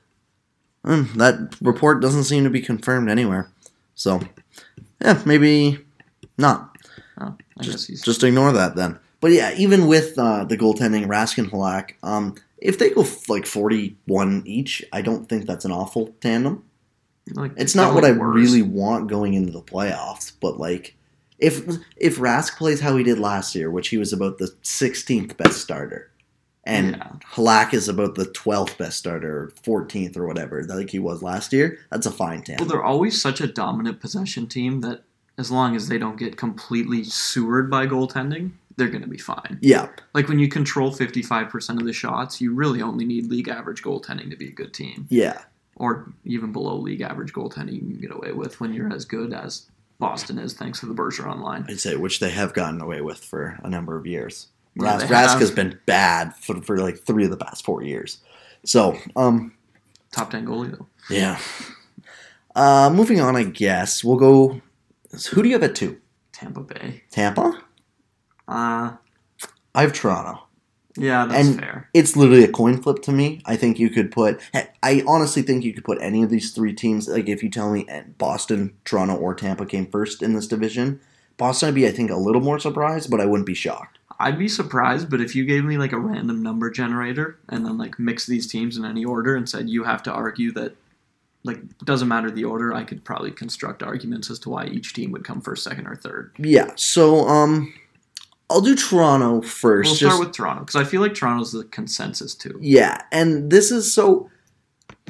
Mm, 0.85 1.14
that 1.14 1.56
report 1.61 2.00
doesn't 2.00 2.24
seem 2.24 2.44
to 2.44 2.50
be 2.50 2.61
confirmed 2.61 3.09
anywhere. 3.11 3.50
So, 3.94 4.20
yeah, 5.00 5.20
maybe 5.26 5.78
not. 6.38 6.76
Oh, 7.18 7.35
I 7.59 7.62
guess 7.64 7.72
Just, 7.72 7.88
he's 7.88 8.02
just 8.02 8.22
ignore 8.22 8.52
that 8.52 8.76
then. 8.76 8.98
But 9.20 9.32
yeah, 9.32 9.54
even 9.56 9.87
with 9.87 10.18
uh, 10.18 10.44
the 10.44 10.56
goaltending, 10.56 11.06
Rask 11.06 11.38
and 11.38 11.50
Halak, 11.50 11.92
um, 12.02 12.35
if 12.59 12.78
they 12.78 12.90
go 12.90 13.00
f- 13.02 13.28
like 13.28 13.46
41 13.46 14.42
each, 14.46 14.85
I 14.92 15.00
don't 15.02 15.28
think 15.28 15.46
that's 15.46 15.64
an 15.64 15.72
awful 15.72 16.14
tandem. 16.20 16.62
like 17.32 17.52
It's 17.56 17.74
not 17.74 17.94
what 17.94 18.04
I 18.04 18.12
worse. 18.12 18.35
really 18.37 18.62
want 18.62 19.09
going 19.09 19.35
into 19.35 19.52
the 19.52 19.62
playoffs, 19.62 20.32
but 20.40 20.59
like. 20.61 20.94
If 21.38 21.64
if 21.96 22.16
Rask 22.18 22.57
plays 22.57 22.81
how 22.81 22.96
he 22.96 23.05
did 23.05 23.18
last 23.18 23.55
year, 23.55 23.70
which 23.70 23.88
he 23.88 23.99
was 23.99 24.12
about 24.12 24.38
the 24.38 24.55
16th 24.62 25.37
best 25.37 25.61
starter, 25.61 26.11
and 26.64 26.92
Yeah. 26.96 27.12
Halak 27.35 27.75
is 27.75 27.88
about 27.88 28.14
the 28.14 28.25
12th 28.27 28.77
best 28.79 28.99
starter, 28.99 29.37
or 29.44 29.53
14th 29.62 30.16
or 30.16 30.27
whatever, 30.27 30.64
like 30.64 30.90
he 30.90 30.99
was 30.99 31.22
last 31.22 31.53
year. 31.53 31.79
That's 31.90 32.07
a 32.07 32.11
fine 32.11 32.42
team. 32.42 32.57
Well, 32.59 32.68
they're 32.68 32.83
always 32.83 33.20
such 33.20 33.40
a 33.40 33.46
dominant 33.46 34.01
possession 34.01 34.46
team 34.46 34.81
that 34.81 35.03
as 35.38 35.51
long 35.51 35.77
as 35.77 35.88
they 35.88 35.99
don't 35.99 36.18
get 36.18 36.37
completely 36.38 37.05
sewered 37.05 37.70
by 37.70 37.87
goaltending, 37.87 38.53
they're 38.77 38.88
going 38.88 39.03
to 39.03 39.09
be 39.09 39.18
fine. 39.18 39.59
Yeah, 39.61 39.88
Like 40.14 40.29
when 40.29 40.38
you 40.38 40.49
control 40.49 40.90
55% 40.92 41.79
of 41.79 41.85
the 41.85 41.92
shots, 41.92 42.40
you 42.40 42.55
really 42.55 42.81
only 42.83 43.05
need 43.05 43.31
league 43.31 43.49
average 43.49 43.83
goaltending 43.83 44.31
to 44.31 44.37
be 44.37 44.49
a 44.49 44.53
good 44.53 44.72
team. 44.75 45.07
yeah, 45.11 45.42
Or 45.77 46.11
even 46.25 46.53
below 46.53 46.77
league 46.77 47.03
average 47.03 47.33
goaltending, 47.35 47.75
you 47.75 47.81
can 47.81 48.01
get 48.01 48.11
away 48.14 48.33
with 48.33 48.61
when 48.61 48.72
you're 48.72 48.92
as 48.92 49.05
good 49.05 49.33
as 49.35 49.66
Boston 49.98 50.38
is, 50.38 50.52
thanks 50.54 50.80
to 50.80 50.87
the 50.87 50.94
Bergeron 50.94 51.40
line. 51.40 51.64
I'd 51.68 51.80
say 51.80 51.96
which 51.96 52.20
they 52.20 52.30
have 52.30 52.52
gotten 52.52 52.80
away 52.80 53.00
with 53.00 53.18
for 53.24 53.59
a 53.62 53.70
number 53.70 53.96
of 53.96 54.06
years. 54.06 54.48
Yeah, 54.74 54.98
Rask, 54.98 55.06
Rask 55.06 55.38
has 55.40 55.50
been 55.50 55.78
bad 55.87 56.35
for, 56.37 56.61
for 56.62 56.76
like 56.78 56.98
three 56.98 57.24
of 57.24 57.30
the 57.30 57.37
past 57.38 57.64
four 57.64 57.82
years. 57.82 58.18
So, 58.64 58.96
um, 59.16 59.54
Top 60.12 60.30
10 60.30 60.46
goalie, 60.46 60.70
though. 60.72 60.87
yeah. 61.09 61.38
Uh, 62.54 62.90
moving 62.90 63.20
on, 63.20 63.37
I 63.37 63.44
guess 63.44 64.02
we'll 64.04 64.16
go. 64.16 64.61
Who 65.32 65.42
do 65.42 65.48
you 65.48 65.54
have 65.54 65.62
at 65.62 65.74
two? 65.74 65.98
Tampa 66.32 66.61
Bay. 66.61 67.02
Tampa. 67.11 67.62
Uh, 68.48 68.92
I 69.74 69.82
have 69.82 69.92
Toronto. 69.92 70.45
Yeah, 70.96 71.26
that's 71.26 71.48
And- 71.48 71.59
fair. 71.61 71.88
It's 71.94 72.16
literally 72.16 72.44
a 72.44 72.48
coin 72.50 72.80
flip 72.82 73.02
to 73.02 73.12
me. 73.12 73.40
I 73.46 73.56
think 73.56 73.78
you 73.78 73.90
could 73.90 74.11
put. 74.11 74.40
I 74.82 75.02
honestly 75.06 75.42
think 75.42 75.64
you 75.64 75.72
could 75.72 75.85
put 75.85 75.98
any 76.00 76.22
of 76.22 76.30
these 76.30 76.50
three 76.52 76.72
teams. 76.72 77.09
Like 77.09 77.28
if 77.28 77.42
you 77.42 77.50
tell 77.50 77.72
me 77.72 77.85
eh, 77.88 78.02
Boston, 78.18 78.74
Toronto, 78.85 79.14
or 79.16 79.35
Tampa 79.35 79.66
came 79.66 79.87
first 79.87 80.22
in 80.22 80.35
this 80.35 80.46
division, 80.46 81.00
Boston 81.37 81.68
would 81.68 81.74
be, 81.74 81.87
I 81.87 81.90
think, 81.92 82.11
a 82.11 82.16
little 82.16 82.40
more 82.40 82.59
surprised, 82.59 83.11
but 83.11 83.20
I 83.20 83.26
wouldn't 83.26 83.46
be 83.46 83.54
shocked. 83.54 83.98
I'd 84.18 84.38
be 84.38 84.48
surprised, 84.48 85.11
but 85.11 85.20
if 85.20 85.35
you 85.37 85.44
gave 85.44 85.64
me 85.64 85.76
like 85.76 85.92
a 85.92 85.98
random 85.98 86.42
number 86.42 86.70
generator 86.70 87.38
and 87.50 87.66
then 87.66 87.76
like 87.76 87.98
mix 87.98 88.24
these 88.26 88.46
teams 88.46 88.78
in 88.78 88.85
any 88.87 89.04
order 89.04 89.37
and 89.37 89.46
said 89.46 89.68
you 89.68 89.85
have 89.85 90.02
to 90.04 90.12
argue 90.12 90.52
that 90.52 90.74
like 91.44 91.59
doesn't 91.85 92.09
matter 92.09 92.30
the 92.30 92.44
order, 92.44 92.72
I 92.72 92.85
could 92.85 93.04
probably 93.04 93.30
construct 93.30 93.82
arguments 93.82 94.30
as 94.30 94.38
to 94.40 94.48
why 94.50 94.66
each 94.66 94.94
team 94.94 95.12
would 95.12 95.22
come 95.24 95.40
first, 95.42 95.62
second, 95.64 95.87
or 95.87 95.96
third. 95.96 96.32
Yeah. 96.38 96.70
So, 96.76 97.28
um, 97.28 97.74
I'll 98.48 98.61
do 98.61 98.76
Toronto 98.76 99.42
first. 99.42 99.88
We'll 99.88 99.96
start 99.96 100.11
just- 100.12 100.20
with 100.20 100.32
Toronto 100.32 100.61
because 100.64 100.76
I 100.80 100.85
feel 100.85 101.00
like 101.00 101.14
Toronto's 101.14 101.52
the 101.52 101.64
consensus 101.64 102.35
too. 102.35 102.59
Yeah, 102.61 103.02
and 103.12 103.50
this 103.50 103.70
is 103.70 103.92
so. 103.92 104.30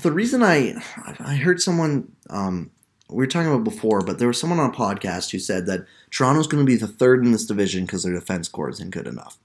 The 0.02 0.12
reason 0.12 0.42
I 0.42 0.74
I 1.20 1.36
heard 1.36 1.60
someone 1.60 2.12
um 2.30 2.70
we 3.08 3.16
were 3.18 3.26
talking 3.26 3.48
about 3.52 3.64
before, 3.64 4.00
but 4.00 4.18
there 4.18 4.28
was 4.28 4.40
someone 4.40 4.58
on 4.58 4.70
a 4.70 4.72
podcast 4.74 5.30
who 5.30 5.38
said 5.38 5.66
that 5.66 5.86
Toronto's 6.10 6.48
going 6.48 6.64
to 6.64 6.66
be 6.66 6.76
the 6.76 6.88
third 6.88 7.24
in 7.24 7.30
this 7.32 7.46
division 7.46 7.84
because 7.84 8.02
their 8.02 8.12
defense 8.14 8.48
corps 8.48 8.70
isn't 8.70 8.90
good 8.90 9.06
enough. 9.06 9.38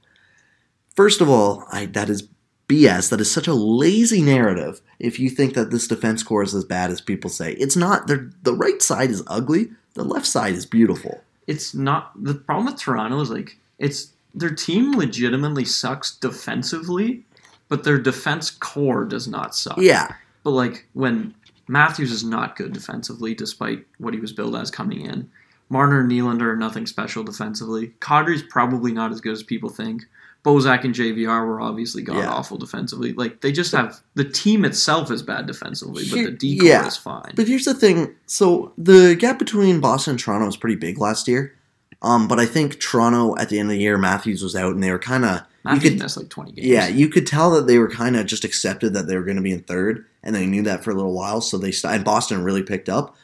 First 0.96 1.22
of 1.22 1.30
all, 1.30 1.66
I 1.72 1.86
that 1.88 2.10
is 2.10 2.28
BS. 2.68 3.10
That 3.10 3.22
is 3.22 3.30
such 3.32 3.48
a 3.48 3.54
lazy 3.54 4.22
narrative. 4.22 4.82
If 5.00 5.20
you 5.20 5.30
think 5.30 5.54
that 5.54 5.70
this 5.72 5.88
defense 5.88 6.24
corps 6.24 6.44
is 6.44 6.56
as 6.56 6.66
bad 6.66 6.90
as 6.92 7.02
people 7.02 7.30
say, 7.30 7.54
it's 7.54 7.76
not. 7.76 8.08
The 8.08 8.54
right 8.54 8.82
side 8.82 9.10
is 9.12 9.24
ugly. 9.28 9.72
The 9.94 10.04
left 10.04 10.26
side 10.26 10.54
is 10.54 10.66
beautiful. 10.66 11.22
It's 11.48 11.74
not 11.76 12.12
the 12.22 12.34
problem 12.36 12.68
with 12.68 12.78
Toronto 12.78 13.20
is 13.20 13.30
like 13.30 13.58
it's 13.82 14.12
their 14.34 14.54
team 14.54 14.94
legitimately 14.94 15.66
sucks 15.66 16.16
defensively, 16.16 17.26
but 17.68 17.84
their 17.84 17.98
defense 17.98 18.50
corps 18.50 19.06
does 19.06 19.28
not 19.28 19.56
suck. 19.56 19.78
Yeah, 19.78 20.14
But 20.44 20.52
like 20.52 20.88
when 20.94 21.34
Matthews 21.68 22.12
is 22.12 22.24
not 22.24 22.56
good 22.56 22.74
defensively, 22.74 23.34
despite 23.34 23.86
what 23.98 24.14
he 24.14 24.20
was 24.20 24.34
billed 24.34 24.56
as 24.56 24.72
coming 24.72 25.02
in. 25.02 25.30
Marner 25.70 26.02
and 26.02 26.12
Nylander 26.12 26.52
are 26.52 26.56
nothing 26.58 26.86
special 26.86 27.24
defensively. 27.24 27.94
Kadri's 28.02 28.44
probably 28.44 28.92
not 28.92 29.12
as 29.12 29.22
good 29.22 29.32
as 29.32 29.42
people 29.42 29.70
think. 29.70 30.04
Bozak 30.44 30.84
and 30.84 30.94
JVR 30.94 31.46
were 31.46 31.62
obviously 31.62 32.02
god 32.02 32.18
Yeah. 32.18 32.30
awful 32.30 32.58
defensively. 32.58 33.14
Like 33.14 33.42
they 33.42 33.52
just 33.54 33.72
have 33.72 34.02
the 34.16 34.26
team 34.26 34.66
itself 34.66 35.12
is 35.12 35.22
bad 35.24 35.46
defensively, 35.46 36.04
but 36.10 36.18
the 36.26 36.32
decor 36.32 36.68
yeah. 36.68 36.88
is 36.88 36.98
fine. 36.98 37.32
But 37.36 37.48
here's 37.48 37.66
the 37.66 37.74
thing. 37.74 38.16
So 38.26 38.74
the 38.78 39.16
gap 39.16 39.40
between 39.40 39.80
Boston 39.80 40.12
and 40.12 40.20
Toronto 40.20 40.48
was 40.48 40.58
pretty 40.58 40.76
big 40.76 40.98
last 40.98 41.28
year. 41.28 41.54
Um, 42.02 42.28
but 42.28 42.40
I 42.40 42.46
think 42.46 42.80
Toronto 42.80 43.36
at 43.38 43.50
the 43.50 43.60
end 43.60 43.70
of 43.70 43.74
the 43.74 43.82
year, 43.82 43.98
Matthews 43.98 44.42
was 44.42 44.56
out, 44.56 44.74
and 44.74 44.84
they 44.84 44.92
were 44.92 45.00
kind 45.00 45.24
of 45.26 45.38
you 45.38 45.46
Matthews 45.66 45.84
could 45.92 46.00
missed 46.00 46.18
like 46.18 46.30
twenty 46.30 46.52
games. 46.54 46.68
yeah, 46.68 46.88
you 46.88 47.08
could 47.10 47.28
tell 47.28 47.52
that 47.52 47.68
they 47.68 47.78
were 47.78 47.90
kind 47.90 48.16
of 48.16 48.26
just 48.26 48.44
accepted 48.44 48.94
that 48.94 49.08
they 49.08 49.16
were 49.16 49.24
going 49.24 49.36
to 49.38 49.44
be 49.44 49.52
in 49.52 49.62
third, 49.62 50.06
and 50.24 50.34
they 50.36 50.46
knew 50.48 50.64
that 50.64 50.84
for 50.84 50.92
a 50.92 50.96
little 50.96 51.14
while. 51.14 51.42
So 51.42 51.58
they 51.58 51.72
st- 51.72 51.94
and 51.94 52.04
Boston 52.06 52.44
really 52.44 52.64
picked 52.64 52.90
up. 52.90 53.16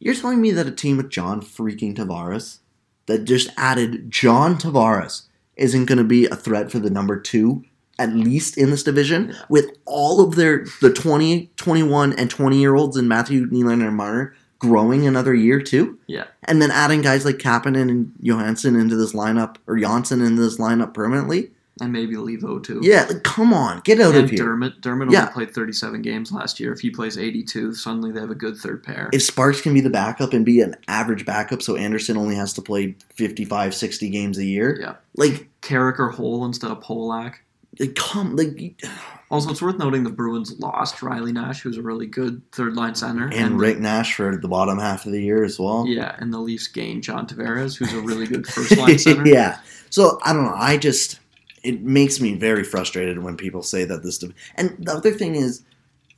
You're 0.00 0.14
telling 0.14 0.40
me 0.40 0.50
that 0.50 0.66
a 0.66 0.72
team 0.72 0.96
with 0.96 1.10
John 1.10 1.40
freaking 1.40 1.94
Tavares 1.96 2.58
that 3.06 3.24
just 3.24 3.50
added 3.56 4.10
John 4.10 4.56
Tavares 4.56 5.22
isn't 5.56 5.84
going 5.86 5.98
to 5.98 6.04
be 6.04 6.26
a 6.26 6.34
threat 6.34 6.72
for 6.72 6.80
the 6.80 6.90
number 6.90 7.18
two 7.20 7.64
at 7.96 8.12
least 8.12 8.58
in 8.58 8.70
this 8.70 8.82
division 8.82 9.28
Yeah. 9.28 9.34
with 9.48 9.70
all 9.84 10.20
of 10.20 10.34
their 10.34 10.66
the 10.80 10.92
20 10.92 11.48
21 11.54 12.12
and 12.14 12.28
20 12.28 12.58
year 12.58 12.74
olds 12.74 12.96
in 12.96 13.06
matthew 13.06 13.46
Nylander 13.48 13.86
and 13.86 13.96
marner 13.96 14.34
growing 14.68 15.06
another 15.06 15.34
year 15.34 15.60
too 15.60 15.98
Yeah. 16.06 16.24
and 16.44 16.60
then 16.62 16.70
adding 16.70 17.02
guys 17.02 17.24
like 17.24 17.36
Kapanen 17.36 17.90
and 17.90 18.12
johansson 18.20 18.76
into 18.76 18.96
this 18.96 19.12
lineup 19.12 19.56
or 19.66 19.78
Janssen 19.78 20.20
into 20.20 20.40
this 20.42 20.58
lineup 20.58 20.94
permanently 20.94 21.50
and 21.80 21.92
maybe 21.92 22.14
Levo 22.14 22.62
too. 22.62 22.80
yeah 22.82 23.04
like, 23.08 23.22
come 23.24 23.52
on 23.52 23.80
get 23.80 24.00
out 24.00 24.14
and 24.14 24.24
of 24.24 24.30
here 24.30 24.38
Dermot, 24.44 24.80
Dermott 24.80 25.10
Yeah. 25.10 25.22
only 25.22 25.32
played 25.32 25.54
37 25.54 26.02
games 26.02 26.30
last 26.30 26.60
year. 26.60 26.72
If 26.72 26.80
he 26.80 26.90
plays 26.90 27.18
82, 27.18 27.74
suddenly 27.74 28.12
they 28.12 28.20
have 28.20 28.30
a 28.30 28.34
good 28.36 28.56
third 28.56 28.82
pair. 28.84 29.10
if 29.12 29.22
sparks 29.22 29.60
can 29.60 29.74
be 29.74 29.80
the 29.80 29.90
backup 29.90 30.32
and 30.32 30.44
be 30.44 30.60
an 30.60 30.76
average 30.88 31.24
backup 31.26 31.62
so 31.62 31.74
Andersen 31.76 32.16
only 32.16 32.36
has 32.36 32.52
to 32.54 32.62
play 32.62 32.94
55 33.16 33.74
60 33.74 34.08
games 34.10 34.38
a 34.38 34.44
year 34.44 34.78
Yeah. 34.80 34.94
like, 35.16 35.48
Carrick 35.62 35.98
or 35.98 36.10
Holl 36.10 36.44
instead 36.44 36.70
of 36.70 36.80
Polak. 36.80 37.34
Like 37.78 37.94
come 37.94 38.36
like 38.36 38.82
Also, 39.30 39.50
it's 39.50 39.62
worth 39.62 39.78
noting 39.78 40.04
the 40.04 40.10
Bruins 40.10 40.58
lost 40.60 41.02
Riley 41.02 41.32
Nash, 41.32 41.62
who's 41.62 41.76
a 41.78 41.82
really 41.82 42.06
good 42.06 42.40
third 42.52 42.76
line 42.76 42.94
center, 42.94 43.28
and 43.32 43.58
rick 43.58 43.78
nash 43.78 44.14
for 44.14 44.36
the 44.36 44.46
bottom 44.46 44.78
half 44.78 45.06
of 45.06 45.12
the 45.12 45.20
year 45.20 45.42
as 45.42 45.58
well 45.58 45.86
Yeah, 45.88 46.14
and 46.18 46.32
the 46.32 46.38
Leafs 46.38 46.68
gained 46.68 47.02
John 47.02 47.26
Tavares, 47.26 47.76
who's 47.76 47.92
a 47.94 48.00
really 48.00 48.26
good 48.26 48.46
first 48.54 48.76
line 48.76 48.98
center. 48.98 49.26
yeah. 49.26 49.58
So 49.90 50.20
I 50.24 50.32
don't 50.32 50.44
know. 50.44 50.54
I 50.54 50.76
just 50.76 51.18
it 51.64 51.80
makes 51.82 52.20
me 52.20 52.34
very 52.34 52.62
frustrated 52.62 53.22
when 53.22 53.36
people 53.36 53.62
say 53.62 53.84
that 53.84 54.02
this. 54.02 54.18
De- 54.18 54.34
and 54.56 54.76
the 54.78 54.92
other 54.92 55.10
thing 55.12 55.34
is, 55.34 55.64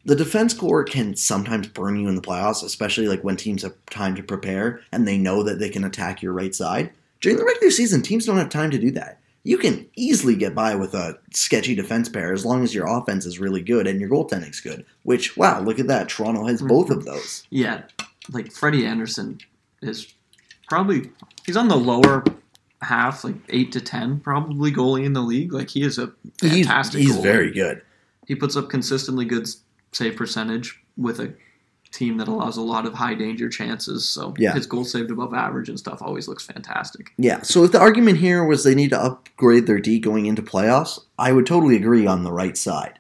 the 0.05 0.17
defense 0.17 0.53
corps 0.53 0.85
can 0.85 1.17
sometimes 1.17 1.69
burn 1.69 1.99
you 1.99 2.09
in 2.09 2.17
the 2.17 2.23
playoffs, 2.23 2.65
especially 2.65 3.07
like 3.09 3.23
when 3.25 3.37
teams 3.37 3.63
have 3.63 3.75
time 3.89 4.15
to 4.17 4.23
prepare 4.23 4.81
and 4.93 5.07
they 5.07 5.17
know 5.17 5.43
that 5.45 5.59
they 5.59 5.69
can 5.69 5.85
attack 5.85 6.21
your 6.23 6.33
right 6.33 6.55
side. 6.55 6.91
During 7.21 7.39
the 7.39 7.45
regular 7.45 7.71
season, 7.71 8.03
teams 8.03 8.27
don't 8.27 8.37
have 8.37 8.51
time 8.51 8.71
to 8.73 8.79
do 8.79 8.91
that. 8.91 9.21
You 9.47 9.59
can 9.59 9.87
easily 9.95 10.35
get 10.35 10.57
by 10.57 10.75
with 10.75 10.93
a 10.93 11.19
sketchy 11.33 11.77
defense 11.77 12.09
pair 12.09 12.33
as 12.33 12.45
long 12.45 12.65
as 12.65 12.75
your 12.75 12.87
offense 12.89 13.25
is 13.27 13.39
really 13.39 13.63
good 13.63 13.87
and 13.87 14.01
your 14.01 14.11
goaltending's 14.11 14.61
good. 14.61 14.85
Which, 15.05 15.37
wow, 15.37 15.61
look 15.61 15.79
at 15.79 15.87
that. 15.87 16.09
Toronto 16.09 16.47
has 16.47 16.59
mm-hmm. 16.59 16.67
both 16.67 16.91
of 16.91 17.05
those. 17.05 17.47
Yeah, 17.51 17.83
like 18.33 18.51
Freddie 18.51 18.85
Andersen 18.85 19.39
is 19.83 20.13
probably 20.69 21.11
he's 21.45 21.57
on 21.57 21.69
the 21.69 21.77
lower 21.77 22.25
half, 22.83 23.23
like 23.23 23.37
eight 23.51 23.71
to 23.73 23.81
ten, 23.81 24.19
probably 24.19 24.73
goalie 24.73 25.05
in 25.05 25.13
the 25.13 25.21
league. 25.23 25.53
Like 25.53 25.71
he 25.71 25.83
is 25.85 25.97
a 25.99 26.13
He's, 26.41 26.67
fantastic. 26.67 27.03
he's 27.03 27.17
goalie. 27.17 27.23
very 27.23 27.53
good. 27.53 27.83
He 28.27 28.35
puts 28.35 28.57
up 28.57 28.69
consistently 28.69 29.27
good 29.27 29.47
save 29.93 30.17
percentage 30.17 30.83
with 30.97 31.21
a 31.21 31.33
team 31.97 32.19
that 32.19 32.29
allows 32.29 32.57
a 32.57 32.63
lot 32.63 32.87
of 32.87 32.95
high 32.95 33.15
danger 33.15 33.49
chances. 33.49 34.09
So 34.09 34.35
Yeah. 34.39 34.53
his 34.53 34.67
goal 34.67 34.85
saved 34.85 35.11
above 35.11 35.33
average 35.35 35.69
and 35.69 35.79
stuff 35.79 36.03
always 36.03 36.29
looks 36.29 36.45
fantastic. 36.45 37.13
Yeah. 37.17 37.43
So 37.43 37.65
if 37.65 37.73
the 37.73 37.81
argument 37.81 38.19
here 38.19 38.45
was 38.45 38.63
they 38.65 38.75
need 38.75 38.91
to 38.91 39.03
upgrade 39.03 39.67
their 39.67 39.79
D 39.79 39.99
going 39.99 40.27
into 40.27 40.43
playoffs, 40.43 41.01
I 41.19 41.33
would 41.33 41.47
totally 41.47 41.77
agree 41.77 42.07
on 42.07 42.23
the 42.25 42.33
right 42.33 42.57
side. 42.57 42.99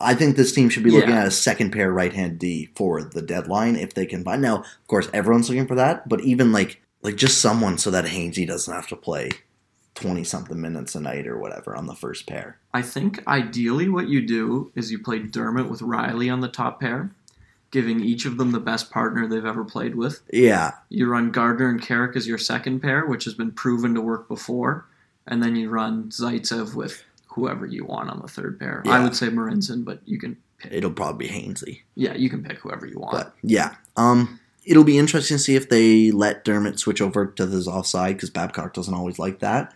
I 0.00 0.14
think 0.14 0.36
this 0.36 0.52
team 0.52 0.68
should 0.68 0.84
be 0.84 0.90
looking 0.92 1.10
Yeah. 1.10 1.22
at 1.22 1.26
a 1.26 1.30
second 1.32 1.72
pair 1.72 1.90
right 1.92 2.12
hand 2.12 2.38
D 2.38 2.68
for 2.76 3.02
the 3.02 3.22
deadline 3.22 3.74
if 3.74 3.94
they 3.94 4.06
can 4.06 4.22
find. 4.22 4.40
Now, 4.40 4.58
of 4.58 4.86
course, 4.86 5.08
everyone's 5.12 5.48
looking 5.48 5.66
for 5.66 5.74
that, 5.74 6.08
but 6.08 6.20
even 6.20 6.52
like 6.52 6.80
like 7.02 7.16
just 7.16 7.38
someone 7.38 7.78
so 7.78 7.90
that 7.92 8.06
Hainsey 8.06 8.44
doesn't 8.46 8.72
have 8.74 8.88
to 8.88 8.96
play 8.96 9.30
twenty 9.94 10.22
something 10.22 10.60
minutes 10.60 10.94
a 10.94 11.00
night 11.00 11.26
or 11.26 11.36
whatever 11.38 11.74
on 11.76 11.86
the 11.86 11.94
first 11.94 12.26
pair. 12.28 12.58
I 12.72 12.82
think 12.82 13.26
ideally 13.26 13.88
what 13.88 14.08
you 14.08 14.20
do 14.24 14.70
is 14.76 14.92
you 14.92 14.98
play 15.00 15.18
Dermott 15.18 15.68
with 15.68 15.80
Rielly 15.80 16.32
on 16.32 16.40
the 16.40 16.48
top 16.48 16.78
pair, 16.80 17.10
giving 17.70 18.00
each 18.00 18.24
of 18.24 18.38
them 18.38 18.52
the 18.52 18.60
best 18.60 18.90
partner 18.90 19.26
they've 19.26 19.44
ever 19.44 19.64
played 19.64 19.94
with. 19.94 20.20
Yeah, 20.32 20.72
You 20.88 21.08
run 21.10 21.30
Gardiner 21.30 21.68
and 21.68 21.82
Carrick 21.82 22.16
as 22.16 22.26
your 22.26 22.38
second 22.38 22.80
pair, 22.80 23.06
which 23.06 23.24
has 23.24 23.34
been 23.34 23.52
proven 23.52 23.94
to 23.94 24.00
work 24.00 24.28
before, 24.28 24.86
and 25.26 25.42
then 25.42 25.54
you 25.56 25.68
run 25.68 26.10
Zaitsev 26.10 26.74
with 26.74 27.02
whoever 27.28 27.66
you 27.66 27.84
want 27.84 28.10
on 28.10 28.20
the 28.20 28.28
third 28.28 28.58
pair. 28.58 28.82
I 28.86 29.02
would 29.02 29.14
say 29.14 29.28
Marincin, 29.28 29.84
but 29.84 30.00
you 30.06 30.18
can 30.18 30.36
pick. 30.58 30.72
it'll 30.72 30.90
probably 30.92 31.28
be 31.28 31.32
Hainsey. 31.34 31.80
Yeah, 31.94 32.14
you 32.14 32.30
can 32.30 32.42
pick 32.42 32.58
whoever 32.58 32.86
you 32.86 32.98
want. 32.98 33.12
But 33.12 33.34
yeah, 33.42 33.76
um, 33.96 34.40
it'll 34.64 34.84
be 34.84 34.98
interesting 34.98 35.36
to 35.36 35.42
see 35.42 35.54
if 35.54 35.68
they 35.68 36.10
let 36.10 36.44
Dermott 36.44 36.78
switch 36.80 37.00
over 37.02 37.26
to 37.26 37.46
this 37.46 37.66
offside 37.68 38.16
because 38.16 38.30
Babcock 38.30 38.72
doesn't 38.74 38.94
always 38.94 39.18
like 39.18 39.40
that. 39.40 39.74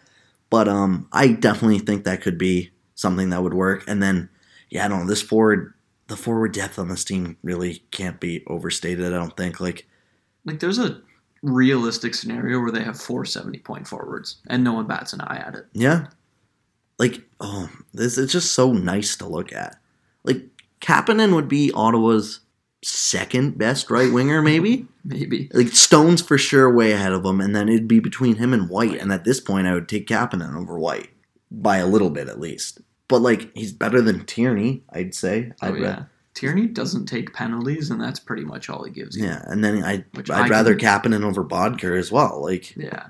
But 0.51 0.69
um, 0.69 1.09
I 1.13 1.29
definitely 1.29 1.79
think 1.79 2.05
that 2.05 2.21
could 2.21 2.37
be 2.39 2.71
something 2.95 3.31
that 3.31 3.43
would 3.43 3.55
work. 3.55 3.85
And 3.87 4.03
then, 4.03 4.29
yeah, 4.71 4.85
I 4.85 4.89
don't 4.89 5.01
know. 5.01 5.07
This 5.07 5.23
forward, 5.23 5.73
the 6.13 6.17
forward 6.19 6.53
depth 6.53 6.79
on 6.79 6.89
this 6.89 7.05
team 7.05 7.39
really 7.43 7.83
can't 7.91 8.21
be 8.21 8.45
overstated. 8.47 9.07
I 9.07 9.17
don't 9.17 9.35
think. 9.35 9.61
Like, 9.61 9.89
like 10.45 10.61
there's 10.61 10.79
a 10.79 11.01
realistic 11.43 12.15
scenario 12.15 12.61
where 12.61 12.71
they 12.71 12.85
have 12.85 13.01
four 13.01 13.25
70 13.25 13.59
point 13.61 13.89
forwards 13.89 14.37
and 14.47 14.63
no 14.63 14.75
one 14.75 14.87
bats 14.87 15.15
an 15.15 15.23
eye 15.23 15.43
at 15.45 15.55
it. 15.55 15.67
yeah, 15.73 16.09
like 16.99 17.23
oh, 17.41 17.71
this 17.95 18.19
it's 18.19 18.33
just 18.33 18.53
so 18.53 18.73
nice 18.73 19.17
to 19.17 19.27
look 19.27 19.55
at. 19.55 19.79
Like 20.23 20.43
Kapanen 20.83 21.35
would 21.35 21.49
be 21.49 21.73
Ottawa's 21.73 22.41
second 22.85 23.57
best 23.57 23.91
right 23.91 24.13
winger, 24.13 24.43
maybe. 24.43 24.87
Maybe. 25.05 25.51
Like 25.53 25.71
Stone's 25.71 26.23
for 26.23 26.39
sure 26.39 26.73
way 26.73 26.93
ahead 26.93 27.13
of 27.13 27.25
him, 27.25 27.41
and 27.41 27.57
then 27.57 27.69
it'd 27.69 27.89
be 27.89 27.99
between 27.99 28.37
him 28.37 28.53
and 28.53 28.69
White. 28.69 29.01
And 29.01 29.11
at 29.11 29.25
this 29.25 29.41
point, 29.41 29.67
I 29.67 29.75
would 29.75 29.89
take 29.89 30.07
Kapanen 30.07 30.55
over 30.57 30.79
White 30.79 31.11
by 31.51 31.79
a 31.79 31.89
little 31.89 32.11
bit 32.11 32.29
at 32.29 32.39
least. 32.39 32.81
But 33.13 33.21
like 33.23 33.55
he's 33.55 33.73
better 33.73 34.01
than 34.01 34.25
Tierney, 34.25 34.83
I'd 34.91 35.15
say. 35.15 35.53
Oh, 35.63 35.69
I'd 35.69 35.75
ra- 35.75 35.81
yeah. 35.81 36.03
Tierney 36.35 36.67
doesn't 36.67 37.05
take 37.07 37.35
penalties, 37.35 37.91
and 37.91 38.01
that's 38.01 38.19
pretty 38.19 38.43
much 38.45 38.71
all 38.71 38.83
he 38.85 38.91
gives 38.91 39.15
you. 39.17 39.25
yeah, 39.27 39.43
and 39.49 39.63
then 39.63 39.85
I 39.85 40.05
Which 40.15 40.31
I'd 40.31 40.47
I 40.47 40.49
rather 40.49 40.75
can- 40.75 40.89
Kapanen 41.03 41.25
over 41.25 41.45
Boedker 41.45 41.97
as 41.99 42.11
well. 42.11 42.43
Like 42.43 42.75
Yeah. 42.75 43.09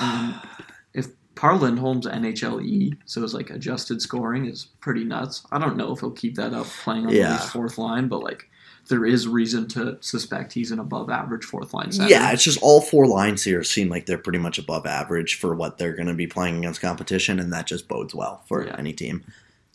Um, 0.00 0.40
if 0.94 1.06
Par 1.36 1.56
Lindholm's 1.56 2.06
NHLE, 2.06 2.64
E, 2.66 2.94
so 3.04 3.22
it's 3.22 3.34
like 3.34 3.50
adjusted 3.50 4.02
scoring, 4.02 4.46
is 4.46 4.64
pretty 4.80 5.04
nuts. 5.04 5.46
I 5.52 5.58
don't 5.60 5.76
know 5.76 5.92
if 5.92 6.00
he'll 6.00 6.10
keep 6.10 6.34
that 6.34 6.52
up 6.52 6.66
playing 6.66 7.06
on 7.06 7.12
Yeah. 7.12 7.34
the 7.36 7.38
fourth 7.38 7.78
line, 7.78 8.08
but 8.08 8.22
like 8.24 8.50
there 8.88 9.04
is 9.06 9.28
reason 9.28 9.68
to 9.68 9.96
suspect 10.00 10.52
he's 10.52 10.70
an 10.70 10.78
above 10.78 11.10
average 11.10 11.44
fourth 11.44 11.72
line 11.74 11.92
center. 11.92 12.08
yeah, 12.10 12.32
it's 12.32 12.42
just 12.42 12.58
all 12.62 12.80
four 12.80 13.06
lines 13.06 13.44
here 13.44 13.62
seem 13.62 13.88
like 13.88 14.06
they're 14.06 14.18
pretty 14.18 14.38
much 14.38 14.58
above 14.58 14.86
average 14.86 15.36
for 15.36 15.54
what 15.54 15.78
they're 15.78 15.94
going 15.94 16.08
to 16.08 16.14
be 16.14 16.26
playing 16.26 16.58
against 16.58 16.80
competition, 16.80 17.38
and 17.38 17.52
that 17.52 17.66
just 17.66 17.86
bodes 17.88 18.14
well 18.14 18.42
for 18.46 18.66
Yeah. 18.66 18.74
any 18.78 18.92
team. 18.92 19.24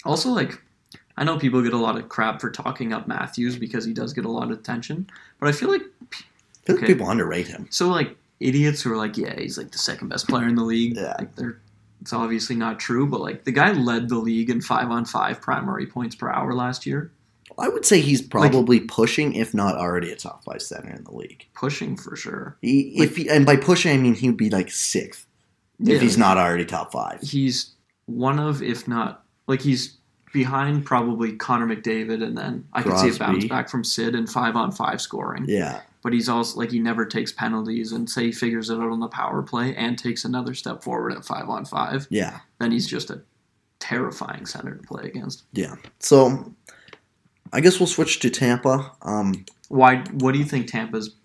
Also, 0.05 0.29
like, 0.29 0.61
I 1.15 1.23
know 1.23 1.37
people 1.37 1.61
get 1.61 1.73
a 1.73 1.77
lot 1.77 1.95
of 1.97 2.09
crap 2.09 2.41
for 2.41 2.49
talking 2.49 2.91
up 2.91 3.07
Matthews 3.07 3.55
because 3.55 3.85
he 3.85 3.93
does 3.93 4.13
get 4.13 4.25
a 4.25 4.29
lot 4.31 4.51
of 4.51 4.57
attention, 4.59 5.07
but 5.39 5.47
I 5.47 5.51
feel 5.51 5.69
like 5.71 5.83
I 6.11 6.15
feel 6.65 6.75
like 6.77 6.85
people 6.87 7.09
underrate 7.09 7.47
him. 7.47 7.67
so 7.69 7.89
like 7.89 8.15
idiots 8.39 8.81
who 8.81 8.91
are 8.91 8.97
like, 8.97 9.15
yeah, 9.17 9.39
he's 9.39 9.57
like 9.57 9.71
the 9.71 9.77
second 9.77 10.09
best 10.09 10.27
player 10.27 10.47
in 10.47 10.55
the 10.55 10.63
league. 10.63 10.95
Yeah. 10.97 11.15
Like 11.19 11.35
they're 11.35 11.59
it's 12.01 12.11
obviously 12.11 12.55
not 12.57 12.79
true, 12.79 13.07
but 13.07 13.21
like 13.21 13.45
the 13.45 13.51
guy 13.51 13.71
led 13.71 14.09
the 14.09 14.17
league 14.17 14.49
in 14.49 14.59
five 14.59 14.89
on 14.91 15.05
five 15.05 15.39
primary 15.39 15.85
points 15.85 16.15
per 16.15 16.29
hour 16.29 16.53
last 16.53 16.85
year, 16.85 17.11
I 17.57 17.67
would 17.69 17.85
say 17.85 17.99
he's 18.01 18.21
probably 18.21 18.79
pushing, 18.79 19.33
if 19.33 19.53
not 19.53 19.75
already, 19.75 20.11
a 20.11 20.15
top 20.15 20.43
five 20.43 20.61
center 20.61 20.89
in 20.91 21.03
the 21.03 21.11
league. 21.13 21.45
pushing 21.53 21.95
for 21.97 22.15
sure. 22.15 22.57
He, 22.61 22.93
if 23.01 23.15
he, 23.17 23.29
and 23.29 23.45
by 23.45 23.55
pushing, 23.55 23.93
I 23.93 23.97
mean 23.97 24.13
he 24.15 24.27
would 24.29 24.37
be 24.37 24.49
like 24.49 24.71
sixth 24.71 25.25
Yeah. 25.79 25.95
if 25.95 26.01
he's 26.01 26.17
not 26.17 26.37
already 26.37 26.65
top 26.65 26.91
five. 26.91 27.21
He's 27.21 27.71
one 28.05 28.39
of, 28.39 28.61
if 28.61 28.87
not 28.87 29.23
like 29.47 29.61
he's 29.61 29.97
behind 30.33 30.83
probably 30.85 31.33
Connor 31.33 31.67
McDavid, 31.67 32.23
and 32.23 32.37
then 32.37 32.65
I 32.73 32.81
could 32.81 32.97
see 32.97 33.07
it 33.09 33.19
bounce 33.19 33.45
back 33.45 33.69
from 33.69 33.83
Sid 33.83 34.15
and 34.15 34.27
five 34.29 34.55
on 34.55 34.71
five 34.71 34.99
scoring. 34.99 35.45
Yeah, 35.47 35.81
But 36.01 36.11
he's 36.13 36.27
also 36.27 36.57
like 36.59 36.71
he 36.71 36.79
never 36.79 37.05
takes 37.05 37.31
penalties, 37.31 37.91
and 37.91 38.09
say 38.09 38.25
he 38.25 38.31
figures 38.31 38.69
it 38.71 38.75
out 38.79 38.89
on 38.89 38.99
the 38.99 39.07
power 39.07 39.43
play 39.43 39.75
and 39.75 39.97
takes 39.97 40.25
another 40.25 40.53
step 40.55 40.83
forward 40.83 41.13
at 41.13 41.23
five 41.23 41.47
on 41.49 41.65
five, 41.65 42.07
yeah, 42.09 42.39
then 42.59 42.71
he's 42.71 42.87
just 42.87 43.11
a 43.11 43.21
terrifying 43.79 44.45
center 44.45 44.75
to 44.75 44.83
play 44.83 45.03
against. 45.05 45.43
yeah. 45.51 45.75
So 45.99 46.53
I 47.53 47.61
guess 47.61 47.79
we'll 47.79 47.87
switch 47.87 48.19
to 48.21 48.29
Tampa. 48.29 48.91
Um, 49.03 49.45
Why? 49.69 49.97
What 50.11 50.33
do 50.33 50.39
you 50.39 50.45
think 50.45 50.67
Tampa's 50.67 51.15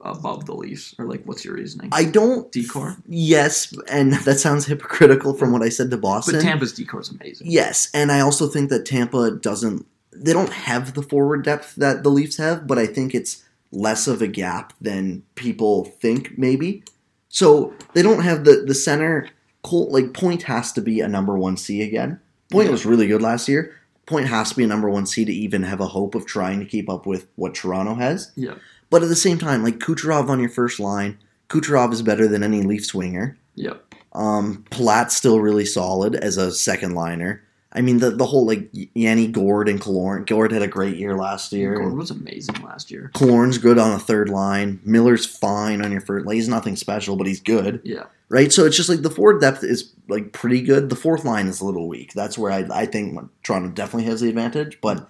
above 0.00 0.44
the 0.44 0.54
Leafs, 0.54 0.94
or 0.98 1.06
like 1.06 1.24
what's 1.24 1.44
your 1.44 1.54
reasoning? 1.54 1.88
I 1.92 2.04
don't 2.04 2.52
Decor? 2.52 2.96
Yes, 3.08 3.72
and 3.88 4.12
that 4.12 4.38
sounds 4.38 4.66
hypocritical 4.66 5.32
from 5.34 5.50
what 5.52 5.62
I 5.62 5.70
said 5.70 5.90
to 5.90 5.96
Boston. 5.96 6.34
but 6.36 6.42
Tampa's 6.42 6.72
decor 6.72 7.00
is 7.00 7.10
amazing. 7.10 7.46
Yes, 7.50 7.88
and 7.94 8.12
I 8.12 8.20
also 8.20 8.46
think 8.46 8.68
that 8.70 8.84
Tampa 8.86 9.30
doesn't. 9.32 9.86
They 10.12 10.32
don't 10.32 10.52
have 10.52 10.94
the 10.94 11.02
forward 11.02 11.42
depth 11.44 11.74
that 11.76 12.02
the 12.04 12.10
Leafs 12.10 12.36
have, 12.36 12.66
but 12.66 12.78
I 12.78 12.86
think 12.86 13.14
it's 13.14 13.42
less 13.72 14.06
of 14.06 14.22
a 14.22 14.28
gap 14.28 14.72
than 14.80 15.22
people 15.34 15.86
think. 15.86 16.38
Maybe. 16.38 16.84
So 17.30 17.72
they 17.94 18.02
don't 18.02 18.22
have 18.22 18.44
the 18.44 18.62
the 18.66 18.74
center. 18.74 19.28
Col- 19.62 19.90
Like 19.90 20.12
Point 20.12 20.42
has 20.42 20.72
to 20.72 20.82
be 20.82 21.00
a 21.00 21.08
number 21.08 21.38
one 21.38 21.56
C 21.56 21.80
again. 21.82 22.20
Point 22.52 22.66
Yeah. 22.66 22.72
was 22.72 22.84
really 22.84 23.06
good 23.06 23.22
last 23.22 23.48
year. 23.48 23.74
Point 24.06 24.28
has 24.28 24.50
to 24.50 24.56
be 24.56 24.64
a 24.64 24.66
number 24.66 24.88
one 24.90 25.06
C 25.06 25.24
to 25.24 25.32
even 25.32 25.62
have 25.62 25.80
a 25.80 25.86
hope 25.86 26.14
of 26.14 26.26
trying 26.26 26.60
to 26.60 26.66
keep 26.66 26.90
up 26.90 27.06
with 27.06 27.26
what 27.36 27.54
Toronto 27.54 27.94
has. 27.94 28.32
Yeah. 28.36 28.54
But 28.90 29.02
at 29.02 29.08
the 29.08 29.16
same 29.16 29.38
time, 29.38 29.62
like 29.62 29.78
Kucherov 29.78 30.28
on 30.28 30.40
your 30.40 30.50
first 30.50 30.78
line, 30.78 31.18
Kucherov 31.48 31.92
is 31.92 32.02
better 32.02 32.28
than 32.28 32.42
any 32.42 32.62
Leafs 32.62 32.94
winger. 32.94 33.36
Yep. 33.54 33.94
Um, 34.12 34.64
Palat's 34.70 35.16
still 35.16 35.40
really 35.40 35.64
solid 35.64 36.14
as 36.14 36.36
a 36.36 36.52
second 36.52 36.94
liner. 36.94 37.42
I 37.72 37.80
mean, 37.80 37.98
the 37.98 38.10
the 38.10 38.26
whole 38.26 38.46
like 38.46 38.68
Yanni 38.72 39.26
Gourde 39.26 39.68
and 39.68 39.80
Killorn. 39.80 40.26
Gourde 40.26 40.52
had 40.52 40.62
a 40.62 40.68
great 40.68 40.96
year 40.96 41.16
last 41.16 41.52
year. 41.52 41.74
Gordon 41.74 41.98
was 41.98 42.10
amazing 42.12 42.62
last 42.62 42.90
year. 42.90 43.10
Killorn's 43.14 43.58
good 43.58 43.78
on 43.78 43.90
a 43.90 43.98
third 43.98 44.28
line. 44.28 44.78
Miller's 44.84 45.26
fine 45.26 45.82
on 45.84 45.90
your 45.90 46.00
first. 46.00 46.24
Like, 46.24 46.34
he's 46.36 46.48
nothing 46.48 46.76
special, 46.76 47.16
but 47.16 47.26
he's 47.26 47.40
good, 47.40 47.80
Yeah. 47.82 48.04
Right? 48.28 48.52
So 48.52 48.64
it's 48.64 48.76
just 48.76 48.88
like 48.88 49.02
the 49.02 49.10
forward 49.10 49.40
depth 49.40 49.64
is 49.64 49.92
like 50.08 50.32
pretty 50.32 50.62
good. 50.62 50.90
The 50.90 50.96
fourth 50.96 51.24
line 51.24 51.46
is 51.46 51.60
a 51.60 51.66
little 51.66 51.88
weak. 51.88 52.12
That's 52.12 52.38
where 52.38 52.52
I 52.52 52.66
I 52.72 52.86
think 52.86 53.18
Toronto 53.42 53.70
definitely 53.70 54.08
has 54.10 54.20
the 54.20 54.28
advantage, 54.28 54.80
but 54.80 55.08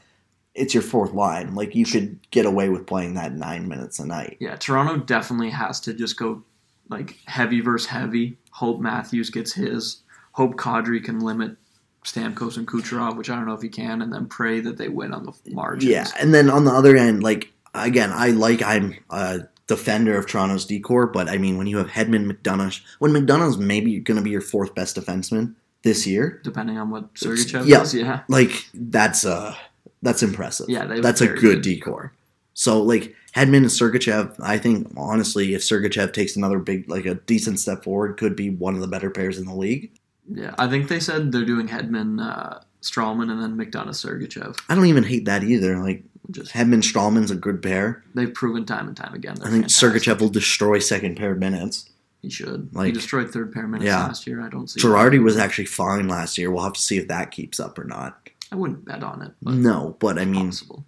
it's 0.54 0.74
your 0.74 0.82
fourth 0.82 1.12
line. 1.12 1.54
Like 1.54 1.74
you 1.74 1.84
could 1.84 2.18
get 2.30 2.46
away 2.46 2.68
with 2.68 2.86
playing 2.86 3.14
that 3.14 3.32
nine 3.32 3.68
minutes 3.68 3.98
a 3.98 4.06
night. 4.06 4.36
Yeah. 4.40 4.56
Toronto 4.56 4.98
definitely 4.98 5.50
has 5.50 5.80
to 5.80 5.94
just 5.94 6.16
go 6.16 6.42
like 6.88 7.18
heavy 7.26 7.60
versus 7.60 7.88
heavy. 7.88 8.38
Hope 8.50 8.80
Matthews 8.80 9.30
gets 9.30 9.52
his. 9.52 10.02
Hope 10.32 10.54
Kadri 10.54 11.02
can 11.02 11.20
limit 11.20 11.56
Stamkos 12.04 12.56
and 12.56 12.68
Kucherov, 12.68 13.16
which 13.16 13.30
I 13.30 13.36
don't 13.36 13.46
know 13.46 13.54
if 13.54 13.62
he 13.62 13.68
can, 13.68 14.02
and 14.02 14.12
then 14.12 14.26
pray 14.26 14.60
that 14.60 14.76
they 14.76 14.88
win 14.88 15.14
on 15.14 15.24
the 15.24 15.32
margins. 15.50 15.90
Yeah, 15.90 16.06
and 16.20 16.34
then 16.34 16.50
on 16.50 16.64
the 16.64 16.70
other 16.70 16.96
end, 16.96 17.22
like 17.22 17.52
again, 17.74 18.10
I 18.12 18.28
like 18.28 18.62
I'm 18.62 18.94
a 19.10 19.40
defender 19.66 20.16
of 20.18 20.26
Toronto's 20.26 20.66
decor, 20.66 21.06
but 21.06 21.28
I 21.28 21.38
mean 21.38 21.56
when 21.56 21.66
you 21.66 21.78
have 21.78 21.88
Hedman, 21.88 22.30
McDonagh, 22.30 22.80
when 22.98 23.12
McDonagh's 23.12 23.58
maybe 23.58 23.98
going 24.00 24.16
to 24.16 24.22
be 24.22 24.30
your 24.30 24.40
fourth 24.40 24.74
best 24.74 24.96
defenseman 24.96 25.54
this 25.82 26.06
year, 26.06 26.40
Depending 26.42 26.78
on 26.78 26.90
what 26.90 27.14
Sergachev 27.14 27.66
yeah. 27.66 27.78
does. 27.78 27.94
Yeah. 27.94 28.20
like 28.28 28.50
that's 28.74 29.24
uh 29.24 29.54
that's 30.02 30.22
impressive. 30.22 30.68
Yeah. 30.68 30.84
That's 30.84 31.20
a 31.20 31.26
very 31.26 31.40
good 31.40 31.62
decor. 31.62 32.12
So 32.52 32.82
like 32.82 33.14
Hedman 33.34 33.56
and 33.58 33.66
Sergachev, 33.66 34.36
I 34.40 34.58
think 34.58 34.92
honestly, 34.96 35.54
if 35.54 35.62
Sergachev 35.62 36.12
takes 36.12 36.36
another 36.36 36.58
big 36.58 36.88
like 36.88 37.06
a 37.06 37.14
decent 37.14 37.58
step 37.58 37.84
forward, 37.84 38.16
could 38.16 38.36
be 38.36 38.50
one 38.50 38.74
of 38.74 38.80
the 38.80 38.86
better 38.86 39.10
pairs 39.10 39.38
in 39.38 39.46
the 39.46 39.54
league. 39.54 39.92
Yeah. 40.32 40.54
I 40.58 40.68
think 40.68 40.88
they 40.88 41.00
said 41.00 41.32
they're 41.32 41.44
doing 41.44 41.68
Hedman, 41.68 42.22
uh, 42.24 42.60
Stralman, 42.82 43.30
and 43.30 43.42
then 43.42 43.56
McDonagh 43.56 43.88
Sergachev. 43.88 44.58
I 44.68 44.74
don't 44.74 44.86
even 44.86 45.04
hate 45.04 45.24
that 45.24 45.42
either. 45.42 45.78
Like 45.78 46.04
Just 46.31 46.53
Hedman 46.53 46.83
Stralman's 46.83 47.31
a 47.31 47.35
good 47.37 47.62
pair. 47.62 48.03
they've 48.14 48.33
proven 48.33 48.64
time 48.64 48.89
and 48.89 48.97
time 48.97 49.12
again. 49.14 49.37
I 49.45 49.51
think. 49.51 49.66
Sergachev 49.66 50.20
will 50.20 50.29
destroy 50.31 50.79
second 50.79 51.16
pair 51.16 51.35
minutes. 51.35 51.91
He 52.22 52.31
should. 52.31 52.75
Like, 52.75 52.87
he 52.87 52.93
destroyed 52.93 53.31
third 53.31 53.53
pair 53.53 53.66
minutes 53.68 53.87
Yeah. 53.87 54.05
last 54.07 54.27
year. 54.27 54.41
I 54.41 54.49
don't 54.49 54.68
see. 54.70 54.81
Girardi 54.81 55.22
was 55.22 55.37
actually 55.37 55.66
fine 55.66 56.09
last 56.09 56.39
year. 56.39 56.51
We'll 56.51 56.64
have 56.64 56.72
to 56.72 56.81
see 56.81 56.97
if 56.97 57.09
that 57.09 57.31
keeps 57.31 57.61
up 57.61 57.79
or 57.79 57.85
not. 57.85 58.31
I 58.51 58.57
wouldn't 58.57 58.85
bet 58.87 59.03
on 59.03 59.20
it. 59.20 59.33
But 59.43 59.55
No, 59.55 59.97
but 59.99 60.18
I 60.18 60.25
mean, 60.25 60.47
possible. 60.47 60.87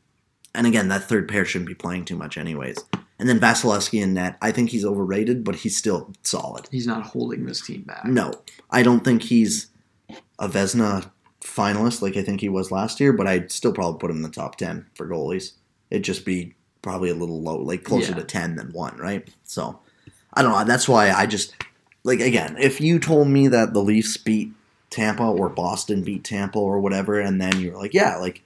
and 0.54 0.66
again, 0.66 0.88
that 0.88 1.04
third 1.08 1.28
pair 1.28 1.44
shouldn't 1.44 1.68
be 1.68 1.74
playing 1.74 2.06
too 2.06 2.16
much, 2.16 2.38
anyways. 2.38 2.78
And 3.18 3.28
then 3.28 3.38
Vasilevskiy 3.40 4.02
in 4.02 4.14
net. 4.14 4.36
I 4.40 4.52
think 4.52 4.70
he's 4.70 4.84
overrated, 4.84 5.44
but 5.44 5.56
he's 5.56 5.76
still 5.76 6.12
solid. 6.22 6.68
He's 6.70 6.86
not 6.86 7.02
holding 7.02 7.44
this 7.44 7.60
team 7.60 7.82
back. 7.82 8.04
No, 8.06 8.32
I 8.70 8.82
don't 8.82 9.04
think 9.04 9.22
he's 9.24 9.66
a 10.38 10.48
Vezina 10.48 11.10
finalist 11.46 12.02
like 12.02 12.16
I 12.16 12.22
think 12.22 12.40
he 12.40 12.48
was 12.48 12.70
last 12.70 13.00
year, 13.00 13.12
but 13.12 13.26
I'd 13.26 13.50
still 13.52 13.72
probably 13.72 13.98
put 13.98 14.10
him 14.10 14.16
in 14.16 14.22
the 14.22 14.28
top 14.28 14.56
10 14.56 14.86
for 14.94 15.06
goalies. 15.06 15.52
It'd 15.90 16.04
just 16.04 16.24
be 16.24 16.54
probably 16.82 17.10
a 17.10 17.14
little 17.14 17.40
low, 17.40 17.58
like 17.58 17.84
closer 17.84 18.12
Yeah. 18.12 18.18
to 18.18 18.24
10 18.24 18.56
than 18.56 18.72
1, 18.72 18.96
right? 18.98 19.26
So, 19.44 19.78
I 20.34 20.42
don't 20.42 20.52
know. 20.52 20.64
That's 20.64 20.88
why 20.88 21.10
I 21.10 21.26
just, 21.26 21.54
like, 22.04 22.20
again, 22.20 22.56
if 22.60 22.80
you 22.80 22.98
told 22.98 23.28
me 23.28 23.48
that 23.48 23.72
the 23.72 23.82
Leafs 23.82 24.16
beat 24.16 24.52
Tampa 24.90 25.24
or 25.24 25.48
Boston 25.48 26.02
beat 26.02 26.24
Tampa 26.24 26.58
or 26.58 26.80
whatever, 26.80 27.18
and 27.18 27.40
then 27.40 27.58
you're 27.60 27.76
like, 27.76 27.94
yeah, 27.94 28.16
like, 28.16 28.42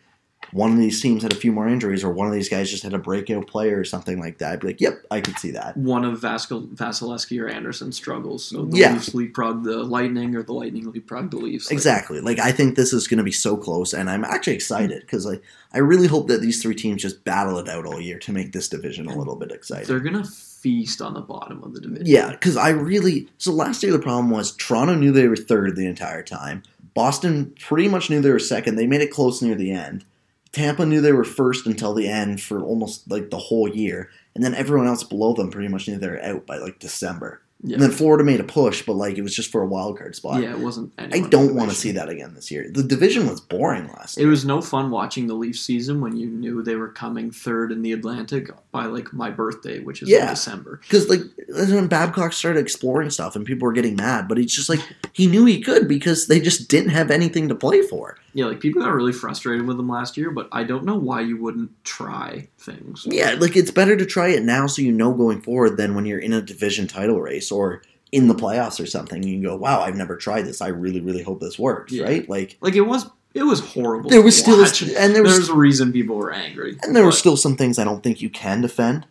one 0.53 0.73
of 0.73 0.79
these 0.79 1.01
teams 1.01 1.23
had 1.23 1.33
a 1.33 1.37
few 1.37 1.53
more 1.53 1.69
injuries, 1.69 2.03
or 2.03 2.11
one 2.11 2.27
of 2.27 2.33
these 2.33 2.49
guys 2.49 2.71
just 2.71 2.83
had 2.83 2.93
a 2.95 2.99
breakout 2.99 3.47
player 3.47 3.79
or 3.79 3.85
something 3.85 4.19
like 4.19 4.39
that. 4.39 4.53
I'd 4.53 4.61
be 4.61 4.69
like, 4.69 4.81
yep, 4.81 5.05
I 5.11 5.21
could 5.21 5.39
see 5.39 5.51
that. 5.53 5.77
One 5.77 6.05
of 6.05 6.21
Vasil- 6.21 6.75
Vasilevskiy 6.75 7.41
or 7.41 7.49
Andersen 7.49 7.93
struggles. 7.93 8.45
So 8.45 8.65
the 8.65 8.79
Yeah. 8.79 8.93
Leafs 8.95 9.15
leapfrog 9.15 9.65
the 9.65 9.79
Lightning 9.85 10.35
or 10.35 10.43
the 10.43 10.53
Lightning 10.55 10.91
leapfrog 10.91 11.31
the 11.31 11.37
Leafs. 11.39 11.67
Like, 11.67 11.73
Exactly. 11.73 12.21
Like 12.21 12.39
I 12.39 12.53
think 12.53 12.77
this 12.77 12.93
is 12.93 13.07
going 13.09 13.19
to 13.19 13.25
be 13.25 13.33
so 13.33 13.57
close, 13.57 13.93
and 13.93 14.11
I'm 14.11 14.25
actually 14.25 14.55
excited 14.55 15.01
because 15.03 15.25
like 15.27 15.43
I 15.73 15.79
really 15.79 16.09
hope 16.09 16.29
that 16.29 16.41
these 16.41 16.61
three 16.63 16.75
teams 16.75 17.03
just 17.03 17.23
battle 17.25 17.59
it 17.59 17.69
out 17.69 17.87
all 17.87 18.01
year 18.01 18.19
to 18.19 18.33
make 18.33 18.53
this 18.53 18.69
division 18.69 19.07
a 19.07 19.17
little 19.17 19.37
bit 19.37 19.53
exciting. 19.53 19.87
They're 19.87 20.01
going 20.01 20.21
to 20.21 20.29
feast 20.29 21.01
on 21.01 21.15
the 21.15 21.21
bottom 21.21 21.63
of 21.63 21.73
the 21.73 21.81
division. 21.81 22.07
Yeah, 22.07 22.33
because 22.33 22.57
I 22.57 22.71
really 22.71 23.29
so 23.39 23.53
last 23.53 23.83
year 23.83 23.93
the 23.93 23.99
problem 23.99 24.31
was 24.31 24.55
Toronto 24.57 24.95
knew 24.95 25.13
they 25.13 25.29
were 25.29 25.37
third 25.37 25.77
the 25.77 25.87
entire 25.87 26.23
time. 26.23 26.63
Boston 26.93 27.55
pretty 27.61 27.89
much 27.89 28.11
knew 28.11 28.21
they 28.21 28.31
were 28.31 28.39
second. 28.41 28.75
They 28.75 28.87
made 28.87 29.01
it 29.01 29.13
close 29.13 29.41
near 29.41 29.55
the 29.55 29.71
end. 29.71 30.05
Tampa 30.53 30.85
knew 30.85 31.01
they 31.01 31.13
were 31.13 31.25
first 31.25 31.67
until 31.67 31.95
the 31.95 32.09
end 32.09 32.41
for 32.41 32.61
almost 32.63 33.09
like 33.11 33.31
the 33.31 33.39
whole 33.39 33.69
year, 33.69 34.11
and 34.35 34.43
then 34.43 34.55
everyone 34.55 34.87
else 34.89 35.05
below 35.05 35.33
them 35.33 35.51
pretty 35.51 35.69
much 35.69 35.87
knew 35.89 35.99
they 35.99 36.09
were 36.09 36.23
out 36.25 36.47
by 36.47 36.57
like 36.59 36.79
December. 36.79 37.41
Yeah. 37.63 37.75
And 37.75 37.83
then 37.83 37.91
Florida 37.91 38.25
made 38.25 38.41
a 38.41 38.45
push, 38.45 38.81
but 38.87 38.95
like 38.95 39.19
it 39.19 39.23
was 39.23 39.37
just 39.37 39.53
for 39.53 39.61
a 39.61 39.67
wild 39.67 39.99
card 39.99 40.17
spot. 40.17 40.43
Yeah, 40.43 40.53
it 40.53 40.61
wasn't. 40.61 40.95
I 40.97 41.21
don't 41.21 41.55
want 41.55 41.69
to 41.71 41.77
see 41.77 41.91
that 41.93 42.09
again 42.09 42.33
this 42.35 42.51
year. 42.51 42.67
The 42.73 42.83
division 42.83 43.29
was 43.29 43.39
boring 43.39 43.87
last 43.89 44.17
It 44.17 44.23
year. 44.23 44.31
was 44.31 44.47
no 44.47 44.63
fun 44.63 44.91
watching 44.91 45.27
the 45.27 45.35
Leafs 45.35 45.61
season 45.61 46.01
when 46.01 46.17
you 46.17 46.27
knew 46.27 46.63
they 46.63 46.77
were 46.77 46.89
coming 46.89 47.31
third 47.31 47.71
in 47.71 47.83
the 47.83 47.93
Atlantic 47.93 48.49
by 48.73 48.87
like 48.87 49.13
my 49.13 49.29
birthday, 49.29 49.79
which 49.79 50.01
is 50.01 50.09
in 50.09 50.15
Yeah. 50.15 50.31
December. 50.31 50.81
Because 50.83 51.11
like 51.11 51.21
when 51.49 51.87
Babcock 51.87 52.33
started 52.33 52.61
exploring 52.61 53.11
stuff 53.11 53.37
and 53.37 53.45
people 53.45 53.67
were 53.67 53.75
getting 53.75 53.95
mad, 53.95 54.27
but 54.27 54.39
he's 54.39 54.55
just 54.55 54.71
like 54.71 54.81
he 55.13 55.27
knew 55.27 55.45
he 55.45 55.61
could 55.61 55.87
because 55.87 56.29
they 56.29 56.41
just 56.41 56.71
didn't 56.71 56.93
have 56.93 57.11
anything 57.11 57.47
to 57.51 57.55
play 57.55 57.83
for. 57.83 58.17
Yeah, 58.33 58.47
like 58.47 58.61
people 58.61 58.83
got 58.83 58.93
really 58.95 59.13
frustrated 59.13 59.67
with 59.67 59.77
them 59.77 59.89
last 59.89 60.17
year, 60.17 60.31
but 60.31 60.49
I 60.53 60.65
don't 60.65 60.85
know 60.85 60.97
why 60.97 61.21
you 61.23 61.37
wouldn't 61.37 61.71
try 61.85 62.49
things. 62.59 63.07
Yeah, 63.09 63.37
like 63.39 63.57
it's 63.57 63.71
better 63.71 63.97
to 63.97 64.07
try 64.07 64.29
it 64.29 64.43
now 64.45 64.67
so 64.67 64.83
you 64.83 64.93
know 64.93 65.13
going 65.13 65.41
forward 65.41 65.77
than 65.77 65.95
when 65.95 66.07
you're 66.07 66.19
in 66.19 66.33
a 66.33 66.41
division 66.43 66.87
title 66.87 67.21
race 67.21 67.51
or 67.51 67.83
in 68.13 68.29
the 68.29 68.35
playoffs 68.35 68.81
or 68.83 68.87
something. 68.87 69.23
You 69.23 69.35
can 69.35 69.43
go, 69.43 69.57
wow, 69.57 69.81
I've 69.83 69.97
never 69.97 70.17
tried 70.17 70.43
this. 70.43 70.61
I 70.61 70.69
really, 70.69 71.01
really 71.01 71.23
hope 71.23 71.41
this 71.41 71.59
works, 71.59 71.93
Yeah. 71.93 72.05
right? 72.05 72.29
Like 72.29 72.57
Like 72.61 72.75
it 72.75 72.81
was, 72.83 73.07
it 73.35 73.45
was 73.45 73.61
horrible. 73.61 74.11
there 74.11 74.23
was 74.23 74.37
still 74.37 74.59
and 74.99 75.15
there 75.15 75.23
was 75.23 75.33
There's 75.37 75.49
a 75.49 75.55
reason 75.55 75.93
people 75.93 76.17
were 76.17 76.33
angry. 76.33 76.77
and 76.83 76.95
there 76.97 77.05
were 77.05 77.13
still 77.13 77.37
some 77.37 77.57
things 77.57 77.79
I 77.79 77.85
don't 77.85 78.03
think 78.03 78.21
you 78.21 78.29
can 78.31 78.61
defend. 78.61 79.07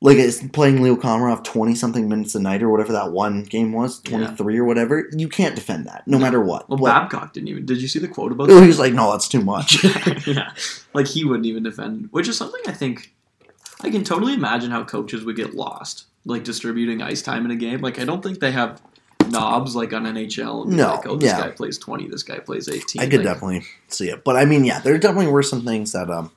Like 0.00 0.16
it's 0.18 0.40
playing 0.48 0.80
Leo 0.80 0.94
Komarov 0.94 1.42
twenty 1.42 1.74
something 1.74 2.08
minutes 2.08 2.34
a 2.36 2.40
night 2.40 2.62
or 2.62 2.68
whatever 2.68 2.92
that 2.92 3.10
one 3.10 3.42
game 3.42 3.72
was, 3.72 4.00
Yeah. 4.04 4.10
twenty 4.10 4.36
three 4.36 4.56
or 4.58 4.64
whatever. 4.64 5.08
You 5.16 5.28
can't 5.28 5.56
defend 5.56 5.86
that, 5.88 6.06
no 6.06 6.18
matter 6.20 6.40
what. 6.40 6.68
Well, 6.68 6.78
What- 6.78 6.90
Babcock 6.90 7.32
didn't 7.32 7.48
even. 7.48 7.66
Did 7.66 7.82
you 7.82 7.88
see 7.88 7.98
the 7.98 8.06
quote 8.06 8.30
about 8.30 8.48
Oh, 8.48 8.54
that? 8.54 8.60
he 8.62 8.68
was 8.68 8.78
like, 8.78 8.94
no, 8.94 9.10
that's 9.10 9.26
too 9.26 9.40
much. 9.42 9.82
yeah, 10.26 10.52
like 10.94 11.08
he 11.08 11.24
wouldn't 11.24 11.46
even 11.46 11.64
defend, 11.64 12.08
which 12.12 12.28
is 12.28 12.36
something 12.36 12.60
I 12.68 12.72
think 12.72 13.12
I 13.82 13.90
can 13.90 14.04
totally 14.04 14.34
imagine 14.34 14.70
how 14.70 14.84
coaches 14.84 15.24
would 15.24 15.34
get 15.36 15.54
lost, 15.54 16.04
like 16.24 16.44
distributing 16.44 17.02
ice 17.02 17.20
time 17.22 17.44
in 17.44 17.50
a 17.50 17.56
game. 17.56 17.80
Like 17.80 17.98
I 17.98 18.04
don't 18.04 18.22
think 18.22 18.38
they 18.38 18.52
have 18.52 18.80
knobs 19.30 19.74
like 19.74 19.92
on 19.92 20.04
NHL. 20.04 20.64
No, 20.66 20.94
like, 20.94 21.06
oh, 21.08 21.16
this 21.16 21.32
yeah. 21.32 21.40
guy 21.40 21.50
plays 21.50 21.76
twenty, 21.76 22.06
this 22.06 22.22
guy 22.22 22.38
plays 22.38 22.68
eighteen. 22.68 23.02
I 23.02 23.06
could 23.08 23.24
Like, 23.24 23.34
definitely 23.34 23.64
see 23.88 24.10
it, 24.10 24.22
but 24.22 24.36
I 24.36 24.44
mean, 24.44 24.64
yeah, 24.64 24.78
there 24.78 24.96
definitely 24.96 25.32
were 25.32 25.42
some 25.42 25.64
things 25.64 25.90
that 25.90 26.08
um, 26.08 26.30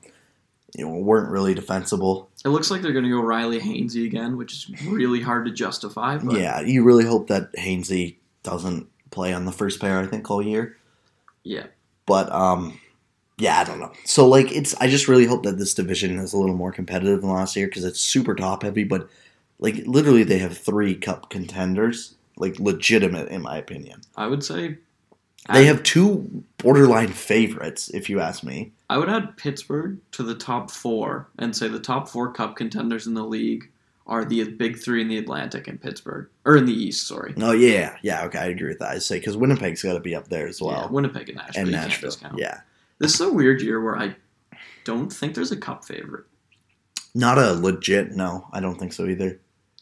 you 0.74 0.86
know, 0.86 0.94
weren't 0.94 1.30
really 1.30 1.54
defensible. 1.54 2.30
It 2.44 2.48
looks 2.48 2.70
like 2.70 2.82
they're 2.82 2.92
going 2.92 3.04
to 3.04 3.10
go 3.10 3.22
Rielly 3.22 3.60
Hainsey 3.60 4.06
again, 4.06 4.36
which 4.36 4.52
is 4.52 4.86
really 4.86 5.20
hard 5.20 5.44
to 5.46 5.52
justify. 5.52 6.16
But 6.18 6.38
Yeah, 6.38 6.60
you 6.60 6.82
really 6.82 7.04
hope 7.04 7.28
that 7.28 7.52
Hainsey 7.54 8.16
doesn't 8.42 8.88
play 9.10 9.32
on 9.32 9.44
the 9.44 9.52
first 9.52 9.80
pair. 9.80 10.00
I 10.00 10.06
think 10.06 10.30
all 10.30 10.42
year, 10.42 10.76
yeah, 11.44 11.66
but 12.06 12.32
um, 12.32 12.80
yeah, 13.38 13.58
I 13.58 13.64
don't 13.64 13.80
know. 13.80 13.92
So 14.04 14.26
like, 14.26 14.50
it's 14.50 14.74
I 14.80 14.88
just 14.88 15.08
really 15.08 15.26
hope 15.26 15.42
that 15.42 15.58
this 15.58 15.74
division 15.74 16.18
is 16.18 16.32
a 16.32 16.38
little 16.38 16.56
more 16.56 16.72
competitive 16.72 17.20
than 17.20 17.30
last 17.30 17.54
year 17.54 17.66
because 17.66 17.84
it's 17.84 18.00
super 18.00 18.34
top 18.34 18.62
heavy. 18.62 18.84
But 18.84 19.08
like, 19.58 19.82
literally, 19.86 20.24
they 20.24 20.38
have 20.38 20.56
three 20.56 20.94
cup 20.94 21.28
contenders, 21.28 22.14
like 22.36 22.58
legitimate 22.58 23.28
in 23.28 23.42
my 23.42 23.58
opinion. 23.58 24.00
I 24.16 24.26
would 24.26 24.42
say 24.42 24.78
They 25.52 25.64
have 25.64 25.82
two 25.82 26.44
borderline 26.58 27.08
favorites, 27.08 27.88
if 27.90 28.08
you 28.08 28.20
ask 28.20 28.44
me. 28.44 28.72
I 28.88 28.98
would 28.98 29.08
add 29.08 29.36
Pittsburgh 29.36 29.98
to 30.12 30.22
the 30.22 30.34
top 30.36 30.70
four 30.70 31.28
and 31.38 31.54
say 31.56 31.66
the 31.68 31.80
top 31.80 32.08
four 32.08 32.32
cup 32.32 32.54
contenders 32.56 33.06
in 33.06 33.14
the 33.14 33.24
league 33.24 33.68
are 34.06 34.24
the 34.24 34.44
big 34.44 34.78
three 34.78 35.00
in 35.00 35.08
the 35.08 35.18
Atlantic 35.18 35.66
and 35.68 35.80
Pittsburgh, 35.80 36.28
or 36.44 36.56
in 36.56 36.66
the 36.66 36.72
East. 36.72 37.06
Sorry, 37.08 37.34
Oh 37.38 37.52
yeah, 37.52 37.96
yeah, 38.02 38.24
okay, 38.24 38.38
I 38.38 38.46
agree 38.46 38.68
with 38.68 38.78
that. 38.80 38.90
I 38.90 38.98
say 38.98 39.18
because 39.18 39.36
Winnipeg's 39.36 39.82
got 39.82 39.94
to 39.94 40.00
be 40.00 40.14
up 40.14 40.28
there 40.28 40.46
as 40.46 40.60
well. 40.60 40.72
yeah, 40.72 40.86
Winnipeg 40.86 41.28
and 41.30 41.38
Nashville. 41.38 41.62
and 41.62 41.70
Nashville. 41.72 42.16
Yeah, 42.36 42.60
This 42.98 43.14
is 43.14 43.20
a 43.20 43.32
weird 43.32 43.62
year 43.62 43.80
where 43.82 43.96
I 43.96 44.14
don't 44.84 45.12
think 45.12 45.34
there's 45.34 45.52
a 45.52 45.56
cup 45.56 45.84
favorite. 45.84 46.24
not 47.14 47.38
a 47.38 47.52
legit. 47.52 48.12
No, 48.12 48.46
I 48.52 48.60
don't 48.60 48.78
think 48.78 48.92
so 48.92 49.06
either. 49.06 49.40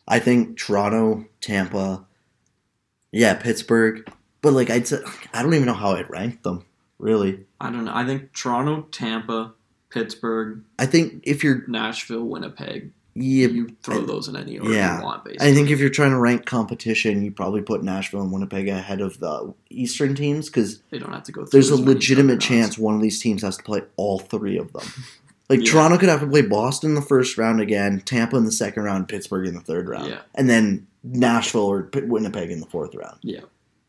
I 0.09 0.19
think 0.19 0.59
Toronto, 0.59 1.25
Tampa, 1.41 2.05
yeah, 3.13 3.35
Pittsburgh, 3.35 4.07
but 4.43 4.53
like 4.53 4.71
I'd 4.71 4.87
say, 4.89 4.99
I 5.33 5.43
don't 5.43 5.55
even 5.55 5.67
know 5.67 5.75
how 5.75 5.93
I'd 5.93 6.11
rank 6.11 6.43
them. 6.43 6.65
Really, 6.99 7.47
I 7.61 7.71
don't 7.71 7.85
know. 7.85 7.95
I 7.95 8.05
think 8.05 8.33
Toronto, 8.35 8.83
Tampa, 8.93 9.53
Pittsburgh, 9.91 10.63
I 10.79 10.87
think 10.87 11.23
if 11.25 11.43
you're, 11.43 11.65
Nashville, 11.67 12.25
Winnipeg. 12.25 12.93
yeah, 13.15 13.49
you 13.49 13.75
throw 13.83 14.03
I- 14.03 14.07
those 14.07 14.29
in 14.29 14.37
any 14.37 14.59
order 14.59 14.73
yeah. 14.75 14.99
you 14.99 15.05
want, 15.05 15.25
basically. 15.25 15.49
I 15.49 15.55
think 15.55 15.71
if 15.71 15.79
you're 15.81 15.89
trying 15.91 16.11
to 16.11 16.19
rank 16.19 16.47
competition, 16.47 17.23
you 17.25 17.31
probably 17.33 17.63
put 17.63 17.83
Nashville 17.83 18.21
and 18.23 18.31
Winnipeg 18.33 18.69
ahead 18.69 19.01
of 19.01 19.19
the 19.19 19.53
Eastern 19.71 20.15
teams 20.15 20.47
because 20.49 20.81
they 20.91 20.99
don't 20.99 21.13
have 21.13 21.25
to 21.25 21.33
go 21.33 21.43
through. 21.45 21.51
there's 21.51 21.71
a 21.71 21.77
legitimate 21.83 22.41
chance 22.41 22.79
one 22.79 22.95
of 22.95 23.01
these 23.03 23.21
teams 23.21 23.43
has 23.43 23.57
to 23.57 23.63
play 23.63 23.83
all 23.97 24.19
three 24.19 24.57
of 24.59 24.73
them. 24.73 24.87
Like 25.49 25.65
Yeah. 25.67 25.73
Toronto 25.73 25.99
could 25.99 26.09
have 26.09 26.21
to 26.21 26.29
play 26.29 26.43
Boston 26.43 26.91
in 26.91 26.95
the 26.95 27.03
first 27.03 27.37
round 27.37 27.61
again, 27.61 28.01
Tampa 28.03 28.37
in 28.37 28.45
the 28.45 28.53
second 28.53 28.85
round, 28.85 29.09
Pittsburgh 29.09 29.49
in 29.49 29.55
the 29.55 29.61
third 29.61 29.89
round, 29.89 30.07
Yeah. 30.11 30.21
and 30.37 30.49
then 30.49 30.87
Nashville 31.03 31.63
or 31.63 31.91
Winnipeg 31.93 32.53
in 32.53 32.61
the 32.61 32.67
fourth 32.69 32.95
round. 32.95 33.17
Yeah. 33.23 33.41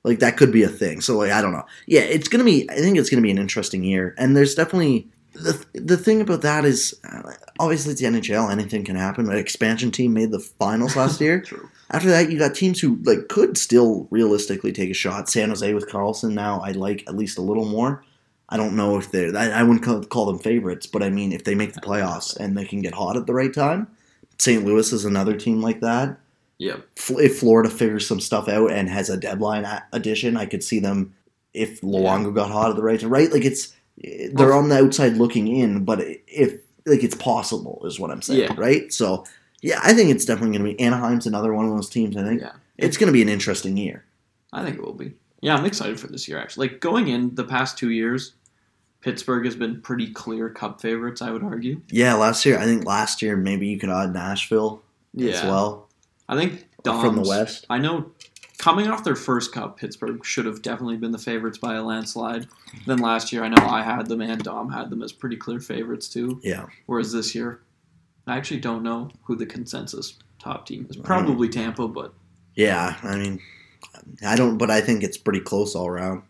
Like 0.04 0.20
that 0.20 0.38
could 0.38 0.52
be 0.52 0.64
a 0.64 0.70
thing. 0.70 1.02
So 1.02 1.18
like 1.18 1.32
I 1.32 1.42
don't 1.42 1.52
know. 1.52 1.66
Yeah, 1.86 2.02
it's 2.02 2.28
gonna 2.28 2.44
be. 2.44 2.70
I 2.70 2.76
think 2.76 2.98
it's 2.98 3.10
gonna 3.10 3.22
be 3.22 3.32
an 3.32 3.38
interesting 3.38 3.84
year, 3.84 4.16
and 4.18 4.36
there's 4.36 4.56
definitely 4.56 5.08
the 5.34 5.64
the 5.74 5.98
thing 5.98 6.22
about 6.22 6.42
that 6.42 6.66
is 6.66 7.00
uh, 7.04 7.32
obviously 7.60 7.92
it's 7.92 8.02
the 8.02 8.08
NHL. 8.08 8.52
Anything 8.52 8.84
can 8.84 8.96
happen. 8.96 9.30
An 9.30 9.38
expansion 9.38 9.92
team 9.92 10.14
made 10.14 10.32
the 10.32 10.40
finals 10.40 10.96
last 10.96 11.22
year. 11.22 11.42
True. 11.42 11.70
After 11.92 12.10
that, 12.10 12.32
you 12.32 12.40
got 12.40 12.56
teams 12.56 12.80
who 12.80 13.00
like 13.04 13.28
could 13.28 13.58
still 13.58 14.08
realistically 14.12 14.72
take 14.72 14.90
a 14.90 14.96
shot. 14.96 15.30
San 15.30 15.50
Jose 15.50 15.74
with 15.74 15.90
Karlsson 15.90 16.32
now, 16.32 16.62
I 16.62 16.72
like 16.72 17.04
at 17.08 17.16
least 17.16 17.38
a 17.38 17.42
little 17.42 17.66
more. 17.66 18.04
I 18.50 18.58
don't 18.58 18.76
know 18.76 18.98
if 18.98 19.12
they're. 19.12 19.36
I, 19.36 19.50
I 19.50 19.64
wouldn't 19.64 19.84
call, 19.84 20.04
call 20.04 20.26
them 20.26 20.40
favorites, 20.40 20.88
but 20.88 21.04
I 21.04 21.10
mean, 21.10 21.32
if 21.32 21.44
they 21.44 21.56
make 21.56 21.74
the 21.74 21.82
playoffs 21.82 22.36
and 22.36 22.58
they 22.58 22.66
can 22.66 22.82
get 22.82 22.94
hot 22.94 23.18
at 23.18 23.26
the 23.26 23.34
right 23.34 23.54
time, 23.54 23.88
St. 24.38 24.66
Louis 24.66 24.92
is 24.92 25.06
another 25.06 25.38
team 25.38 25.62
like 25.62 25.80
that. 25.82 26.18
Yep. 26.62 26.88
F- 26.98 27.12
If 27.20 27.40
Florida 27.40 27.70
figures 27.72 28.08
some 28.08 28.20
stuff 28.20 28.48
out 28.48 28.72
and 28.72 28.88
has 28.88 29.10
a 29.10 29.18
deadline 29.18 29.66
addition, 29.94 30.38
I 30.38 30.46
could 30.46 30.64
see 30.64 30.80
them. 30.80 31.16
If 31.54 31.82
Luongo 31.82 32.34
got 32.34 32.52
hot 32.52 32.70
at 32.70 32.76
the 32.76 32.84
right 32.84 33.00
time, 33.00 33.10
right? 33.10 33.32
Like 33.32 33.44
it's 33.44 33.74
they're 34.34 34.54
on 34.54 34.70
the 34.70 34.78
outside 34.78 35.18
looking 35.18 35.48
in, 35.48 35.84
but 35.84 36.00
if 36.28 36.62
like 36.86 37.04
it's 37.04 37.16
possible, 37.16 37.82
is 37.86 38.00
what 38.00 38.12
I'm 38.12 38.22
saying, 38.22 38.42
Yeah. 38.42 38.54
right? 38.58 38.94
So 38.94 39.26
yeah, 39.62 39.80
I 39.84 39.94
think 39.94 40.12
it's 40.12 40.24
definitely 40.24 40.58
going 40.58 40.70
to 40.72 40.78
be 40.78 40.84
Anaheim's 40.84 41.28
another 41.28 41.54
one 41.54 41.66
of 41.66 41.72
those 41.72 41.90
teams. 41.90 42.16
I 42.16 42.24
think 42.24 42.42
Yeah. 42.42 42.54
it's 42.78 42.96
going 42.98 43.08
to 43.08 43.14
be 43.14 43.22
an 43.24 43.30
interesting 43.30 43.76
year. 43.76 44.06
I 44.54 44.64
think 44.64 44.78
it 44.78 44.82
will 44.84 44.94
be. 44.94 45.14
Yeah, 45.42 45.56
I'm 45.56 45.66
excited 45.66 46.00
for 46.00 46.08
this 46.08 46.28
year. 46.28 46.38
Actually, 46.40 46.70
like 46.70 46.80
going 46.80 47.08
in 47.08 47.34
the 47.36 47.44
past 47.44 47.78
two 47.78 47.90
years, 47.90 48.34
Pittsburgh 49.02 49.44
has 49.46 49.56
been 49.56 49.82
pretty 49.82 50.12
clear 50.14 50.50
Cup 50.50 50.80
favorites. 50.80 51.22
I 51.22 51.32
would 51.32 51.44
argue. 51.44 51.82
Yeah, 51.90 52.14
last 52.14 52.46
year 52.46 52.60
I 52.60 52.66
think 52.66 52.86
last 52.86 53.22
year 53.24 53.36
maybe 53.36 53.68
you 53.68 53.78
could 53.80 53.90
add 53.90 54.14
Nashville 54.14 54.84
as 55.20 55.42
well 55.44 55.90
I 56.32 56.36
think 56.36 56.66
Dom. 56.84 57.04
from 57.04 57.16
the 57.22 57.30
West. 57.30 57.66
I 57.70 57.78
know 57.78 58.12
coming 58.58 58.88
off 58.88 59.04
their 59.04 59.16
first 59.16 59.52
cup, 59.52 59.78
Pittsburgh 59.78 60.24
should 60.24 60.46
have 60.46 60.62
definitely 60.62 60.96
been 60.98 61.12
the 61.12 61.18
favorites 61.18 61.58
by 61.58 61.76
a 61.76 61.84
landslide. 61.84 62.48
Then 62.88 63.00
last 63.00 63.34
year, 63.34 63.44
I 63.44 63.50
know 63.50 63.66
I 63.66 63.82
had 63.84 64.08
them 64.08 64.22
and 64.22 64.42
Dom 64.42 64.72
had 64.72 64.90
them 64.90 65.04
as 65.04 65.12
pretty 65.12 65.36
clear 65.36 65.60
favorites 65.60 66.08
too. 66.08 66.40
Yeah, 66.44 66.68
Whereas 66.86 67.12
this 67.12 67.36
year, 67.36 67.60
I 68.26 68.38
actually 68.38 68.62
don't 68.62 68.82
know 68.82 69.10
who 69.24 69.36
the 69.36 69.46
consensus 69.46 70.18
top 70.40 70.66
team 70.66 70.88
is. 70.90 70.98
Mm. 70.98 71.04
Probably 71.04 71.50
Tampa, 71.50 71.88
but 71.88 72.14
yeah. 72.56 72.98
I 73.04 73.18
mean, 73.18 73.40
I 74.26 74.36
don't, 74.36 74.58
but 74.58 74.72
I 74.72 74.80
think 74.80 75.04
it's 75.04 75.18
pretty 75.18 75.42
close 75.42 75.76
all 75.76 75.88
around, 75.88 76.24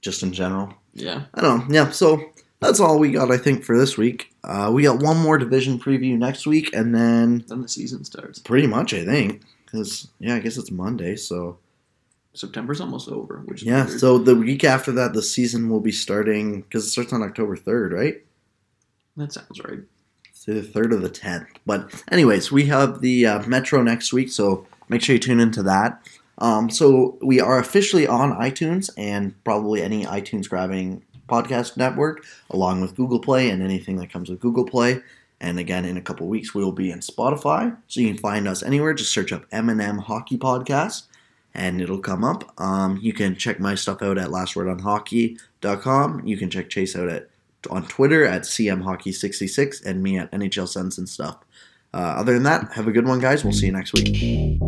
just 0.00 0.22
in 0.22 0.32
general. 0.32 0.74
yeah, 0.94 1.24
I 1.34 1.40
don't 1.40 1.68
know. 1.68 1.74
Yeah, 1.74 1.90
so 1.90 2.20
that's 2.60 2.80
all 2.80 2.98
we 2.98 3.10
got, 3.10 3.30
I 3.30 3.38
think, 3.38 3.64
for 3.64 3.76
this 3.76 3.96
week. 3.96 4.32
Uh, 4.44 4.70
we 4.72 4.82
got 4.82 5.02
one 5.02 5.16
more 5.18 5.38
division 5.38 5.78
preview 5.78 6.16
next 6.16 6.46
week, 6.46 6.74
and 6.74 6.94
then 6.94 7.44
Then 7.48 7.62
the 7.62 7.68
season 7.68 8.04
starts. 8.04 8.38
pretty 8.38 8.66
much, 8.66 8.92
I 8.94 9.04
think, 9.04 9.42
because 9.64 10.08
yeah, 10.18 10.34
I 10.36 10.40
guess 10.40 10.56
it's 10.58 10.70
Monday, 10.70 11.16
so 11.16 11.58
September's 12.34 12.80
almost 12.80 13.08
over, 13.08 13.42
which 13.46 13.62
yeah. 13.62 13.86
weird. 13.86 14.00
So 14.00 14.18
the 14.18 14.36
week 14.36 14.62
after 14.64 14.92
that, 14.92 15.14
the 15.14 15.22
season 15.22 15.68
will 15.68 15.80
be 15.80 15.92
starting 15.92 16.60
because 16.62 16.86
it 16.86 16.90
starts 16.90 17.12
on 17.12 17.22
October 17.22 17.56
third, 17.56 17.92
right? 17.92 18.22
that 19.16 19.32
sounds 19.32 19.60
right. 19.64 19.80
It's 20.30 20.44
the 20.44 20.62
third 20.62 20.92
or 20.92 20.96
the 20.98 21.10
tenth. 21.10 21.48
But 21.66 22.02
anyways, 22.10 22.50
we 22.50 22.66
have 22.66 23.00
the 23.00 23.26
uh, 23.26 23.46
Metro 23.46 23.82
next 23.82 24.12
week, 24.12 24.30
so 24.30 24.66
make 24.88 25.02
sure 25.02 25.14
you 25.14 25.18
tune 25.18 25.40
into 25.40 25.62
that. 25.64 26.06
Um, 26.38 26.70
so 26.70 27.18
we 27.20 27.38
are 27.40 27.58
officially 27.58 28.06
on 28.06 28.32
iTunes 28.32 28.88
and 28.96 29.34
probably 29.44 29.82
any 29.82 30.06
iTunes 30.06 30.48
grabbing 30.48 31.02
podcast 31.30 31.76
network, 31.76 32.24
along 32.50 32.80
with 32.80 32.96
Google 32.96 33.20
Play 33.20 33.50
and 33.50 33.62
anything 33.62 33.96
that 33.96 34.10
comes 34.12 34.28
with 34.28 34.40
Google 34.40 34.64
Play. 34.64 35.00
And 35.40 35.58
again, 35.58 35.84
in 35.84 35.96
a 35.96 36.02
couple 36.02 36.26
weeks, 36.26 36.54
we 36.54 36.62
will 36.62 36.72
be 36.72 36.90
in 36.90 37.00
Spotify, 37.00 37.74
so 37.88 38.00
you 38.00 38.08
can 38.08 38.18
find 38.18 38.46
us 38.46 38.62
anywhere. 38.62 38.92
Just 38.92 39.12
search 39.12 39.32
up 39.32 39.46
M&M 39.52 39.98
Hockey 39.98 40.36
Podcast, 40.36 41.04
and 41.54 41.80
it'll 41.80 42.00
come 42.00 42.24
up. 42.24 42.52
Um, 42.60 42.98
you 43.00 43.14
can 43.14 43.34
check 43.36 43.58
my 43.58 43.74
stuff 43.74 44.02
out 44.02 44.18
at 44.18 44.28
lastwordonhockey.com. 44.28 46.26
You 46.26 46.36
can 46.36 46.50
check 46.50 46.68
Chase 46.68 46.94
out 46.94 47.08
at 47.08 47.30
on 47.68 47.86
Twitter 47.86 48.24
at 48.24 48.42
cmhockey66 48.42 49.84
and 49.84 50.02
me 50.02 50.18
at 50.18 50.30
NHL 50.32 50.68
Sense 50.68 50.98
and 50.98 51.08
stuff. 51.08 51.38
Uh, 51.92 52.14
other 52.16 52.34
than 52.34 52.44
that, 52.44 52.72
have 52.72 52.86
a 52.86 52.92
good 52.92 53.06
one, 53.06 53.18
guys. 53.18 53.44
We'll 53.44 53.52
see 53.52 53.66
you 53.66 53.72
next 53.72 53.92
week. 53.92 54.60